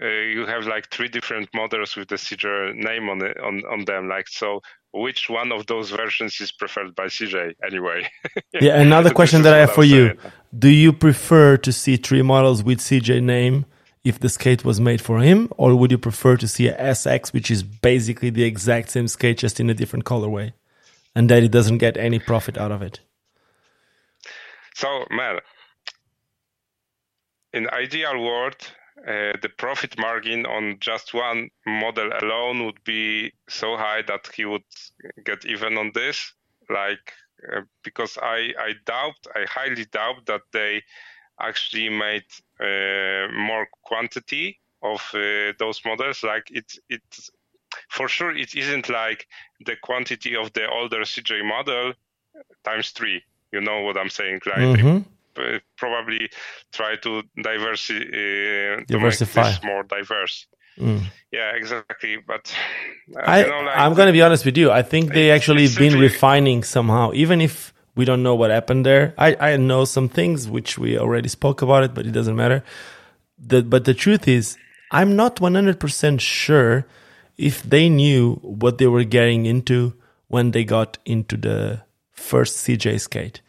uh, 0.00 0.06
you 0.06 0.46
have 0.46 0.66
like 0.66 0.90
three 0.90 1.08
different 1.08 1.48
models 1.54 1.96
with 1.96 2.08
the 2.08 2.16
CJ 2.16 2.74
name 2.74 3.08
on 3.08 3.24
it, 3.24 3.38
on 3.40 3.62
on 3.70 3.84
them. 3.84 4.08
Like 4.08 4.28
so, 4.28 4.60
which 4.92 5.30
one 5.30 5.52
of 5.52 5.66
those 5.66 5.90
versions 5.90 6.40
is 6.40 6.52
preferred 6.52 6.94
by 6.94 7.06
CJ 7.06 7.54
anyway? 7.64 8.10
yeah, 8.60 8.80
another 8.80 9.10
question 9.10 9.42
that 9.42 9.54
I 9.54 9.58
have 9.58 9.72
for 9.72 9.84
you: 9.84 10.16
Do 10.56 10.68
you 10.68 10.92
prefer 10.92 11.56
to 11.58 11.72
see 11.72 11.96
three 11.96 12.22
models 12.22 12.62
with 12.62 12.80
CJ 12.80 13.22
name? 13.22 13.66
If 14.04 14.20
the 14.20 14.28
skate 14.28 14.64
was 14.64 14.78
made 14.78 15.00
for 15.00 15.20
him, 15.20 15.48
or 15.56 15.74
would 15.74 15.90
you 15.90 15.98
prefer 15.98 16.36
to 16.36 16.46
see 16.46 16.68
a 16.68 16.76
SX, 16.76 17.32
which 17.32 17.50
is 17.50 17.62
basically 17.62 18.30
the 18.30 18.44
exact 18.44 18.90
same 18.90 19.08
skate 19.08 19.38
just 19.38 19.58
in 19.58 19.70
a 19.70 19.74
different 19.74 20.04
colorway, 20.04 20.52
and 21.14 21.30
that 21.30 21.42
it 21.42 21.50
doesn't 21.50 21.78
get 21.78 21.96
any 21.96 22.18
profit 22.18 22.58
out 22.58 22.70
of 22.70 22.82
it? 22.82 23.00
So, 24.74 25.06
man, 25.10 25.38
in 27.54 27.70
ideal 27.70 28.20
world, 28.20 28.56
uh, 29.08 29.32
the 29.40 29.50
profit 29.56 29.98
margin 29.98 30.44
on 30.44 30.76
just 30.80 31.14
one 31.14 31.48
model 31.66 32.10
alone 32.22 32.66
would 32.66 32.82
be 32.84 33.32
so 33.48 33.76
high 33.76 34.02
that 34.02 34.28
he 34.34 34.44
would 34.44 34.64
get 35.24 35.46
even 35.46 35.78
on 35.78 35.92
this. 35.94 36.32
Like, 36.68 37.12
uh, 37.54 37.62
because 37.82 38.18
I, 38.20 38.52
I 38.58 38.72
doubt, 38.84 39.16
I 39.34 39.44
highly 39.48 39.84
doubt 39.84 40.26
that 40.26 40.42
they 40.52 40.82
actually 41.40 41.88
made 41.88 42.24
uh, 42.60 43.32
more 43.32 43.66
quantity 43.82 44.60
of 44.82 45.00
uh, 45.14 45.52
those 45.58 45.80
models. 45.84 46.22
Like 46.22 46.50
it, 46.50 46.78
it 46.88 47.02
for 47.88 48.08
sure 48.08 48.36
it 48.36 48.54
isn't 48.54 48.88
like 48.88 49.26
the 49.64 49.76
quantity 49.82 50.36
of 50.36 50.52
the 50.52 50.68
older 50.68 51.00
CJ 51.00 51.44
model 51.44 51.94
times 52.64 52.90
three. 52.90 53.22
You 53.52 53.60
know 53.60 53.82
what 53.82 53.96
I'm 53.96 54.10
saying? 54.10 54.40
Like 54.46 54.78
mm-hmm. 54.78 55.56
probably 55.76 56.30
try 56.72 56.96
to 56.96 57.22
diversi- 57.38 58.80
uh, 58.80 58.84
diversify, 58.86 59.52
to 59.52 59.66
more 59.66 59.82
diverse. 59.84 60.46
Mm. 60.78 61.02
Yeah, 61.30 61.52
exactly. 61.54 62.18
But 62.26 62.52
uh, 63.14 63.20
I, 63.20 63.44
you 63.44 63.50
know, 63.50 63.60
like, 63.60 63.76
I'm 63.76 63.94
going 63.94 64.06
to 64.06 64.12
be 64.12 64.22
honest 64.22 64.44
with 64.44 64.56
you. 64.56 64.70
I 64.70 64.82
think 64.82 65.12
they 65.12 65.30
actually 65.30 65.68
been 65.68 65.98
refining 65.98 66.64
somehow. 66.64 67.12
Even 67.14 67.40
if 67.40 67.73
We 67.94 68.04
don't 68.04 68.22
know 68.22 68.34
what 68.34 68.50
happened 68.50 68.84
there. 68.84 69.14
I, 69.16 69.36
I 69.38 69.56
know 69.56 69.84
some 69.84 70.08
things 70.08 70.48
which 70.48 70.78
we 70.78 70.98
already 70.98 71.28
spoke 71.28 71.62
about 71.62 71.84
it, 71.84 71.94
but 71.94 72.06
it 72.06 72.10
doesn't 72.10 72.36
matter. 72.36 72.64
The, 73.38 73.62
but 73.62 73.84
the 73.84 73.94
truth 73.94 74.26
is, 74.26 74.56
I'm 74.90 75.16
not 75.16 75.36
100% 75.36 76.20
sure 76.20 76.86
if 77.36 77.62
they 77.62 77.88
knew 77.88 78.34
what 78.36 78.78
they 78.78 78.86
were 78.86 79.04
getting 79.04 79.46
into 79.46 79.94
when 80.28 80.50
they 80.50 80.64
got 80.64 80.98
into 81.04 81.36
the 81.36 81.82
first 82.12 82.66
CJ 82.66 83.00
skate. 83.00 83.40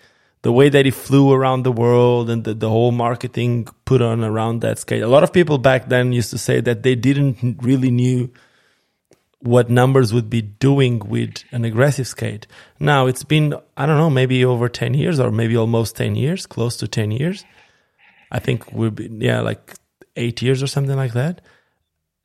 The 0.42 0.52
way 0.52 0.70
that 0.70 0.86
he 0.86 0.92
flew 0.92 1.32
around 1.34 1.64
the 1.64 1.72
world 1.72 2.30
and 2.30 2.44
the, 2.44 2.54
the 2.54 2.70
whole 2.70 2.92
marketing 2.92 3.68
put 3.86 4.02
on 4.02 4.24
around 4.24 4.62
that 4.62 4.78
skate. 4.78 5.02
A 5.02 5.08
lot 5.08 5.24
of 5.24 5.34
people 5.34 5.58
back 5.58 5.90
then 5.90 6.14
used 6.14 6.30
to 6.32 6.38
say 6.38 6.62
that 6.62 6.84
they 6.84 6.94
didn't 6.94 7.58
really 7.64 7.90
knew 7.90 8.32
what 9.40 9.70
numbers 9.70 10.14
would 10.14 10.30
be 10.30 10.42
doing 10.42 11.00
with 11.00 11.44
an 11.52 11.66
aggressive 11.66 12.08
skate. 12.08 12.48
Now 12.80 13.08
it's 13.08 13.24
been, 13.24 13.54
I 13.78 13.86
don't 13.86 13.98
know, 13.98 14.10
maybe 14.10 14.44
over 14.44 14.68
10 14.70 14.94
years 14.94 15.20
or 15.20 15.32
maybe 15.32 15.56
almost 15.56 15.96
10 15.96 16.16
years, 16.16 16.46
close 16.46 16.78
to 16.78 16.88
10 16.88 17.12
years. 17.12 17.46
I 18.32 18.40
think 18.40 18.72
we've 18.74 18.94
been 18.94 19.22
yeah, 19.22 19.42
like 19.42 19.76
eight 20.16 20.42
years 20.42 20.64
or 20.64 20.68
something 20.68 20.96
like 20.96 21.14
that. 21.14 21.42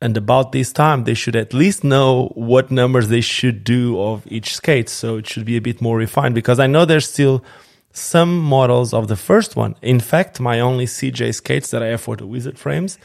And 0.03 0.17
about 0.17 0.51
this 0.51 0.73
time, 0.73 1.03
they 1.03 1.13
should 1.13 1.35
at 1.35 1.53
least 1.53 1.83
know 1.83 2.31
what 2.33 2.71
numbers 2.71 3.09
they 3.09 3.21
should 3.21 3.63
do 3.63 4.01
of 4.01 4.25
each 4.25 4.55
skate. 4.55 4.89
So 4.89 5.17
it 5.17 5.27
should 5.27 5.45
be 5.45 5.57
a 5.57 5.61
bit 5.61 5.79
more 5.79 5.97
refined 5.97 6.33
because 6.33 6.59
I 6.59 6.65
know 6.65 6.85
there's 6.85 7.07
still 7.07 7.43
some 7.93 8.39
models 8.39 8.93
of 8.93 9.07
the 9.07 9.15
first 9.15 9.55
one. 9.55 9.75
In 9.81 9.99
fact, 9.99 10.39
my 10.39 10.59
only 10.59 10.85
CJ 10.85 11.35
skates 11.35 11.69
that 11.71 11.83
I 11.83 11.87
have 11.87 12.01
for 12.01 12.15
the 12.15 12.25
Wizard 12.25 12.57
frames, 12.57 12.97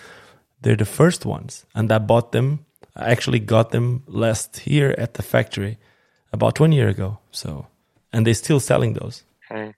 they're 0.62 0.76
the 0.76 0.86
first 0.86 1.26
ones. 1.26 1.66
And 1.74 1.92
I 1.92 1.98
bought 1.98 2.32
them 2.32 2.65
I 2.96 3.10
actually 3.10 3.40
got 3.40 3.70
them 3.70 4.02
last 4.06 4.66
year 4.66 4.94
at 4.96 5.14
the 5.14 5.22
factory 5.22 5.78
about 6.32 6.58
one 6.58 6.72
year 6.72 6.88
ago. 6.88 7.18
So, 7.30 7.66
and 8.12 8.26
they're 8.26 8.34
still 8.34 8.60
selling 8.60 8.94
those. 8.94 9.22
Hmm. 9.48 9.70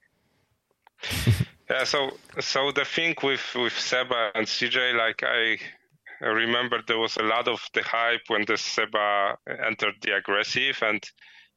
yeah. 1.69 1.83
So, 1.83 2.11
so 2.39 2.71
the 2.71 2.85
thing 2.85 3.15
with 3.21 3.45
with 3.55 3.77
Seba 3.77 4.31
and 4.35 4.47
CJ, 4.47 4.97
like 4.97 5.21
I 5.23 5.57
remember, 6.21 6.81
there 6.87 6.97
was 6.97 7.17
a 7.17 7.23
lot 7.23 7.47
of 7.47 7.59
the 7.73 7.83
hype 7.83 8.21
when 8.27 8.45
the 8.45 8.57
Seba 8.57 9.37
entered 9.67 9.95
the 10.01 10.15
aggressive, 10.15 10.79
and 10.81 11.03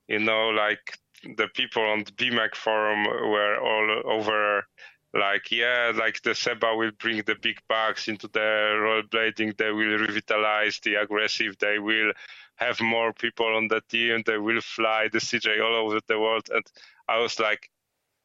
you 0.09 0.19
know, 0.19 0.49
like 0.49 0.99
the 1.37 1.49
people 1.55 1.83
on 1.83 2.05
the 2.05 2.13
Be-Mag 2.13 2.57
forum 2.57 3.05
were 3.05 3.57
all 3.61 4.03
over 4.17 4.67
like 5.15 5.51
yeah 5.51 5.93
like 5.95 6.23
the 6.23 6.35
seba 6.35 6.75
will 6.75 6.91
bring 6.99 7.23
the 7.27 7.35
big 7.35 7.59
bugs 7.69 8.09
into 8.09 8.29
the 8.29 8.39
rollerblading 8.39 9.57
they 9.59 9.71
will 9.71 9.99
revitalize 9.99 10.81
the 10.81 10.95
aggressive 10.95 11.57
they 11.59 11.79
will 11.79 12.13
have 12.57 12.81
more 12.81 13.13
people 13.13 13.47
on 13.57 13.69
the 13.69 13.83
team 13.89 14.23
they 14.27 14.39
will 14.39 14.61
fly 14.61 15.09
the 15.13 15.19
cj 15.19 15.63
all 15.63 15.75
over 15.75 16.01
the 16.07 16.19
world. 16.19 16.49
And 16.51 16.65
i 17.09 17.19
was 17.19 17.39
like 17.39 17.71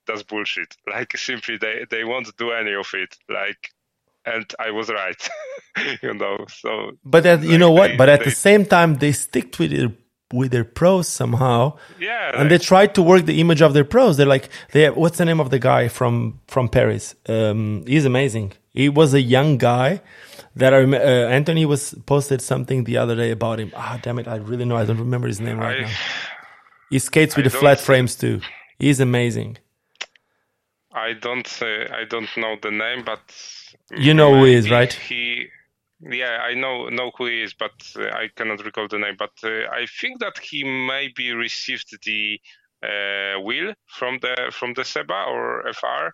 that's 0.05 0.23
bullshit. 0.23 0.77
Like 0.87 1.17
simply 1.17 1.57
they 1.57 1.85
they 1.89 2.03
won't 2.05 2.35
do 2.37 2.51
any 2.51 2.73
of 2.73 2.89
it. 2.93 3.17
Like 3.27 3.71
and 4.27 4.53
i 4.59 4.69
was 4.71 4.89
right 4.89 5.29
you 6.03 6.13
know 6.13 6.45
so 6.49 6.91
but 7.03 7.25
at, 7.25 7.41
you 7.43 7.57
know 7.57 7.71
what? 7.71 7.89
they, 7.91 7.97
but 7.97 8.09
at 8.09 8.19
they, 8.19 8.25
the 8.25 8.31
same 8.31 8.65
time 8.65 8.95
they 8.95 9.11
stick 9.11 9.57
with 9.57 9.71
it 9.71 9.91
with 10.33 10.51
their 10.51 10.63
pros 10.63 11.07
somehow. 11.07 11.77
Yeah. 11.99 12.39
And 12.39 12.51
they 12.51 12.57
tried 12.57 12.95
to 12.95 13.01
work 13.01 13.25
the 13.25 13.39
image 13.39 13.61
of 13.61 13.73
their 13.73 13.85
pros. 13.85 14.17
They're 14.17 14.25
like, 14.25 14.49
they 14.71 14.83
have, 14.83 14.95
what's 14.97 15.17
the 15.17 15.25
name 15.25 15.39
of 15.39 15.49
the 15.49 15.59
guy 15.59 15.87
from 15.87 16.39
from 16.47 16.69
Paris? 16.69 17.15
Um, 17.27 17.83
he's 17.87 18.05
amazing. 18.05 18.53
He 18.69 18.89
was 18.89 19.13
a 19.13 19.21
young 19.21 19.57
guy 19.57 20.01
that 20.55 20.73
I 20.73 20.83
uh, 20.83 21.29
Anthony 21.29 21.65
was 21.65 21.95
posted 22.05 22.41
something 22.41 22.83
the 22.83 22.97
other 22.97 23.15
day 23.15 23.31
about 23.31 23.59
him. 23.59 23.71
Ah, 23.75 23.99
damn 24.01 24.19
it, 24.19 24.27
I 24.27 24.35
really 24.35 24.65
know. 24.65 24.75
I 24.75 24.85
don't 24.85 24.99
remember 24.99 25.27
his 25.27 25.39
name 25.39 25.59
right 25.59 25.79
I, 25.79 25.81
now. 25.83 25.91
He 26.89 26.99
skates 26.99 27.35
with 27.35 27.45
I 27.45 27.49
the 27.49 27.57
flat 27.57 27.79
frames 27.79 28.15
too. 28.15 28.41
He's 28.79 28.99
amazing. 28.99 29.57
I 30.93 31.13
don't 31.13 31.47
uh, 31.61 31.93
I 31.93 32.05
don't 32.09 32.29
know 32.37 32.55
the 32.61 32.71
name, 32.71 33.03
but 33.05 33.21
you 33.95 34.13
know 34.13 34.35
who 34.35 34.45
he 34.45 34.53
is, 34.55 34.69
right? 34.69 34.91
He 34.91 35.47
yeah, 35.99 36.39
I 36.43 36.53
know 36.53 36.89
know 36.89 37.11
who 37.17 37.25
he 37.25 37.41
is, 37.41 37.53
but 37.53 37.71
uh, 37.95 38.03
I 38.03 38.29
cannot 38.35 38.63
recall 38.63 38.87
the 38.87 38.99
name. 38.99 39.15
But 39.17 39.31
uh, 39.43 39.67
I 39.71 39.87
think 39.99 40.19
that 40.19 40.37
he 40.37 40.63
maybe 40.63 41.33
received 41.33 41.97
the 42.05 42.39
uh, 42.83 43.41
wheel 43.41 43.73
from 43.87 44.19
the 44.21 44.51
from 44.51 44.73
the 44.73 44.85
Seba 44.85 45.25
or 45.27 45.63
FR. 45.73 46.13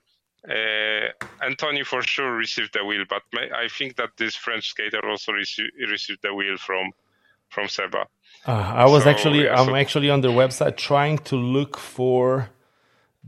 Uh, 0.49 1.07
Anthony 1.41 1.83
for 1.83 2.01
sure 2.01 2.35
received 2.35 2.73
the 2.73 2.83
wheel, 2.83 3.05
but 3.09 3.21
may, 3.31 3.49
I 3.55 3.69
think 3.69 3.95
that 3.95 4.09
this 4.17 4.35
French 4.35 4.67
skater 4.69 4.99
also 5.07 5.31
rece- 5.31 5.71
received 5.89 6.21
the 6.21 6.33
wheel 6.33 6.57
from 6.57 6.91
from 7.49 7.67
Seba. 7.67 8.07
Uh, 8.45 8.51
I 8.51 8.85
was 8.85 9.03
so, 9.03 9.09
actually 9.09 9.43
yeah, 9.45 9.59
I'm 9.59 9.67
so 9.67 9.75
actually 9.75 10.09
on 10.09 10.21
their 10.21 10.31
website 10.31 10.77
trying 10.77 11.17
to 11.19 11.35
look 11.35 11.77
for 11.77 12.49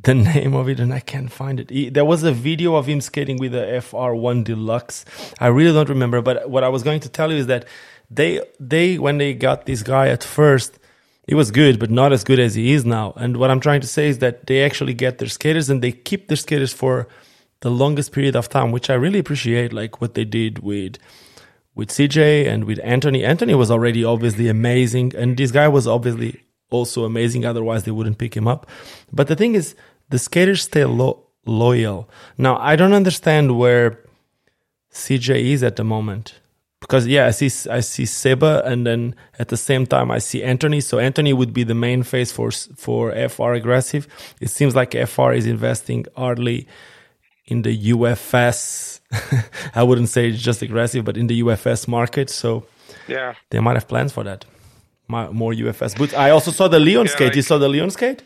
the 0.01 0.13
name 0.33 0.53
of 0.53 0.69
it 0.69 0.79
and 0.79 0.93
I 0.93 0.99
can't 0.99 1.31
find 1.31 1.59
it. 1.59 1.69
He, 1.69 1.89
there 1.89 2.05
was 2.05 2.23
a 2.23 2.31
video 2.31 2.75
of 2.75 2.85
him 2.85 3.01
skating 3.01 3.37
with 3.37 3.53
the 3.53 3.59
FR1 3.59 4.43
Deluxe. 4.43 5.05
I 5.39 5.47
really 5.47 5.73
don't 5.73 5.89
remember, 5.89 6.21
but 6.21 6.49
what 6.49 6.63
I 6.63 6.69
was 6.69 6.83
going 6.83 6.99
to 7.01 7.09
tell 7.09 7.31
you 7.31 7.37
is 7.37 7.47
that 7.47 7.65
they 8.09 8.41
they 8.59 8.99
when 8.99 9.17
they 9.17 9.33
got 9.33 9.65
this 9.65 9.81
guy 9.81 10.09
at 10.09 10.23
first, 10.23 10.77
he 11.27 11.33
was 11.33 11.49
good, 11.49 11.79
but 11.79 11.89
not 11.89 12.13
as 12.13 12.23
good 12.23 12.39
as 12.39 12.53
he 12.53 12.73
is 12.73 12.85
now. 12.85 13.13
And 13.15 13.37
what 13.37 13.49
I'm 13.49 13.59
trying 13.59 13.81
to 13.81 13.87
say 13.87 14.07
is 14.07 14.19
that 14.19 14.45
they 14.45 14.63
actually 14.63 14.93
get 14.93 15.17
their 15.17 15.27
skaters 15.27 15.69
and 15.69 15.81
they 15.81 15.91
keep 15.91 16.27
their 16.27 16.37
skaters 16.37 16.71
for 16.71 17.07
the 17.61 17.71
longest 17.71 18.11
period 18.11 18.35
of 18.35 18.47
time, 18.47 18.71
which 18.71 18.91
I 18.91 18.93
really 18.93 19.17
appreciate, 19.17 19.73
like 19.73 20.01
what 20.01 20.13
they 20.13 20.25
did 20.25 20.59
with 20.59 20.97
with 21.73 21.89
CJ 21.89 22.47
and 22.47 22.65
with 22.65 22.79
Anthony. 22.83 23.25
Anthony 23.25 23.55
was 23.55 23.71
already 23.71 24.03
obviously 24.03 24.47
amazing, 24.47 25.15
and 25.15 25.35
this 25.35 25.51
guy 25.51 25.67
was 25.67 25.87
obviously 25.87 26.44
also 26.75 27.05
amazing. 27.05 27.45
Otherwise, 27.45 27.83
they 27.83 27.91
wouldn't 27.91 28.17
pick 28.17 28.35
him 28.35 28.47
up. 28.47 28.69
But 29.11 29.27
the 29.27 29.35
thing 29.35 29.55
is, 29.55 29.75
the 30.09 30.19
skaters 30.19 30.63
stay 30.63 30.85
lo- 30.85 31.23
loyal. 31.45 32.09
Now, 32.37 32.57
I 32.57 32.75
don't 32.75 32.93
understand 32.93 33.57
where 33.57 33.99
CJ 34.91 35.51
is 35.53 35.63
at 35.63 35.75
the 35.75 35.83
moment 35.83 36.35
because 36.85 37.07
yeah, 37.07 37.25
I 37.25 37.31
see 37.31 37.49
I 37.69 37.79
see 37.79 38.05
Seba, 38.05 38.61
and 38.65 38.85
then 38.85 39.15
at 39.39 39.47
the 39.49 39.57
same 39.57 39.85
time 39.85 40.11
I 40.11 40.19
see 40.19 40.43
Anthony. 40.43 40.81
So 40.81 40.99
Anthony 40.99 41.33
would 41.33 41.53
be 41.53 41.63
the 41.63 41.73
main 41.73 42.03
face 42.03 42.31
for 42.31 42.51
for 42.51 43.11
FR 43.29 43.53
aggressive. 43.53 44.07
It 44.39 44.49
seems 44.49 44.75
like 44.75 44.91
FR 45.07 45.33
is 45.33 45.47
investing 45.47 46.05
hardly 46.15 46.67
in 47.45 47.63
the 47.63 47.91
UFS. 47.91 48.99
I 49.75 49.83
wouldn't 49.83 50.09
say 50.09 50.29
it's 50.29 50.41
just 50.41 50.61
aggressive, 50.61 51.05
but 51.05 51.17
in 51.17 51.27
the 51.27 51.41
UFS 51.41 51.87
market. 51.87 52.29
So 52.29 52.65
yeah, 53.07 53.33
they 53.49 53.59
might 53.59 53.75
have 53.75 53.87
plans 53.87 54.13
for 54.13 54.23
that 54.23 54.45
more 55.07 55.53
UFS 55.53 55.95
boots. 55.95 56.13
I 56.13 56.29
also 56.31 56.51
saw 56.51 56.67
the 56.67 56.79
Leon 56.79 57.05
yeah, 57.05 57.11
skate. 57.11 57.27
Like, 57.27 57.35
you 57.35 57.41
saw 57.41 57.57
the 57.57 57.69
Leon 57.69 57.91
skate? 57.91 58.23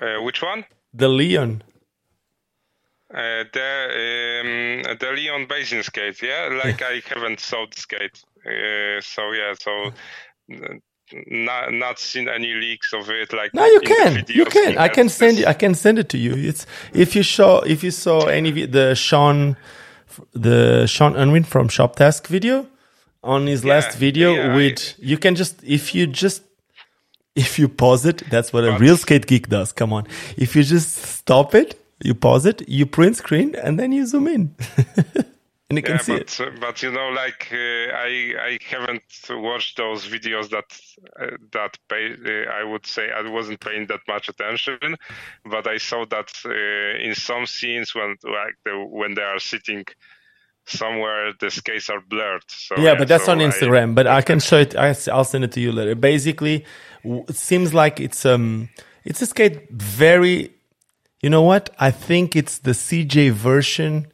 Uh, 0.00 0.22
which 0.22 0.42
one? 0.42 0.64
The 0.92 1.08
Leon. 1.08 1.62
Uh, 3.08 3.44
the 3.52 4.82
um, 4.88 4.96
the 4.98 5.12
Leon 5.14 5.46
Basin 5.48 5.82
skate, 5.82 6.20
yeah. 6.22 6.60
Like 6.64 6.82
I 6.82 7.00
haven't 7.06 7.40
saw 7.40 7.64
the 7.66 7.80
skate, 7.80 8.20
uh, 8.44 9.00
so 9.00 9.32
yeah, 9.32 9.54
so 9.58 9.92
not 11.28 11.72
not 11.72 11.98
seen 11.98 12.28
any 12.28 12.52
leaks 12.54 12.92
of 12.92 13.08
it. 13.10 13.32
Like 13.32 13.54
no, 13.54 13.64
you 13.64 13.80
can, 13.80 14.24
you 14.28 14.44
can. 14.44 14.76
I 14.76 14.88
can 14.88 15.08
send 15.08 15.38
you. 15.38 15.46
I 15.46 15.52
can 15.52 15.74
send 15.74 15.98
it 16.00 16.08
to 16.10 16.18
you. 16.18 16.34
It's 16.34 16.66
if 16.92 17.14
you 17.14 17.22
saw 17.22 17.60
if 17.60 17.84
you 17.84 17.92
saw 17.92 18.26
any 18.26 18.66
the 18.66 18.94
Sean 18.94 19.56
the 20.32 20.86
Sean 20.86 21.14
Unwin 21.14 21.44
from 21.44 21.68
Shop 21.68 21.94
Task 21.96 22.26
video 22.26 22.66
on 23.22 23.46
his 23.46 23.64
yeah, 23.64 23.74
last 23.74 23.96
video 23.96 24.34
yeah, 24.34 24.54
with 24.54 24.94
I, 24.98 25.04
you 25.04 25.18
can 25.18 25.34
just 25.34 25.62
if 25.64 25.94
you 25.94 26.06
just 26.06 26.42
if 27.34 27.58
you 27.58 27.68
pause 27.68 28.06
it 28.06 28.22
that's 28.30 28.52
what 28.52 28.64
a 28.64 28.78
real 28.78 28.96
skate 28.96 29.26
geek 29.26 29.48
does 29.48 29.72
come 29.72 29.92
on. 29.92 30.06
If 30.36 30.56
you 30.56 30.62
just 30.62 30.96
stop 30.96 31.54
it 31.54 31.80
you 32.02 32.14
pause 32.14 32.46
it 32.46 32.68
you 32.68 32.86
print 32.86 33.16
screen 33.16 33.54
and 33.54 33.78
then 33.78 33.92
you 33.92 34.06
zoom 34.06 34.28
in. 34.28 34.54
And 35.68 35.78
you 35.78 35.82
yeah, 35.84 35.96
can 35.96 36.04
see 36.04 36.12
but, 36.12 36.20
it. 36.22 36.40
uh, 36.40 36.50
but 36.60 36.82
you 36.82 36.92
know 36.92 37.08
like 37.08 37.48
uh, 37.52 37.56
i 37.56 38.34
i 38.50 38.58
haven't 38.70 39.02
watched 39.30 39.76
those 39.76 40.06
videos 40.06 40.48
that 40.50 40.70
uh, 41.20 41.36
that 41.50 41.76
pay, 41.88 42.12
uh, 42.12 42.50
i 42.52 42.62
would 42.62 42.86
say 42.86 43.10
i 43.10 43.28
wasn't 43.28 43.58
paying 43.58 43.86
that 43.88 44.00
much 44.06 44.28
attention 44.28 44.78
but 45.44 45.66
i 45.66 45.76
saw 45.76 46.04
that 46.06 46.30
uh, 46.44 47.04
in 47.04 47.16
some 47.16 47.46
scenes 47.46 47.96
when 47.96 48.16
like 48.22 48.54
the, 48.64 48.78
when 48.78 49.14
they 49.14 49.22
are 49.22 49.40
sitting 49.40 49.84
somewhere 50.66 51.32
the 51.38 51.50
skates 51.50 51.88
are 51.88 52.00
blurred. 52.00 52.42
So, 52.48 52.74
yeah, 52.76 52.84
yeah, 52.84 52.94
but 52.98 53.08
that's 53.08 53.26
so 53.26 53.32
on 53.32 53.38
Instagram. 53.38 53.90
I, 53.90 53.94
but 53.94 54.06
I 54.06 54.22
can 54.22 54.40
show 54.40 54.58
it. 54.58 54.76
I'll 54.76 55.24
send 55.24 55.44
it 55.44 55.52
to 55.52 55.60
you 55.60 55.72
later. 55.72 55.94
Basically, 55.94 56.64
it 57.04 57.36
seems 57.36 57.72
like 57.72 58.00
it's 58.00 58.26
um 58.26 58.68
it's 59.04 59.22
a 59.22 59.26
skate 59.26 59.70
very. 59.70 60.52
You 61.22 61.30
know 61.30 61.42
what? 61.42 61.74
I 61.78 61.90
think 61.90 62.36
it's 62.36 62.58
the 62.58 62.72
CJ 62.72 63.32
version 63.32 64.08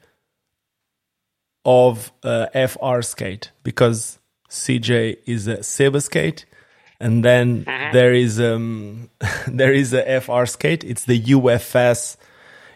of 1.65 2.13
uh, 2.23 2.47
FR 2.67 3.03
skate 3.03 3.51
because 3.63 4.19
CJ 4.49 5.19
is 5.27 5.47
a 5.47 5.63
Seba 5.63 6.01
skate, 6.01 6.47
and 7.01 7.25
then 7.25 7.65
mm-hmm. 7.65 7.93
there 7.93 8.13
is 8.13 8.41
um 8.41 9.11
there 9.49 9.73
is 9.73 9.93
a 9.93 10.21
FR 10.21 10.47
skate. 10.47 10.85
It's 10.85 11.05
the 11.05 11.21
UFS. 11.21 12.17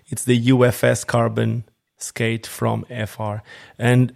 It's 0.09 0.25
the 0.25 0.49
UFS 0.49 1.07
carbon 1.07 1.65
skate 1.99 2.47
from 2.47 2.85
FR. 2.85 3.37
And 3.79 4.15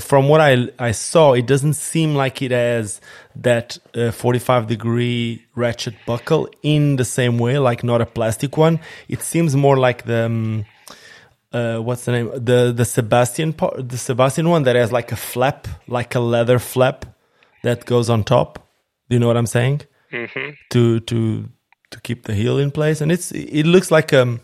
from 0.00 0.28
what 0.28 0.40
I, 0.40 0.68
I 0.78 0.92
saw, 0.92 1.34
it 1.34 1.46
doesn't 1.46 1.74
seem 1.74 2.14
like 2.14 2.40
it 2.42 2.50
has 2.50 3.00
that 3.36 3.78
uh, 3.94 4.10
45 4.10 4.66
degree 4.66 5.46
ratchet 5.54 5.94
buckle 6.06 6.48
in 6.62 6.96
the 6.96 7.04
same 7.04 7.38
way, 7.38 7.58
like 7.58 7.84
not 7.84 8.00
a 8.00 8.06
plastic 8.06 8.56
one. 8.56 8.80
It 9.08 9.22
seems 9.22 9.54
more 9.54 9.76
like 9.76 10.04
the, 10.04 10.26
um, 10.26 10.64
uh, 11.52 11.78
what's 11.78 12.04
the 12.04 12.12
name? 12.12 12.30
The, 12.34 12.72
the 12.74 12.84
Sebastian 12.84 13.52
part, 13.52 13.88
the 13.88 13.98
Sebastian 13.98 14.48
one 14.48 14.62
that 14.64 14.76
has 14.76 14.92
like 14.92 15.12
a 15.12 15.16
flap, 15.16 15.68
like 15.86 16.14
a 16.14 16.20
leather 16.20 16.58
flap 16.58 17.04
that 17.62 17.84
goes 17.84 18.08
on 18.08 18.24
top. 18.24 18.66
Do 19.08 19.16
you 19.16 19.20
know 19.20 19.26
what 19.26 19.36
I'm 19.36 19.46
saying? 19.46 19.82
Mm-hmm. 20.12 20.50
To, 20.70 21.00
to, 21.00 21.48
to 21.90 22.00
keep 22.00 22.24
the 22.24 22.34
heel 22.34 22.58
in 22.58 22.70
place. 22.70 23.00
And 23.00 23.12
it's, 23.12 23.32
it 23.32 23.64
looks 23.64 23.90
like, 23.90 24.12
um, 24.12 24.40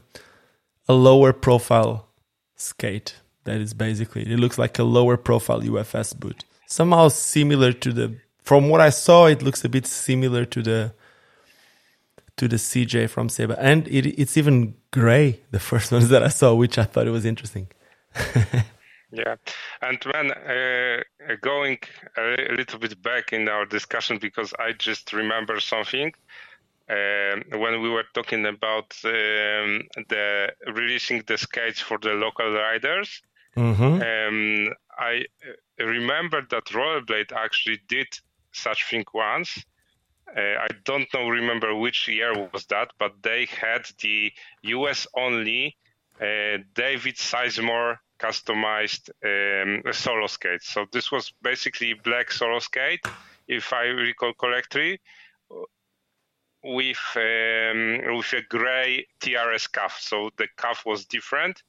a 0.86 0.92
lower 0.92 1.32
profile 1.32 2.08
skate. 2.64 3.16
That 3.44 3.60
is 3.60 3.74
basically 3.74 4.22
it 4.22 4.38
looks 4.38 4.58
like 4.58 4.78
a 4.78 4.84
lower 4.84 5.16
profile 5.16 5.60
UFS 5.60 6.18
boot. 6.18 6.44
Somehow 6.66 7.08
similar 7.08 7.72
to 7.72 7.92
the 7.92 8.16
from 8.42 8.68
what 8.68 8.80
I 8.80 8.90
saw, 8.90 9.26
it 9.26 9.42
looks 9.42 9.64
a 9.64 9.68
bit 9.68 9.86
similar 9.86 10.44
to 10.44 10.62
the 10.62 10.94
to 12.36 12.48
the 12.48 12.56
CJ 12.56 13.08
from 13.10 13.28
Seba, 13.28 13.56
and 13.60 13.86
it, 13.88 14.06
it's 14.20 14.36
even 14.36 14.74
gray. 14.90 15.40
The 15.50 15.60
first 15.60 15.92
ones 15.96 16.08
that 16.08 16.22
I 16.22 16.28
saw, 16.28 16.54
which 16.54 16.78
I 16.78 16.84
thought 16.84 17.06
it 17.06 17.10
was 17.10 17.24
interesting. 17.24 17.68
yeah, 19.10 19.36
and 19.82 20.02
when 20.04 20.30
uh, 20.32 21.02
going 21.40 21.78
a 22.16 22.54
little 22.54 22.78
bit 22.78 23.00
back 23.02 23.32
in 23.32 23.48
our 23.48 23.64
discussion, 23.64 24.18
because 24.18 24.52
I 24.58 24.72
just 24.72 25.12
remember 25.12 25.60
something 25.60 26.12
um, 26.88 27.60
when 27.60 27.80
we 27.80 27.88
were 27.88 28.04
talking 28.14 28.44
about 28.46 28.94
um, 29.04 29.82
the 30.08 30.52
releasing 30.66 31.22
the 31.26 31.38
skates 31.38 31.80
for 31.80 31.98
the 31.98 32.10
local 32.10 32.52
riders. 32.52 33.22
Mm-hmm. 33.56 34.02
Um, 34.02 34.74
I 34.98 35.24
uh, 35.46 35.84
remember 35.84 36.42
that 36.50 36.64
Rollerblade 36.66 37.32
actually 37.32 37.80
did 37.88 38.08
such 38.52 38.88
thing 38.90 39.04
once. 39.14 39.64
Uh, 40.36 40.40
I 40.40 40.68
don't 40.84 41.06
know, 41.14 41.28
remember 41.28 41.74
which 41.74 42.08
year 42.08 42.32
was 42.52 42.66
that, 42.66 42.90
but 42.98 43.12
they 43.22 43.46
had 43.46 43.86
the 44.02 44.32
US 44.62 45.06
only 45.16 45.76
uh, 46.20 46.58
David 46.74 47.16
Sizemore 47.16 47.98
customized 48.18 49.10
um, 49.24 49.92
solo 49.92 50.26
skate. 50.26 50.62
So 50.62 50.86
this 50.92 51.10
was 51.12 51.32
basically 51.42 51.94
black 51.94 52.32
solo 52.32 52.58
skate, 52.58 53.04
if 53.46 53.72
I 53.72 53.84
recall 53.84 54.32
correctly, 54.34 55.00
with 56.64 56.98
um, 57.16 58.16
with 58.16 58.32
a 58.32 58.42
gray 58.48 59.06
TRS 59.20 59.70
cuff. 59.70 59.98
So 60.00 60.30
the 60.36 60.48
cuff 60.56 60.84
was 60.86 61.04
different, 61.04 61.62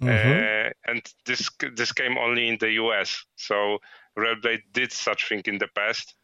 mm-hmm. 0.00 0.68
uh, 0.68 0.70
and 0.90 1.02
this 1.24 1.50
this 1.74 1.92
came 1.92 2.18
only 2.18 2.48
in 2.48 2.58
the 2.58 2.72
US. 2.72 3.24
So 3.36 3.78
Rollerblade 4.16 4.62
did 4.72 4.92
such 4.92 5.28
thing 5.28 5.42
in 5.46 5.58
the 5.58 5.68
past 5.74 6.14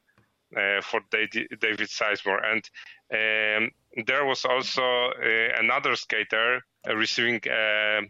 uh, 0.57 0.83
for 0.83 1.01
David 1.11 1.89
Sizemore, 1.89 2.45
and 2.45 2.71
um, 3.13 3.71
there 4.07 4.27
was 4.27 4.45
also 4.45 4.83
uh, 4.83 5.59
another 5.59 5.97
skater 5.97 6.63
receiving. 6.95 7.41
a 7.47 8.03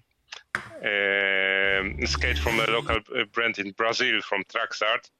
um, 0.82 2.06
skate 2.06 2.38
from 2.38 2.58
a 2.60 2.66
local 2.66 3.00
brand 3.32 3.58
in 3.58 3.72
Brazil 3.72 4.20
from 4.22 4.42
Traxart, 4.44 5.10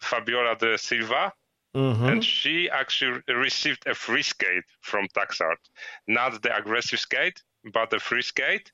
Fabiola 0.00 0.56
de 0.56 0.76
Silva, 0.76 1.32
Mm-hmm. 1.74 2.04
And 2.04 2.24
she 2.24 2.68
actually 2.70 3.20
received 3.28 3.86
a 3.86 3.94
free 3.94 4.22
skate 4.22 4.64
from 4.82 5.08
Traxart, 5.16 5.56
not 6.06 6.42
the 6.42 6.54
aggressive 6.54 7.00
skate, 7.00 7.42
but 7.72 7.92
a 7.94 7.98
free 7.98 8.22
skate. 8.22 8.70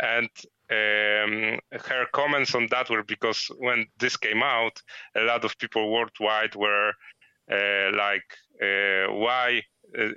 And 0.00 0.28
um, 0.70 1.58
her 1.72 2.06
comments 2.12 2.54
on 2.54 2.66
that 2.70 2.90
were 2.90 3.04
because 3.04 3.50
when 3.58 3.86
this 3.98 4.16
came 4.16 4.42
out, 4.42 4.80
a 5.16 5.22
lot 5.22 5.44
of 5.44 5.58
people 5.58 5.92
worldwide 5.92 6.54
were 6.54 6.92
uh, 7.50 7.90
like, 7.96 8.36
uh, 8.62 9.12
why 9.12 9.62
uh, 9.98 10.08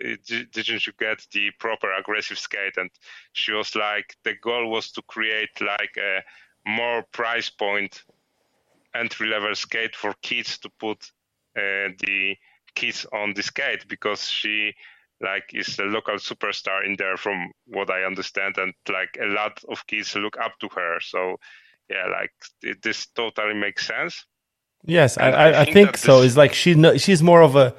didn't 0.51 0.88
you 0.88 0.93
get 0.99 1.25
the 1.31 1.51
proper 1.59 1.91
aggressive 1.93 2.39
skate? 2.39 2.77
And 2.77 2.89
she 3.34 3.51
was 3.51 3.75
like, 3.75 4.15
the 4.23 4.36
goal 4.41 4.69
was 4.69 4.91
to 4.91 5.01
create 5.03 5.61
like 5.61 5.97
a 5.97 6.23
more 6.65 7.03
price 7.11 7.49
point 7.49 8.03
entry 8.95 9.27
level 9.27 9.55
skate 9.55 9.95
for 9.95 10.13
kids 10.21 10.59
to 10.59 10.69
put 10.79 11.11
the 11.55 12.35
kids 12.75 13.05
on 13.13 13.33
the 13.33 13.43
skate 13.43 13.87
because 13.87 14.27
she 14.29 14.73
like 15.21 15.43
is 15.53 15.79
a 15.79 15.83
local 15.83 16.15
superstar 16.15 16.85
in 16.85 16.95
there 16.97 17.17
from 17.17 17.51
what 17.67 17.89
i 17.89 18.03
understand 18.03 18.55
and 18.57 18.73
like 18.91 19.17
a 19.21 19.25
lot 19.25 19.63
of 19.69 19.85
kids 19.87 20.15
look 20.15 20.37
up 20.37 20.53
to 20.59 20.67
her. 20.75 20.99
So 20.99 21.37
yeah 21.89 22.07
like 22.07 22.31
it, 22.61 22.81
this 22.81 23.07
totally 23.07 23.53
makes 23.53 23.85
sense. 23.85 24.25
Yes 24.85 25.17
i, 25.17 25.29
I, 25.29 25.61
I, 25.61 25.65
think, 25.65 25.75
think 25.75 25.97
so. 25.97 26.21
this... 26.21 26.31
it's 26.31 26.37
like 26.37 26.53
she 26.53 26.97
she's 26.97 27.23
more 27.23 27.41
of 27.41 27.55
a 27.55 27.73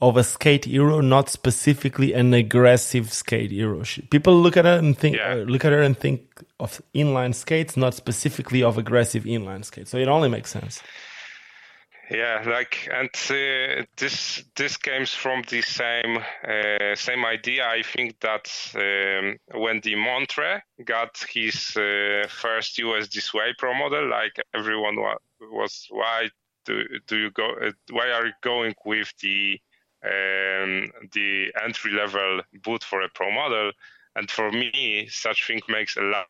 of 0.00 0.16
a 0.16 0.24
skate 0.24 0.66
hero 0.66 1.00
not 1.00 1.30
specifically 1.30 2.12
an 2.12 2.34
aggressive 2.34 3.10
skate 3.12 3.52
hero. 3.52 3.84
She, 3.84 4.02
people 4.02 4.34
look 4.34 4.56
at 4.56 4.64
her 4.64 4.76
and 4.76 4.98
think 4.98 5.16
yeah. 5.16 5.32
uh, 5.32 5.36
look 5.36 5.64
at 5.64 5.72
her 5.72 5.80
and 5.80 5.96
think 5.96 6.42
of 6.60 6.82
inline 6.94 7.34
skates 7.34 7.76
not 7.76 7.94
specifically 7.94 8.62
of 8.62 8.76
aggressive 8.76 9.24
inline 9.24 9.64
skates. 9.64 9.90
So 9.90 9.96
it 9.96 10.08
only 10.08 10.28
makes 10.28 10.50
sense 10.50 10.82
yeah 12.10 12.42
like 12.46 12.88
and 12.92 13.10
uh, 13.30 13.84
this 13.96 14.44
this 14.56 14.76
comes 14.76 15.12
from 15.12 15.42
the 15.48 15.62
same 15.62 16.18
uh, 16.18 16.94
same 16.94 17.24
idea. 17.24 17.66
I 17.66 17.82
think 17.82 18.20
that 18.20 18.50
um, 18.74 19.38
when 19.60 19.80
the 19.80 19.94
montre 19.94 20.62
got 20.84 21.24
his 21.30 21.76
uh, 21.76 22.26
first 22.28 22.78
USD 22.78 23.22
Sway 23.22 23.54
pro 23.58 23.74
model 23.74 24.08
like 24.08 24.36
everyone 24.54 24.96
wa- 25.00 25.18
was 25.40 25.86
why 25.90 26.28
do, 26.66 26.84
do 27.06 27.16
you 27.16 27.30
go 27.30 27.54
uh, 27.62 27.72
why 27.90 28.10
are 28.10 28.26
you 28.26 28.32
going 28.42 28.74
with 28.84 29.12
the 29.20 29.60
um, 30.04 30.90
the 31.12 31.52
entry 31.64 31.92
level 31.92 32.42
boot 32.62 32.84
for 32.84 33.00
a 33.02 33.08
pro 33.08 33.30
model 33.30 33.72
and 34.16 34.30
for 34.30 34.52
me 34.52 35.08
such 35.10 35.46
thing 35.46 35.60
makes 35.68 35.96
a 35.96 36.02
lot 36.02 36.26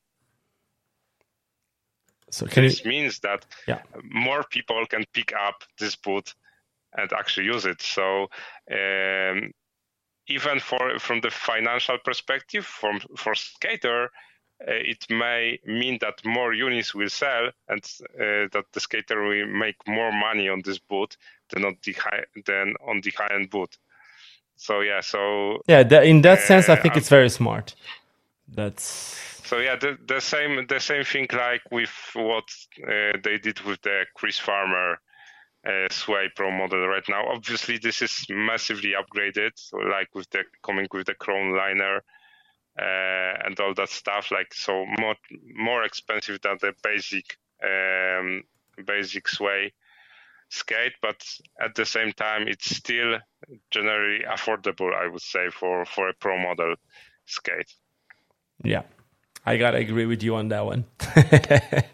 so 2.35 2.47
this 2.47 2.85
you, 2.85 2.91
means 2.91 3.21
that 3.21 3.47
yeah. 3.69 3.83
more 4.03 4.45
people 4.45 4.85
can 4.87 5.05
pick 5.13 5.33
up 5.35 5.63
this 5.79 5.95
boot 5.97 6.35
and 6.97 7.13
actually 7.13 7.47
use 7.47 7.65
it. 7.65 7.81
So 7.81 8.29
um, 8.71 9.53
even 10.27 10.59
for 10.61 10.99
from 10.99 11.21
the 11.21 11.31
financial 11.31 11.99
perspective, 12.05 12.65
from 12.65 13.01
for 13.17 13.35
skater, 13.35 14.11
uh, 14.67 14.83
it 14.93 15.05
may 15.11 15.59
mean 15.65 15.99
that 16.01 16.25
more 16.25 16.53
units 16.55 16.95
will 16.95 17.09
sell 17.09 17.51
and 17.69 17.85
uh, 18.15 18.49
that 18.53 18.65
the 18.73 18.81
skater 18.81 19.23
will 19.23 19.47
make 19.47 19.77
more 19.87 20.13
money 20.13 20.49
on 20.49 20.63
this 20.65 20.79
boot 20.79 21.17
than 21.51 21.65
on 21.65 21.77
the 21.85 21.93
high 21.93 22.25
than 22.47 22.75
on 22.87 23.01
the 23.01 23.11
high 23.11 23.35
end 23.35 23.51
boot. 23.51 23.77
So 24.57 24.81
yeah, 24.81 25.01
so 25.01 25.61
yeah, 25.67 25.81
in 26.03 26.23
that 26.23 26.41
sense, 26.41 26.69
I 26.69 26.77
think 26.77 26.95
uh, 26.95 26.99
it's 26.99 27.09
very 27.09 27.29
smart. 27.29 27.75
That's 28.49 29.43
so 29.45 29.59
yeah, 29.59 29.77
the, 29.77 29.99
the 30.07 30.21
same 30.21 30.67
the 30.67 30.81
same 30.81 31.05
thing 31.05 31.27
like 31.33 31.63
with 31.71 31.93
what 32.15 32.45
uh, 32.83 33.19
they 33.23 33.39
did 33.39 33.61
with 33.61 33.81
the 33.83 34.05
Chris 34.15 34.39
Farmer 34.39 34.99
uh, 35.67 35.87
Sway 35.91 36.31
Pro 36.35 36.51
model 36.51 36.87
right 36.87 37.05
now. 37.09 37.27
Obviously, 37.29 37.79
this 37.79 38.03
is 38.03 38.27
massively 38.31 38.93
upgraded, 38.93 39.53
like 39.91 40.15
with 40.15 40.29
the 40.31 40.45
coming 40.63 40.89
with 40.93 41.07
the 41.07 41.15
chrome 41.15 41.57
liner 41.57 42.03
uh, 42.79 43.47
and 43.47 43.59
all 43.61 43.75
that 43.75 43.91
stuff. 43.91 44.31
Like 44.31 44.53
so 44.55 44.85
more 44.99 45.17
more 45.55 45.85
expensive 45.85 46.41
than 46.43 46.59
the 46.61 46.73
basic 46.83 47.37
um, 47.63 48.43
basic 48.87 49.29
Sway 49.29 49.73
skate, 50.49 50.95
but 51.03 51.23
at 51.61 51.75
the 51.75 51.85
same 51.85 52.13
time, 52.13 52.47
it's 52.49 52.77
still 52.77 53.19
generally 53.71 54.25
affordable. 54.25 54.95
I 54.95 55.09
would 55.09 55.23
say 55.23 55.51
for 55.51 55.85
for 55.85 56.09
a 56.09 56.15
pro 56.15 56.39
model 56.39 56.75
skate. 57.27 57.73
Yeah. 58.63 58.83
I 59.47 59.57
gotta 59.59 59.79
agree 59.79 60.07
with 60.07 60.23
you 60.23 60.37
on 60.37 60.49
that 60.49 60.65
one. 60.65 60.87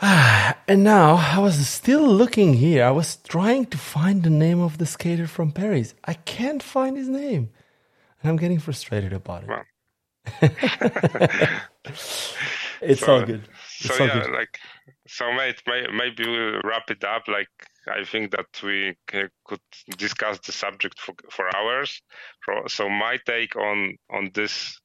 and 0.00 0.84
now 0.84 1.16
I 1.16 1.38
was 1.40 1.68
still 1.68 2.06
looking 2.06 2.54
here. 2.54 2.84
I 2.84 2.90
was 2.90 3.16
trying 3.16 3.66
to 3.66 3.78
find 3.78 4.22
the 4.22 4.30
name 4.30 4.60
of 4.60 4.78
the 4.78 4.86
skater 4.86 5.26
from 5.26 5.52
Paris. 5.52 5.94
I 6.04 6.14
can't 6.14 6.62
find 6.62 6.96
his 6.96 7.08
name. 7.08 7.50
And 8.22 8.30
I'm 8.30 8.36
getting 8.36 8.60
frustrated 8.60 9.12
about 9.12 9.44
it. 9.44 9.50
it's 12.80 13.00
so, 13.00 13.14
all 13.14 13.22
good. 13.22 13.48
It's 13.80 13.96
so 13.96 14.04
all 14.04 14.06
yeah, 14.06 14.22
good. 14.22 14.32
like 14.32 14.58
so 15.08 15.32
mate, 15.32 15.60
may, 15.66 15.86
maybe 15.92 16.24
we'll 16.28 16.60
wrap 16.62 16.88
it 16.90 17.02
up. 17.02 17.26
Like 17.26 17.48
I 17.88 18.04
think 18.04 18.30
that 18.32 18.46
we 18.62 18.96
could 19.08 19.30
discuss 19.96 20.38
the 20.40 20.52
subject 20.52 21.00
for, 21.00 21.14
for 21.30 21.54
hours. 21.56 22.00
So 22.68 22.88
my 22.88 23.18
take 23.26 23.56
on 23.56 23.96
on 24.10 24.30
this 24.34 24.78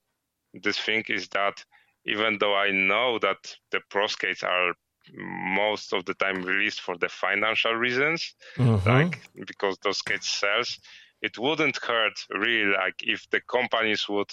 this 0.63 0.77
thing 0.77 1.03
is 1.09 1.27
that 1.29 1.63
even 2.05 2.37
though 2.39 2.55
I 2.55 2.71
know 2.71 3.19
that 3.19 3.55
the 3.71 3.81
pro 3.89 4.07
skates 4.07 4.43
are 4.43 4.73
most 5.13 5.93
of 5.93 6.05
the 6.05 6.13
time 6.15 6.43
released 6.43 6.81
for 6.81 6.97
the 6.97 7.09
financial 7.09 7.73
reasons, 7.73 8.33
mm-hmm. 8.57 8.89
like 8.89 9.21
because 9.45 9.77
those 9.83 9.99
skates 9.99 10.29
sells, 10.29 10.79
it 11.21 11.37
wouldn't 11.37 11.77
hurt 11.77 12.17
really 12.29 12.71
like 12.71 13.01
if 13.03 13.29
the 13.29 13.41
companies 13.41 14.07
would 14.09 14.31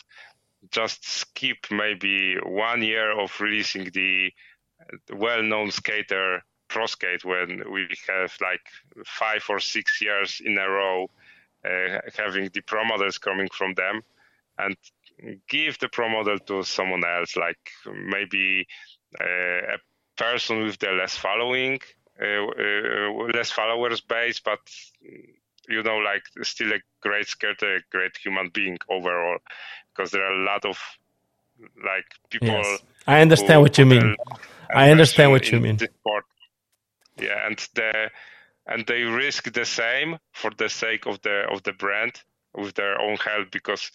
just 0.70 1.04
skip 1.04 1.66
maybe 1.70 2.36
one 2.44 2.82
year 2.82 3.18
of 3.18 3.40
releasing 3.40 3.90
the 3.92 4.32
well-known 5.12 5.70
skater 5.70 6.42
pro 6.68 6.86
skate 6.86 7.24
when 7.24 7.62
we 7.70 7.88
have 8.08 8.32
like 8.40 8.62
five 9.04 9.44
or 9.48 9.60
six 9.60 10.00
years 10.00 10.40
in 10.44 10.56
a 10.58 10.68
row 10.68 11.08
uh, 11.64 11.98
having 12.16 12.48
the 12.54 12.60
pro 12.62 12.84
models 12.84 13.18
coming 13.18 13.48
from 13.52 13.74
them 13.74 14.02
and 14.58 14.76
give 15.48 15.78
the 15.78 15.88
pro 15.88 16.08
model 16.08 16.38
to 16.38 16.62
someone 16.62 17.04
else 17.04 17.36
like 17.36 17.70
maybe 17.86 18.66
uh, 19.20 19.74
a 19.74 19.78
person 20.16 20.64
with 20.64 20.78
the 20.78 20.90
less 20.90 21.16
following 21.16 21.78
uh, 22.20 22.26
uh, 22.26 23.28
less 23.34 23.50
followers 23.50 24.00
base 24.00 24.40
but 24.40 24.60
you 25.68 25.82
know 25.82 25.98
like 25.98 26.22
still 26.42 26.72
a 26.72 26.80
great 27.00 27.26
skater 27.26 27.76
a 27.76 27.80
great 27.90 28.16
human 28.16 28.50
being 28.52 28.78
overall. 28.88 29.38
Because 29.94 30.10
there 30.10 30.24
are 30.24 30.32
a 30.32 30.44
lot 30.44 30.64
of 30.64 30.78
like 31.84 32.06
people 32.30 32.48
yes. 32.48 32.82
i 33.06 33.20
understand 33.20 33.60
what 33.60 33.78
you 33.78 33.86
mean. 33.86 34.16
i 34.74 34.90
understand 34.90 35.30
what 35.30 35.50
you 35.50 35.60
mean. 35.60 35.78
yeah 37.18 37.46
and 37.46 37.58
the 37.74 38.10
and 38.66 38.86
they 38.86 39.02
risk 39.02 39.52
the 39.52 39.64
same 39.64 40.18
for 40.32 40.50
the 40.56 40.68
sake 40.68 41.06
of 41.06 41.20
the 41.22 41.44
of 41.52 41.62
the 41.62 41.72
brand 41.72 42.20
with 42.54 42.74
their 42.74 43.00
own 43.00 43.16
health 43.16 43.48
because 43.50 43.90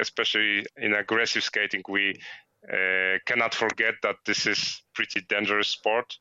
especially 0.00 0.64
in 0.76 0.94
aggressive 0.94 1.42
skating 1.42 1.82
we 1.88 2.14
uh, 2.72 3.18
cannot 3.26 3.54
forget 3.54 3.94
that 4.02 4.16
this 4.26 4.46
is 4.46 4.82
pretty 4.94 5.20
dangerous 5.28 5.68
sport 5.68 6.16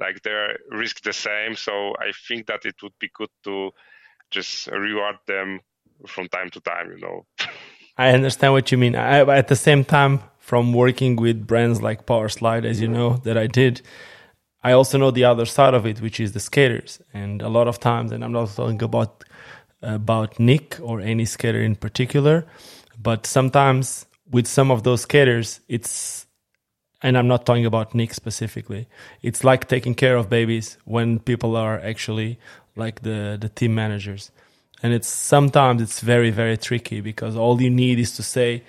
like 0.00 0.22
they 0.22 0.48
risk 0.70 1.02
the 1.02 1.12
same 1.12 1.54
so 1.54 1.94
i 1.98 2.10
think 2.28 2.46
that 2.46 2.64
it 2.64 2.74
would 2.82 2.98
be 2.98 3.10
good 3.14 3.30
to 3.44 3.70
just 4.30 4.66
reward 4.68 5.16
them 5.26 5.60
from 6.06 6.28
time 6.28 6.50
to 6.50 6.60
time 6.60 6.90
you 6.90 6.98
know 6.98 7.26
I 7.98 8.10
understand 8.10 8.52
what 8.52 8.70
you 8.70 8.78
mean. 8.78 8.94
I, 8.94 9.20
at 9.20 9.48
the 9.48 9.56
same 9.56 9.84
time, 9.84 10.20
from 10.38 10.72
working 10.72 11.16
with 11.16 11.46
brands 11.46 11.82
like 11.82 12.06
Powerslide, 12.06 12.64
as 12.64 12.80
you 12.80 12.88
know, 12.88 13.16
that 13.24 13.38
I 13.38 13.46
did, 13.46 13.80
I 14.62 14.72
also 14.72 14.98
know 14.98 15.10
the 15.10 15.24
other 15.24 15.46
side 15.46 15.74
of 15.74 15.86
it, 15.86 16.00
which 16.00 16.20
is 16.20 16.32
the 16.32 16.40
skaters. 16.40 17.00
And 17.14 17.40
a 17.40 17.48
lot 17.48 17.68
of 17.68 17.80
times, 17.80 18.12
and 18.12 18.22
I'm 18.22 18.32
not 18.32 18.54
talking 18.54 18.82
about 18.82 19.24
about 19.86 20.38
Nick 20.38 20.78
or 20.82 21.00
any 21.00 21.24
skater 21.24 21.60
in 21.60 21.76
particular, 21.76 22.44
but 23.02 23.26
sometimes 23.26 24.06
with 24.30 24.46
some 24.46 24.70
of 24.70 24.82
those 24.82 25.02
skaters, 25.02 25.60
it's 25.68 26.26
and 27.02 27.16
I'm 27.18 27.28
not 27.28 27.46
talking 27.46 27.66
about 27.66 27.94
Nick 27.94 28.14
specifically. 28.14 28.88
It's 29.22 29.44
like 29.44 29.68
taking 29.68 29.94
care 29.94 30.16
of 30.16 30.28
babies 30.30 30.78
when 30.84 31.20
people 31.20 31.56
are 31.56 31.78
actually 31.80 32.38
like 32.76 33.02
the 33.02 33.38
the 33.40 33.48
team 33.48 33.74
managers 33.74 34.30
and 34.82 34.92
it's 34.92 35.08
sometimes 35.08 35.82
it's 35.82 36.00
very 36.00 36.30
very 36.30 36.56
tricky 36.56 37.00
because 37.00 37.36
all 37.36 37.60
you 37.60 37.70
need 37.70 37.98
is 37.98 38.14
to 38.16 38.22
say 38.22 38.62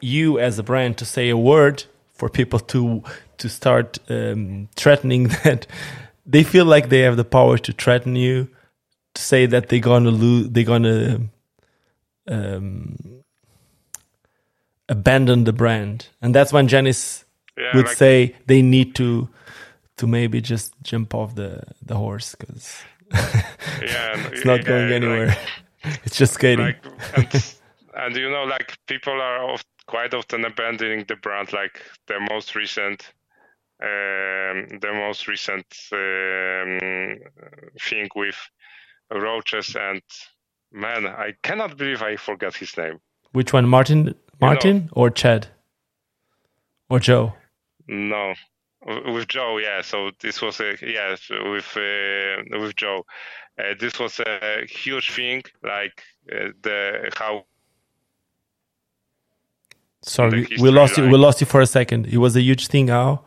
you 0.00 0.38
as 0.38 0.58
a 0.58 0.62
brand 0.62 0.98
to 0.98 1.04
say 1.04 1.28
a 1.28 1.36
word 1.36 1.84
for 2.14 2.28
people 2.28 2.58
to 2.58 3.02
to 3.38 3.48
start 3.48 3.98
um, 4.10 4.68
threatening 4.76 5.24
that 5.44 5.66
they 6.24 6.42
feel 6.42 6.64
like 6.64 6.88
they 6.88 7.00
have 7.00 7.16
the 7.16 7.24
power 7.24 7.58
to 7.58 7.72
threaten 7.72 8.16
you 8.16 8.48
to 9.16 9.22
say 9.22 9.46
that 9.46 9.68
they're 9.68 9.80
gonna 9.80 10.10
lose 10.10 10.48
they're 10.50 10.64
gonna 10.64 11.20
um, 12.28 12.96
abandon 14.88 15.44
the 15.44 15.52
brand 15.52 16.08
and 16.22 16.34
that's 16.34 16.52
when 16.52 16.68
janice 16.68 17.24
yeah, 17.56 17.74
would 17.74 17.86
like 17.86 17.96
say 17.96 18.36
they 18.46 18.62
need 18.62 18.94
to 18.94 19.28
to 19.96 20.06
maybe 20.06 20.40
just 20.40 20.74
jump 20.82 21.14
off 21.14 21.34
the 21.34 21.62
the 21.82 21.96
horse 21.96 22.34
because 22.34 22.84
yeah, 23.12 24.28
it's 24.32 24.44
not 24.44 24.64
going 24.64 24.92
anywhere. 24.92 25.28
Like, 25.28 26.00
it's 26.04 26.16
just 26.16 26.34
skating. 26.34 26.64
Like, 26.64 26.84
and, 27.14 27.54
and, 27.94 28.16
you 28.16 28.30
know, 28.30 28.44
like 28.44 28.78
people 28.86 29.12
are 29.12 29.44
oft, 29.44 29.66
quite 29.86 30.14
often 30.14 30.44
abandoning 30.44 31.04
the 31.06 31.16
brand. 31.16 31.52
Like 31.52 31.82
the 32.06 32.18
most 32.30 32.54
recent, 32.56 33.12
um, 33.80 34.78
the 34.80 34.92
most 34.92 35.28
recent 35.28 35.66
um, 35.92 37.18
thing 37.80 38.08
with 38.16 38.36
Roces 39.10 39.76
and 39.76 40.02
man, 40.72 41.06
I 41.06 41.34
cannot 41.42 41.76
believe 41.76 42.02
I 42.02 42.16
forgot 42.16 42.56
his 42.56 42.76
name. 42.76 42.98
Which 43.32 43.52
one, 43.52 43.68
Martin? 43.68 44.14
Martin 44.40 44.76
you 44.76 44.82
know, 44.82 44.88
or 44.92 45.10
Chad 45.10 45.48
or 46.90 46.98
Joe? 47.00 47.34
No, 47.88 48.34
with 49.06 49.28
Joe, 49.28 49.58
yeah. 49.58 49.82
So 49.82 50.10
this 50.20 50.42
was 50.42 50.60
a 50.60 50.76
yeah 50.82 51.16
with 51.52 51.76
uh, 51.76 52.58
with 52.58 52.76
Joe. 52.76 53.04
Uh, 53.58 53.74
this 53.78 53.98
was 53.98 54.20
a 54.20 54.66
huge 54.68 55.12
thing, 55.12 55.42
like 55.62 56.02
uh, 56.30 56.48
the 56.62 57.10
how. 57.16 57.44
Sorry, 60.02 60.46
we 60.60 60.70
lost 60.70 60.98
like, 60.98 61.06
you. 61.06 61.10
We 61.10 61.18
lost 61.18 61.40
you 61.40 61.46
for 61.46 61.60
a 61.60 61.66
second. 61.66 62.06
It 62.06 62.18
was 62.18 62.36
a 62.36 62.42
huge 62.42 62.68
thing. 62.68 62.88
How? 62.88 63.24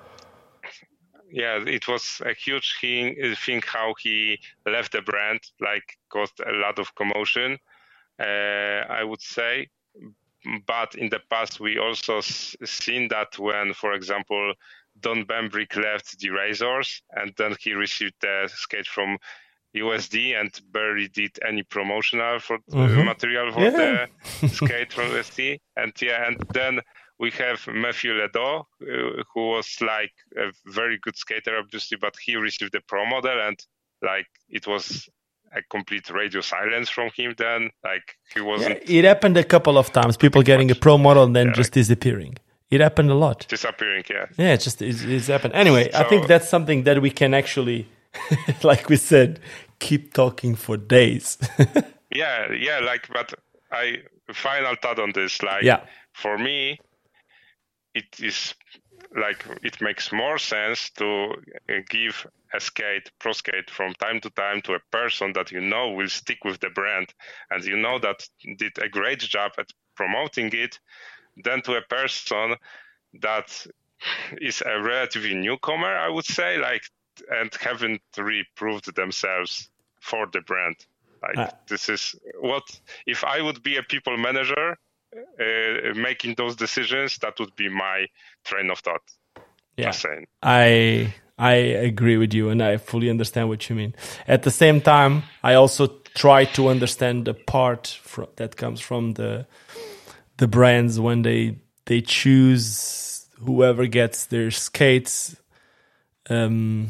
Yeah, 1.31 1.63
it 1.65 1.87
was 1.87 2.21
a 2.25 2.33
huge 2.33 2.77
thing. 2.79 3.15
Thing 3.35 3.61
how 3.65 3.93
he 4.01 4.39
left 4.65 4.93
the 4.93 5.01
brand, 5.01 5.41
like 5.59 5.97
caused 6.09 6.39
a 6.39 6.51
lot 6.53 6.79
of 6.79 6.95
commotion. 6.95 7.57
Uh, 8.19 8.85
I 8.89 9.03
would 9.03 9.21
say, 9.21 9.69
but 10.65 10.95
in 10.95 11.09
the 11.09 11.21
past 11.29 11.59
we 11.59 11.77
also 11.77 12.21
seen 12.21 13.07
that 13.09 13.37
when, 13.37 13.73
for 13.73 13.93
example, 13.93 14.53
Don 14.99 15.25
Bambrick 15.25 15.75
left 15.75 16.19
the 16.19 16.29
Razors, 16.29 17.01
and 17.11 17.33
then 17.37 17.55
he 17.59 17.73
received 17.73 18.15
the 18.21 18.49
skate 18.53 18.87
from 18.87 19.17
USD, 19.75 20.39
and 20.39 20.59
barely 20.71 21.07
did 21.07 21.37
any 21.47 21.63
promotional 21.63 22.39
for 22.39 22.57
mm-hmm. 22.71 23.05
material 23.05 23.51
for 23.51 23.61
yeah. 23.61 24.07
the 24.41 24.47
skate 24.47 24.91
from 24.91 25.05
USD. 25.05 25.59
And 25.77 25.93
yeah, 26.01 26.27
and 26.27 26.37
then 26.53 26.79
we 27.19 27.31
have 27.31 27.67
Matthew 27.67 28.13
Ledo, 28.13 28.61
uh, 28.61 29.23
who 29.33 29.49
was 29.49 29.77
like 29.81 30.13
a 30.37 30.51
very 30.65 30.97
good 30.97 31.17
skater, 31.17 31.57
obviously, 31.57 31.97
but 31.99 32.15
he 32.23 32.35
received 32.35 32.71
the 32.71 32.81
pro 32.87 33.05
model, 33.05 33.39
and 33.41 33.59
like 34.01 34.27
it 34.49 34.65
was 34.65 35.09
a 35.53 35.61
complete 35.69 36.09
radio 36.09 36.41
silence 36.41 36.89
from 36.89 37.09
him. 37.15 37.35
Then, 37.37 37.71
like 37.83 38.15
he 38.33 38.41
wasn't. 38.41 38.87
Yeah, 38.89 38.99
it 38.99 39.05
happened 39.05 39.37
a 39.37 39.43
couple 39.43 39.77
of 39.77 39.91
times. 39.91 40.15
People 40.15 40.41
getting 40.43 40.71
a 40.71 40.75
pro 40.75 40.97
model 40.97 41.23
and 41.23 41.35
then 41.35 41.47
yeah, 41.47 41.53
just 41.53 41.69
like, 41.69 41.81
disappearing. 41.81 42.37
It 42.71 42.81
happened 42.81 43.09
a 43.09 43.15
lot. 43.15 43.47
Disappearing, 43.49 44.03
yeah. 44.09 44.27
Yeah, 44.37 44.53
it's 44.53 44.63
just 44.63 44.81
it's, 44.81 45.01
it's 45.03 45.27
happened. 45.27 45.55
Anyway, 45.55 45.89
so, 45.91 45.97
I 45.97 46.03
think 46.03 46.27
that's 46.27 46.47
something 46.47 46.83
that 46.83 47.01
we 47.01 47.09
can 47.09 47.33
actually, 47.33 47.87
like 48.63 48.89
we 48.89 48.95
said, 48.95 49.39
keep 49.79 50.13
talking 50.13 50.55
for 50.55 50.77
days. 50.77 51.37
yeah, 52.15 52.51
yeah. 52.51 52.79
Like, 52.79 53.07
but 53.11 53.33
I 53.71 54.03
final 54.31 54.75
thought 54.81 54.99
on 54.99 55.11
this. 55.13 55.41
Like, 55.41 55.63
yeah. 55.63 55.81
for 56.13 56.37
me, 56.37 56.79
it 57.99 58.19
is 58.19 58.53
like 59.15 59.45
it 59.63 59.81
makes 59.81 60.11
more 60.11 60.37
sense 60.37 60.89
to 60.91 61.33
give 61.89 62.27
a 62.53 62.59
skate 62.59 63.09
pro 63.19 63.31
skate 63.31 63.69
from 63.69 63.93
time 63.95 64.19
to 64.21 64.29
time 64.31 64.61
to 64.61 64.73
a 64.73 64.79
person 64.91 65.33
that 65.33 65.51
you 65.51 65.61
know 65.61 65.89
will 65.89 66.09
stick 66.09 66.43
with 66.43 66.59
the 66.59 66.69
brand 66.69 67.07
and 67.49 67.63
you 67.63 67.77
know 67.77 67.97
that 67.99 68.27
did 68.57 68.73
a 68.81 68.89
great 68.89 69.19
job 69.19 69.51
at 69.57 69.71
promoting 69.95 70.49
it 70.53 70.79
than 71.43 71.61
to 71.61 71.75
a 71.75 71.81
person 71.81 72.55
that 73.21 73.67
is 74.39 74.63
a 74.65 74.81
relatively 74.81 75.33
newcomer, 75.33 75.87
I 75.87 76.09
would 76.09 76.25
say, 76.25 76.57
like, 76.57 76.83
and 77.29 77.53
haven't 77.59 78.01
really 78.17 78.47
proved 78.55 78.95
themselves 78.95 79.69
for 79.99 80.27
the 80.31 80.41
brand. 80.41 80.75
Like, 81.21 81.37
uh, 81.37 81.51
this 81.67 81.89
is 81.89 82.15
what 82.39 82.63
if 83.05 83.25
I 83.25 83.41
would 83.41 83.61
be 83.61 83.75
a 83.75 83.83
people 83.83 84.15
manager 84.15 84.77
uh, 85.15 85.93
making 85.95 86.35
those 86.35 86.55
decisions, 86.55 87.17
that 87.19 87.39
would 87.39 87.55
be 87.55 87.69
my 87.69 88.07
train 88.45 88.69
of 88.69 88.79
thought. 88.79 89.01
Yeah, 89.77 89.93
I 90.43 91.13
I 91.37 91.53
agree 91.53 92.17
with 92.17 92.33
you, 92.33 92.49
and 92.49 92.61
I 92.61 92.77
fully 92.77 93.09
understand 93.09 93.47
what 93.47 93.69
you 93.69 93.75
mean. 93.75 93.95
At 94.27 94.43
the 94.43 94.51
same 94.51 94.81
time, 94.81 95.23
I 95.41 95.53
also 95.53 95.87
try 96.15 96.45
to 96.45 96.67
understand 96.67 97.25
the 97.25 97.33
part 97.33 97.99
that 98.35 98.57
comes 98.57 98.81
from 98.81 99.13
the 99.13 99.47
the 100.37 100.47
brands 100.47 100.99
when 100.99 101.21
they 101.21 101.55
they 101.85 102.01
choose 102.01 103.27
whoever 103.39 103.87
gets 103.87 104.25
their 104.25 104.51
skates 104.51 105.35
um, 106.29 106.89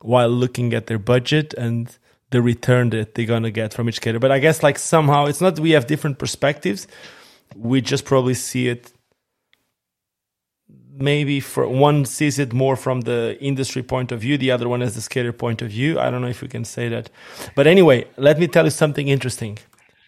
while 0.00 0.28
looking 0.28 0.74
at 0.74 0.86
their 0.86 0.98
budget 0.98 1.54
and 1.54 1.98
the 2.30 2.40
return 2.40 2.90
that 2.90 3.14
they're 3.14 3.26
gonna 3.26 3.50
get 3.50 3.74
from 3.74 3.88
each 3.88 3.96
skater. 3.96 4.18
But 4.18 4.30
I 4.30 4.38
guess 4.38 4.62
like 4.62 4.78
somehow 4.78 5.26
it's 5.26 5.40
not 5.40 5.58
we 5.58 5.72
have 5.72 5.86
different 5.86 6.18
perspectives. 6.18 6.86
We 7.56 7.80
just 7.80 8.04
probably 8.04 8.34
see 8.34 8.68
it 8.68 8.92
maybe 10.98 11.40
for 11.40 11.68
one 11.68 12.04
sees 12.04 12.38
it 12.38 12.52
more 12.52 12.76
from 12.76 13.02
the 13.02 13.38
industry 13.40 13.82
point 13.82 14.12
of 14.12 14.20
view, 14.20 14.36
the 14.36 14.50
other 14.50 14.68
one 14.68 14.82
is 14.82 14.94
the 14.94 15.00
skater 15.00 15.32
point 15.32 15.62
of 15.62 15.70
view. 15.70 15.98
I 15.98 16.10
don't 16.10 16.20
know 16.20 16.28
if 16.28 16.42
we 16.42 16.48
can 16.48 16.64
say 16.64 16.88
that. 16.88 17.10
But 17.54 17.66
anyway, 17.66 18.06
let 18.16 18.38
me 18.38 18.48
tell 18.48 18.64
you 18.64 18.70
something 18.70 19.08
interesting. 19.08 19.58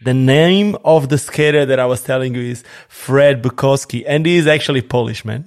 The 0.02 0.14
name 0.14 0.76
of 0.84 1.08
the 1.10 1.18
skater 1.18 1.66
that 1.66 1.78
I 1.78 1.86
was 1.86 2.02
telling 2.02 2.34
you 2.34 2.40
is 2.40 2.64
Fred 2.88 3.42
Bukowski, 3.42 4.04
and 4.06 4.24
he 4.24 4.36
is 4.36 4.46
actually 4.46 4.80
Polish, 4.80 5.24
man. 5.24 5.44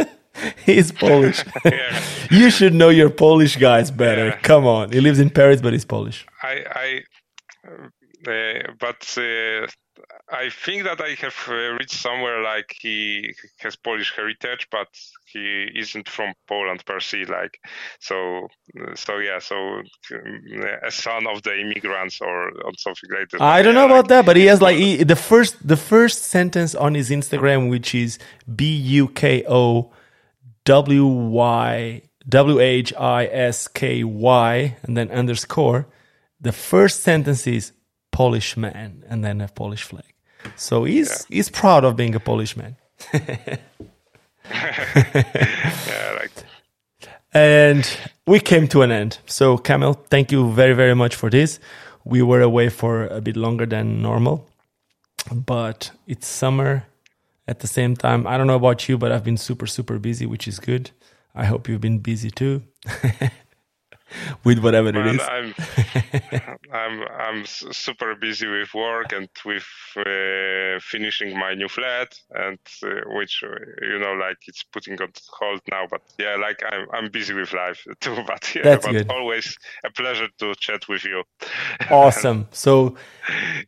he's 0.64 0.90
Polish. 0.90 1.44
you 2.30 2.50
should 2.50 2.74
know 2.74 2.88
your 2.88 3.10
Polish 3.10 3.56
guys 3.56 3.90
better. 3.90 4.28
Yeah. 4.28 4.38
Come 4.38 4.66
on, 4.66 4.92
he 4.92 5.00
lives 5.00 5.20
in 5.20 5.28
Paris, 5.28 5.60
but 5.60 5.74
he's 5.74 5.84
Polish. 5.84 6.26
I, 6.42 6.64
I 6.70 7.02
uh, 7.68 8.72
but 8.78 9.18
uh, 9.18 9.66
I 10.32 10.48
think 10.48 10.84
that 10.84 11.00
I 11.00 11.10
have 11.20 11.36
uh, 11.46 11.52
read 11.52 11.90
somewhere 11.90 12.42
like 12.42 12.74
he 12.80 13.34
has 13.58 13.76
Polish 13.76 14.14
heritage, 14.16 14.66
but 14.70 14.88
he 15.26 15.68
isn't 15.74 16.08
from 16.08 16.32
Poland 16.48 16.84
per 16.86 17.00
se. 17.00 17.26
Like 17.26 17.58
so, 18.00 18.48
so 18.94 19.18
yeah. 19.18 19.38
So 19.38 19.56
um, 19.56 20.64
a 20.82 20.90
son 20.90 21.26
of 21.26 21.42
the 21.42 21.58
immigrants 21.60 22.20
or, 22.20 22.48
or 22.64 22.72
something 22.78 23.10
like 23.12 23.28
that. 23.30 23.42
I 23.42 23.62
don't 23.62 23.74
know 23.74 23.84
about 23.84 24.08
that, 24.08 24.24
but 24.24 24.36
he 24.36 24.46
has 24.46 24.62
like 24.62 24.78
he, 24.78 25.04
the 25.04 25.16
first 25.16 25.66
the 25.66 25.76
first 25.76 26.22
sentence 26.22 26.74
on 26.74 26.94
his 26.94 27.10
Instagram, 27.10 27.68
which 27.68 27.94
is 27.94 28.18
B 28.54 28.74
U 28.74 29.08
K 29.08 29.44
O 29.46 29.92
W 30.64 31.06
Y 31.06 32.02
W 32.28 32.58
H 32.58 32.94
I 32.94 33.26
S 33.26 33.68
K 33.68 34.02
Y 34.02 34.76
and 34.82 34.96
then 34.96 35.10
underscore. 35.10 35.88
The 36.40 36.52
first 36.52 37.02
sentence 37.02 37.46
is 37.46 37.72
Polish 38.10 38.56
man 38.56 39.04
and 39.08 39.22
then 39.22 39.40
a 39.40 39.48
Polish 39.48 39.82
flag. 39.82 40.11
So 40.56 40.84
he's 40.84 41.26
yeah. 41.28 41.36
he's 41.36 41.48
proud 41.48 41.84
of 41.84 41.96
being 41.96 42.14
a 42.14 42.20
Polish 42.20 42.56
man. 42.56 42.76
yeah, 43.12 43.58
like 46.16 46.30
and 47.32 47.98
we 48.26 48.40
came 48.40 48.68
to 48.68 48.82
an 48.82 48.90
end. 48.90 49.18
So 49.26 49.58
Kamil, 49.58 49.94
thank 50.10 50.32
you 50.32 50.52
very 50.52 50.74
very 50.74 50.94
much 50.94 51.14
for 51.14 51.30
this. 51.30 51.58
We 52.04 52.22
were 52.22 52.40
away 52.40 52.68
for 52.68 53.06
a 53.06 53.20
bit 53.20 53.36
longer 53.36 53.66
than 53.66 54.02
normal, 54.02 54.48
but 55.32 55.90
it's 56.06 56.26
summer. 56.26 56.86
At 57.48 57.58
the 57.58 57.66
same 57.66 57.96
time, 57.96 58.24
I 58.28 58.38
don't 58.38 58.46
know 58.46 58.54
about 58.54 58.88
you, 58.88 58.96
but 58.96 59.10
I've 59.10 59.24
been 59.24 59.36
super 59.36 59.66
super 59.66 59.98
busy, 59.98 60.26
which 60.26 60.46
is 60.46 60.60
good. 60.60 60.90
I 61.34 61.44
hope 61.46 61.68
you've 61.68 61.80
been 61.80 61.98
busy 61.98 62.30
too. 62.30 62.62
with 64.44 64.58
whatever 64.58 64.88
it 64.88 65.06
is. 65.06 65.20
I'm, 65.20 65.54
I'm 66.72 67.02
I'm 67.02 67.46
super 67.46 68.14
busy 68.14 68.46
with 68.46 68.72
work 68.74 69.12
and 69.12 69.28
with 69.44 69.66
uh, 69.96 70.80
finishing 70.80 71.38
my 71.38 71.54
new 71.54 71.68
flat, 71.68 72.18
and 72.30 72.58
uh, 72.84 72.88
which 73.16 73.42
uh, 73.44 73.48
you 73.82 73.98
know, 73.98 74.12
like 74.12 74.38
it's 74.46 74.62
putting 74.62 75.00
on 75.00 75.08
hold 75.30 75.60
now. 75.70 75.86
But 75.90 76.02
yeah, 76.18 76.36
like 76.36 76.62
I'm 76.64 76.86
I'm 76.92 77.10
busy 77.10 77.34
with 77.34 77.52
life 77.52 77.84
too. 78.00 78.16
But 78.26 78.54
yeah, 78.54 78.62
That's 78.62 78.86
but 78.86 78.92
good. 78.92 79.10
always 79.10 79.56
a 79.84 79.90
pleasure 79.90 80.28
to 80.38 80.54
chat 80.56 80.88
with 80.88 81.04
you. 81.04 81.22
Awesome. 81.90 82.48
So 82.52 82.96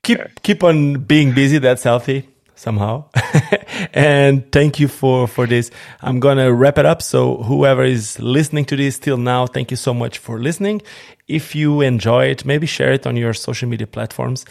keep 0.03 0.19
yeah. 0.19 0.27
keep 0.43 0.63
on 0.65 1.01
being 1.05 1.35
busy. 1.35 1.59
That's 1.59 1.83
healthy 1.83 2.34
somehow. 2.55 3.05
and 3.95 4.51
thank 4.53 4.79
you 4.79 4.89
for, 4.89 5.27
for 5.27 5.47
this. 5.47 5.71
I'm 6.01 6.21
going 6.21 6.39
to 6.39 6.53
wrap 6.53 6.79
it 6.79 6.87
up. 6.87 7.03
So 7.03 7.43
whoever 7.43 7.85
is 7.85 8.19
listening 8.21 8.65
to 8.67 8.77
this 8.77 8.99
till 8.99 9.17
now, 9.17 9.47
thank 9.47 9.71
you 9.71 9.77
so 9.77 9.95
much 9.95 10.19
for 10.19 10.41
listening. 10.41 10.83
If 11.29 11.55
you 11.55 11.81
enjoy 11.81 12.27
it, 12.27 12.45
maybe 12.45 12.67
share 12.67 12.93
it 12.93 13.07
on 13.07 13.17
your 13.17 13.35
social 13.35 13.69
media 13.69 13.87
platforms. 13.87 14.45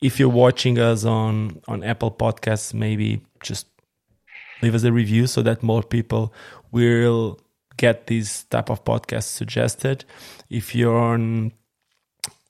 If 0.00 0.20
you're 0.20 0.28
watching 0.28 0.78
us 0.78 1.04
on, 1.04 1.60
on 1.66 1.82
Apple 1.82 2.12
podcasts, 2.12 2.72
maybe 2.72 3.22
just 3.42 3.66
leave 4.62 4.74
us 4.74 4.84
a 4.84 4.92
review 4.92 5.26
so 5.26 5.42
that 5.42 5.62
more 5.62 5.82
people 5.82 6.32
will 6.70 7.40
get 7.76 8.06
this 8.06 8.44
type 8.44 8.70
of 8.70 8.84
podcast 8.84 9.24
suggested. 9.24 10.04
If 10.50 10.74
you're 10.74 10.98
on, 10.98 11.52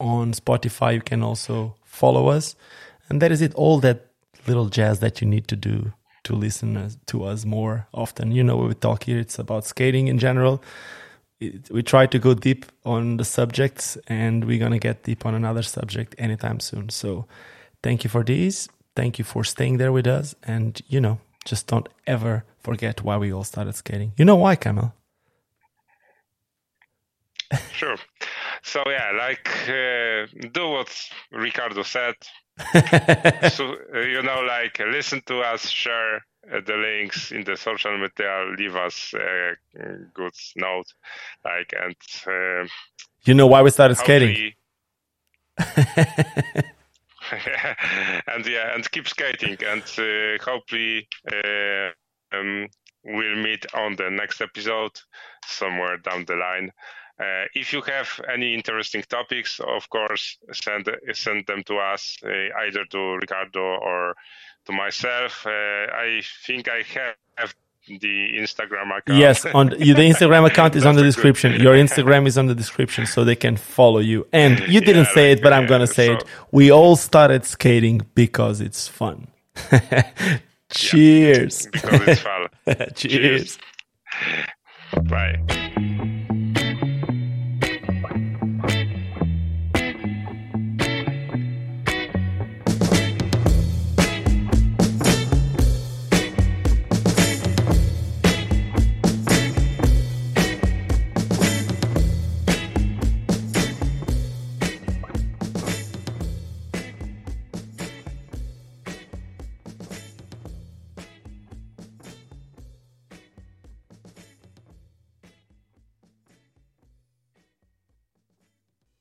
on 0.00 0.32
Spotify, 0.32 0.94
you 0.94 1.02
can 1.02 1.22
also 1.22 1.76
follow 1.84 2.28
us. 2.28 2.56
And 3.08 3.22
that 3.22 3.32
is 3.32 3.40
it. 3.40 3.54
All 3.54 3.78
that 3.80 4.07
little 4.48 4.68
jazz 4.68 5.00
that 5.00 5.20
you 5.20 5.26
need 5.28 5.46
to 5.48 5.56
do 5.56 5.92
to 6.24 6.34
listen 6.34 6.90
to 7.06 7.24
us 7.24 7.44
more 7.44 7.86
often. 7.92 8.32
You 8.32 8.44
know, 8.44 8.56
we 8.56 8.74
talk 8.74 9.04
here, 9.04 9.18
it's 9.18 9.38
about 9.38 9.64
skating 9.64 10.08
in 10.08 10.18
general. 10.18 10.62
It, 11.40 11.70
we 11.70 11.82
try 11.82 12.06
to 12.06 12.18
go 12.18 12.34
deep 12.34 12.66
on 12.84 13.18
the 13.18 13.24
subjects, 13.24 13.96
and 14.08 14.44
we're 14.44 14.58
gonna 14.58 14.80
get 14.80 15.04
deep 15.04 15.24
on 15.24 15.34
another 15.34 15.62
subject 15.62 16.14
anytime 16.18 16.58
soon. 16.60 16.88
So, 16.88 17.26
thank 17.82 18.02
you 18.04 18.10
for 18.10 18.24
these. 18.24 18.68
Thank 18.96 19.18
you 19.18 19.24
for 19.24 19.44
staying 19.44 19.78
there 19.78 19.92
with 19.92 20.06
us, 20.06 20.34
and 20.42 20.80
you 20.88 21.00
know, 21.00 21.20
just 21.44 21.68
don't 21.68 21.88
ever 22.06 22.44
forget 22.58 23.02
why 23.02 23.16
we 23.16 23.32
all 23.32 23.44
started 23.44 23.74
skating. 23.76 24.12
You 24.16 24.24
know 24.24 24.36
why, 24.36 24.56
Kamil? 24.56 24.92
sure. 27.72 27.96
So 28.62 28.82
yeah, 28.86 29.12
like 29.16 29.48
uh, 29.68 30.26
do 30.52 30.68
what 30.68 30.90
Ricardo 31.30 31.82
said 31.82 32.14
so 33.50 33.76
uh, 33.94 34.00
you 34.00 34.22
know, 34.22 34.40
like 34.40 34.78
listen 34.78 35.22
to 35.26 35.40
us, 35.40 35.68
share 35.68 36.16
uh, 36.52 36.60
the 36.66 36.74
links 36.74 37.32
in 37.32 37.44
the 37.44 37.56
social 37.56 37.96
media, 37.96 38.44
leave 38.58 38.76
us 38.76 39.14
a 39.14 39.56
good 40.14 40.34
note, 40.56 40.92
like 41.44 41.72
and. 41.80 41.96
Uh, 42.26 42.66
you 43.24 43.34
know 43.34 43.46
why 43.46 43.62
we 43.62 43.70
started 43.70 43.96
skating? 43.96 44.52
and 48.26 48.46
yeah, 48.46 48.74
and 48.74 48.90
keep 48.90 49.08
skating, 49.08 49.56
and 49.66 49.82
uh, 49.98 50.42
hopefully 50.42 51.06
uh, 51.30 51.90
um, 52.32 52.68
we'll 53.04 53.36
meet 53.36 53.66
on 53.74 53.96
the 53.96 54.10
next 54.10 54.40
episode 54.40 54.98
somewhere 55.46 55.98
down 55.98 56.24
the 56.26 56.36
line. 56.36 56.72
Uh, 57.20 57.46
if 57.54 57.72
you 57.72 57.80
have 57.82 58.20
any 58.32 58.54
interesting 58.54 59.02
topics, 59.08 59.60
of 59.60 59.90
course, 59.90 60.38
send 60.52 60.88
send 61.12 61.46
them 61.46 61.64
to 61.64 61.76
us, 61.76 62.16
uh, 62.24 62.28
either 62.64 62.84
to 62.84 63.16
Ricardo 63.16 63.60
or 63.60 64.14
to 64.66 64.72
myself. 64.72 65.44
Uh, 65.44 65.50
I 65.50 66.22
think 66.46 66.68
I 66.68 66.82
have 67.36 67.54
the 67.88 68.38
Instagram 68.38 68.96
account. 68.96 69.18
Yes, 69.18 69.44
on 69.46 69.70
the, 69.70 69.76
the 69.78 69.94
Instagram 69.94 70.46
account 70.46 70.76
is 70.76 70.86
on 70.86 70.94
the 70.94 71.02
description. 71.02 71.60
Your 71.60 71.74
Instagram 71.74 72.26
is 72.26 72.38
on 72.38 72.46
the 72.46 72.54
description, 72.54 73.06
so 73.06 73.24
they 73.24 73.36
can 73.36 73.56
follow 73.56 73.98
you. 73.98 74.26
And 74.32 74.60
you 74.68 74.80
didn't 74.80 75.06
yeah, 75.06 75.14
say 75.14 75.28
like, 75.30 75.38
it, 75.38 75.42
but 75.42 75.52
I'm 75.52 75.66
gonna 75.66 75.86
say 75.86 76.06
so, 76.06 76.12
it. 76.14 76.24
We 76.52 76.70
all 76.70 76.94
started 76.96 77.44
skating 77.44 78.02
because 78.14 78.60
it's 78.60 78.86
fun. 78.86 79.28
Cheers. 80.70 81.64
Yeah, 81.64 81.70
because 81.72 82.08
it's 82.08 82.20
fun. 82.20 82.48
Cheers. 82.94 83.58
Cheers. 83.58 83.58
Bye. 85.04 86.14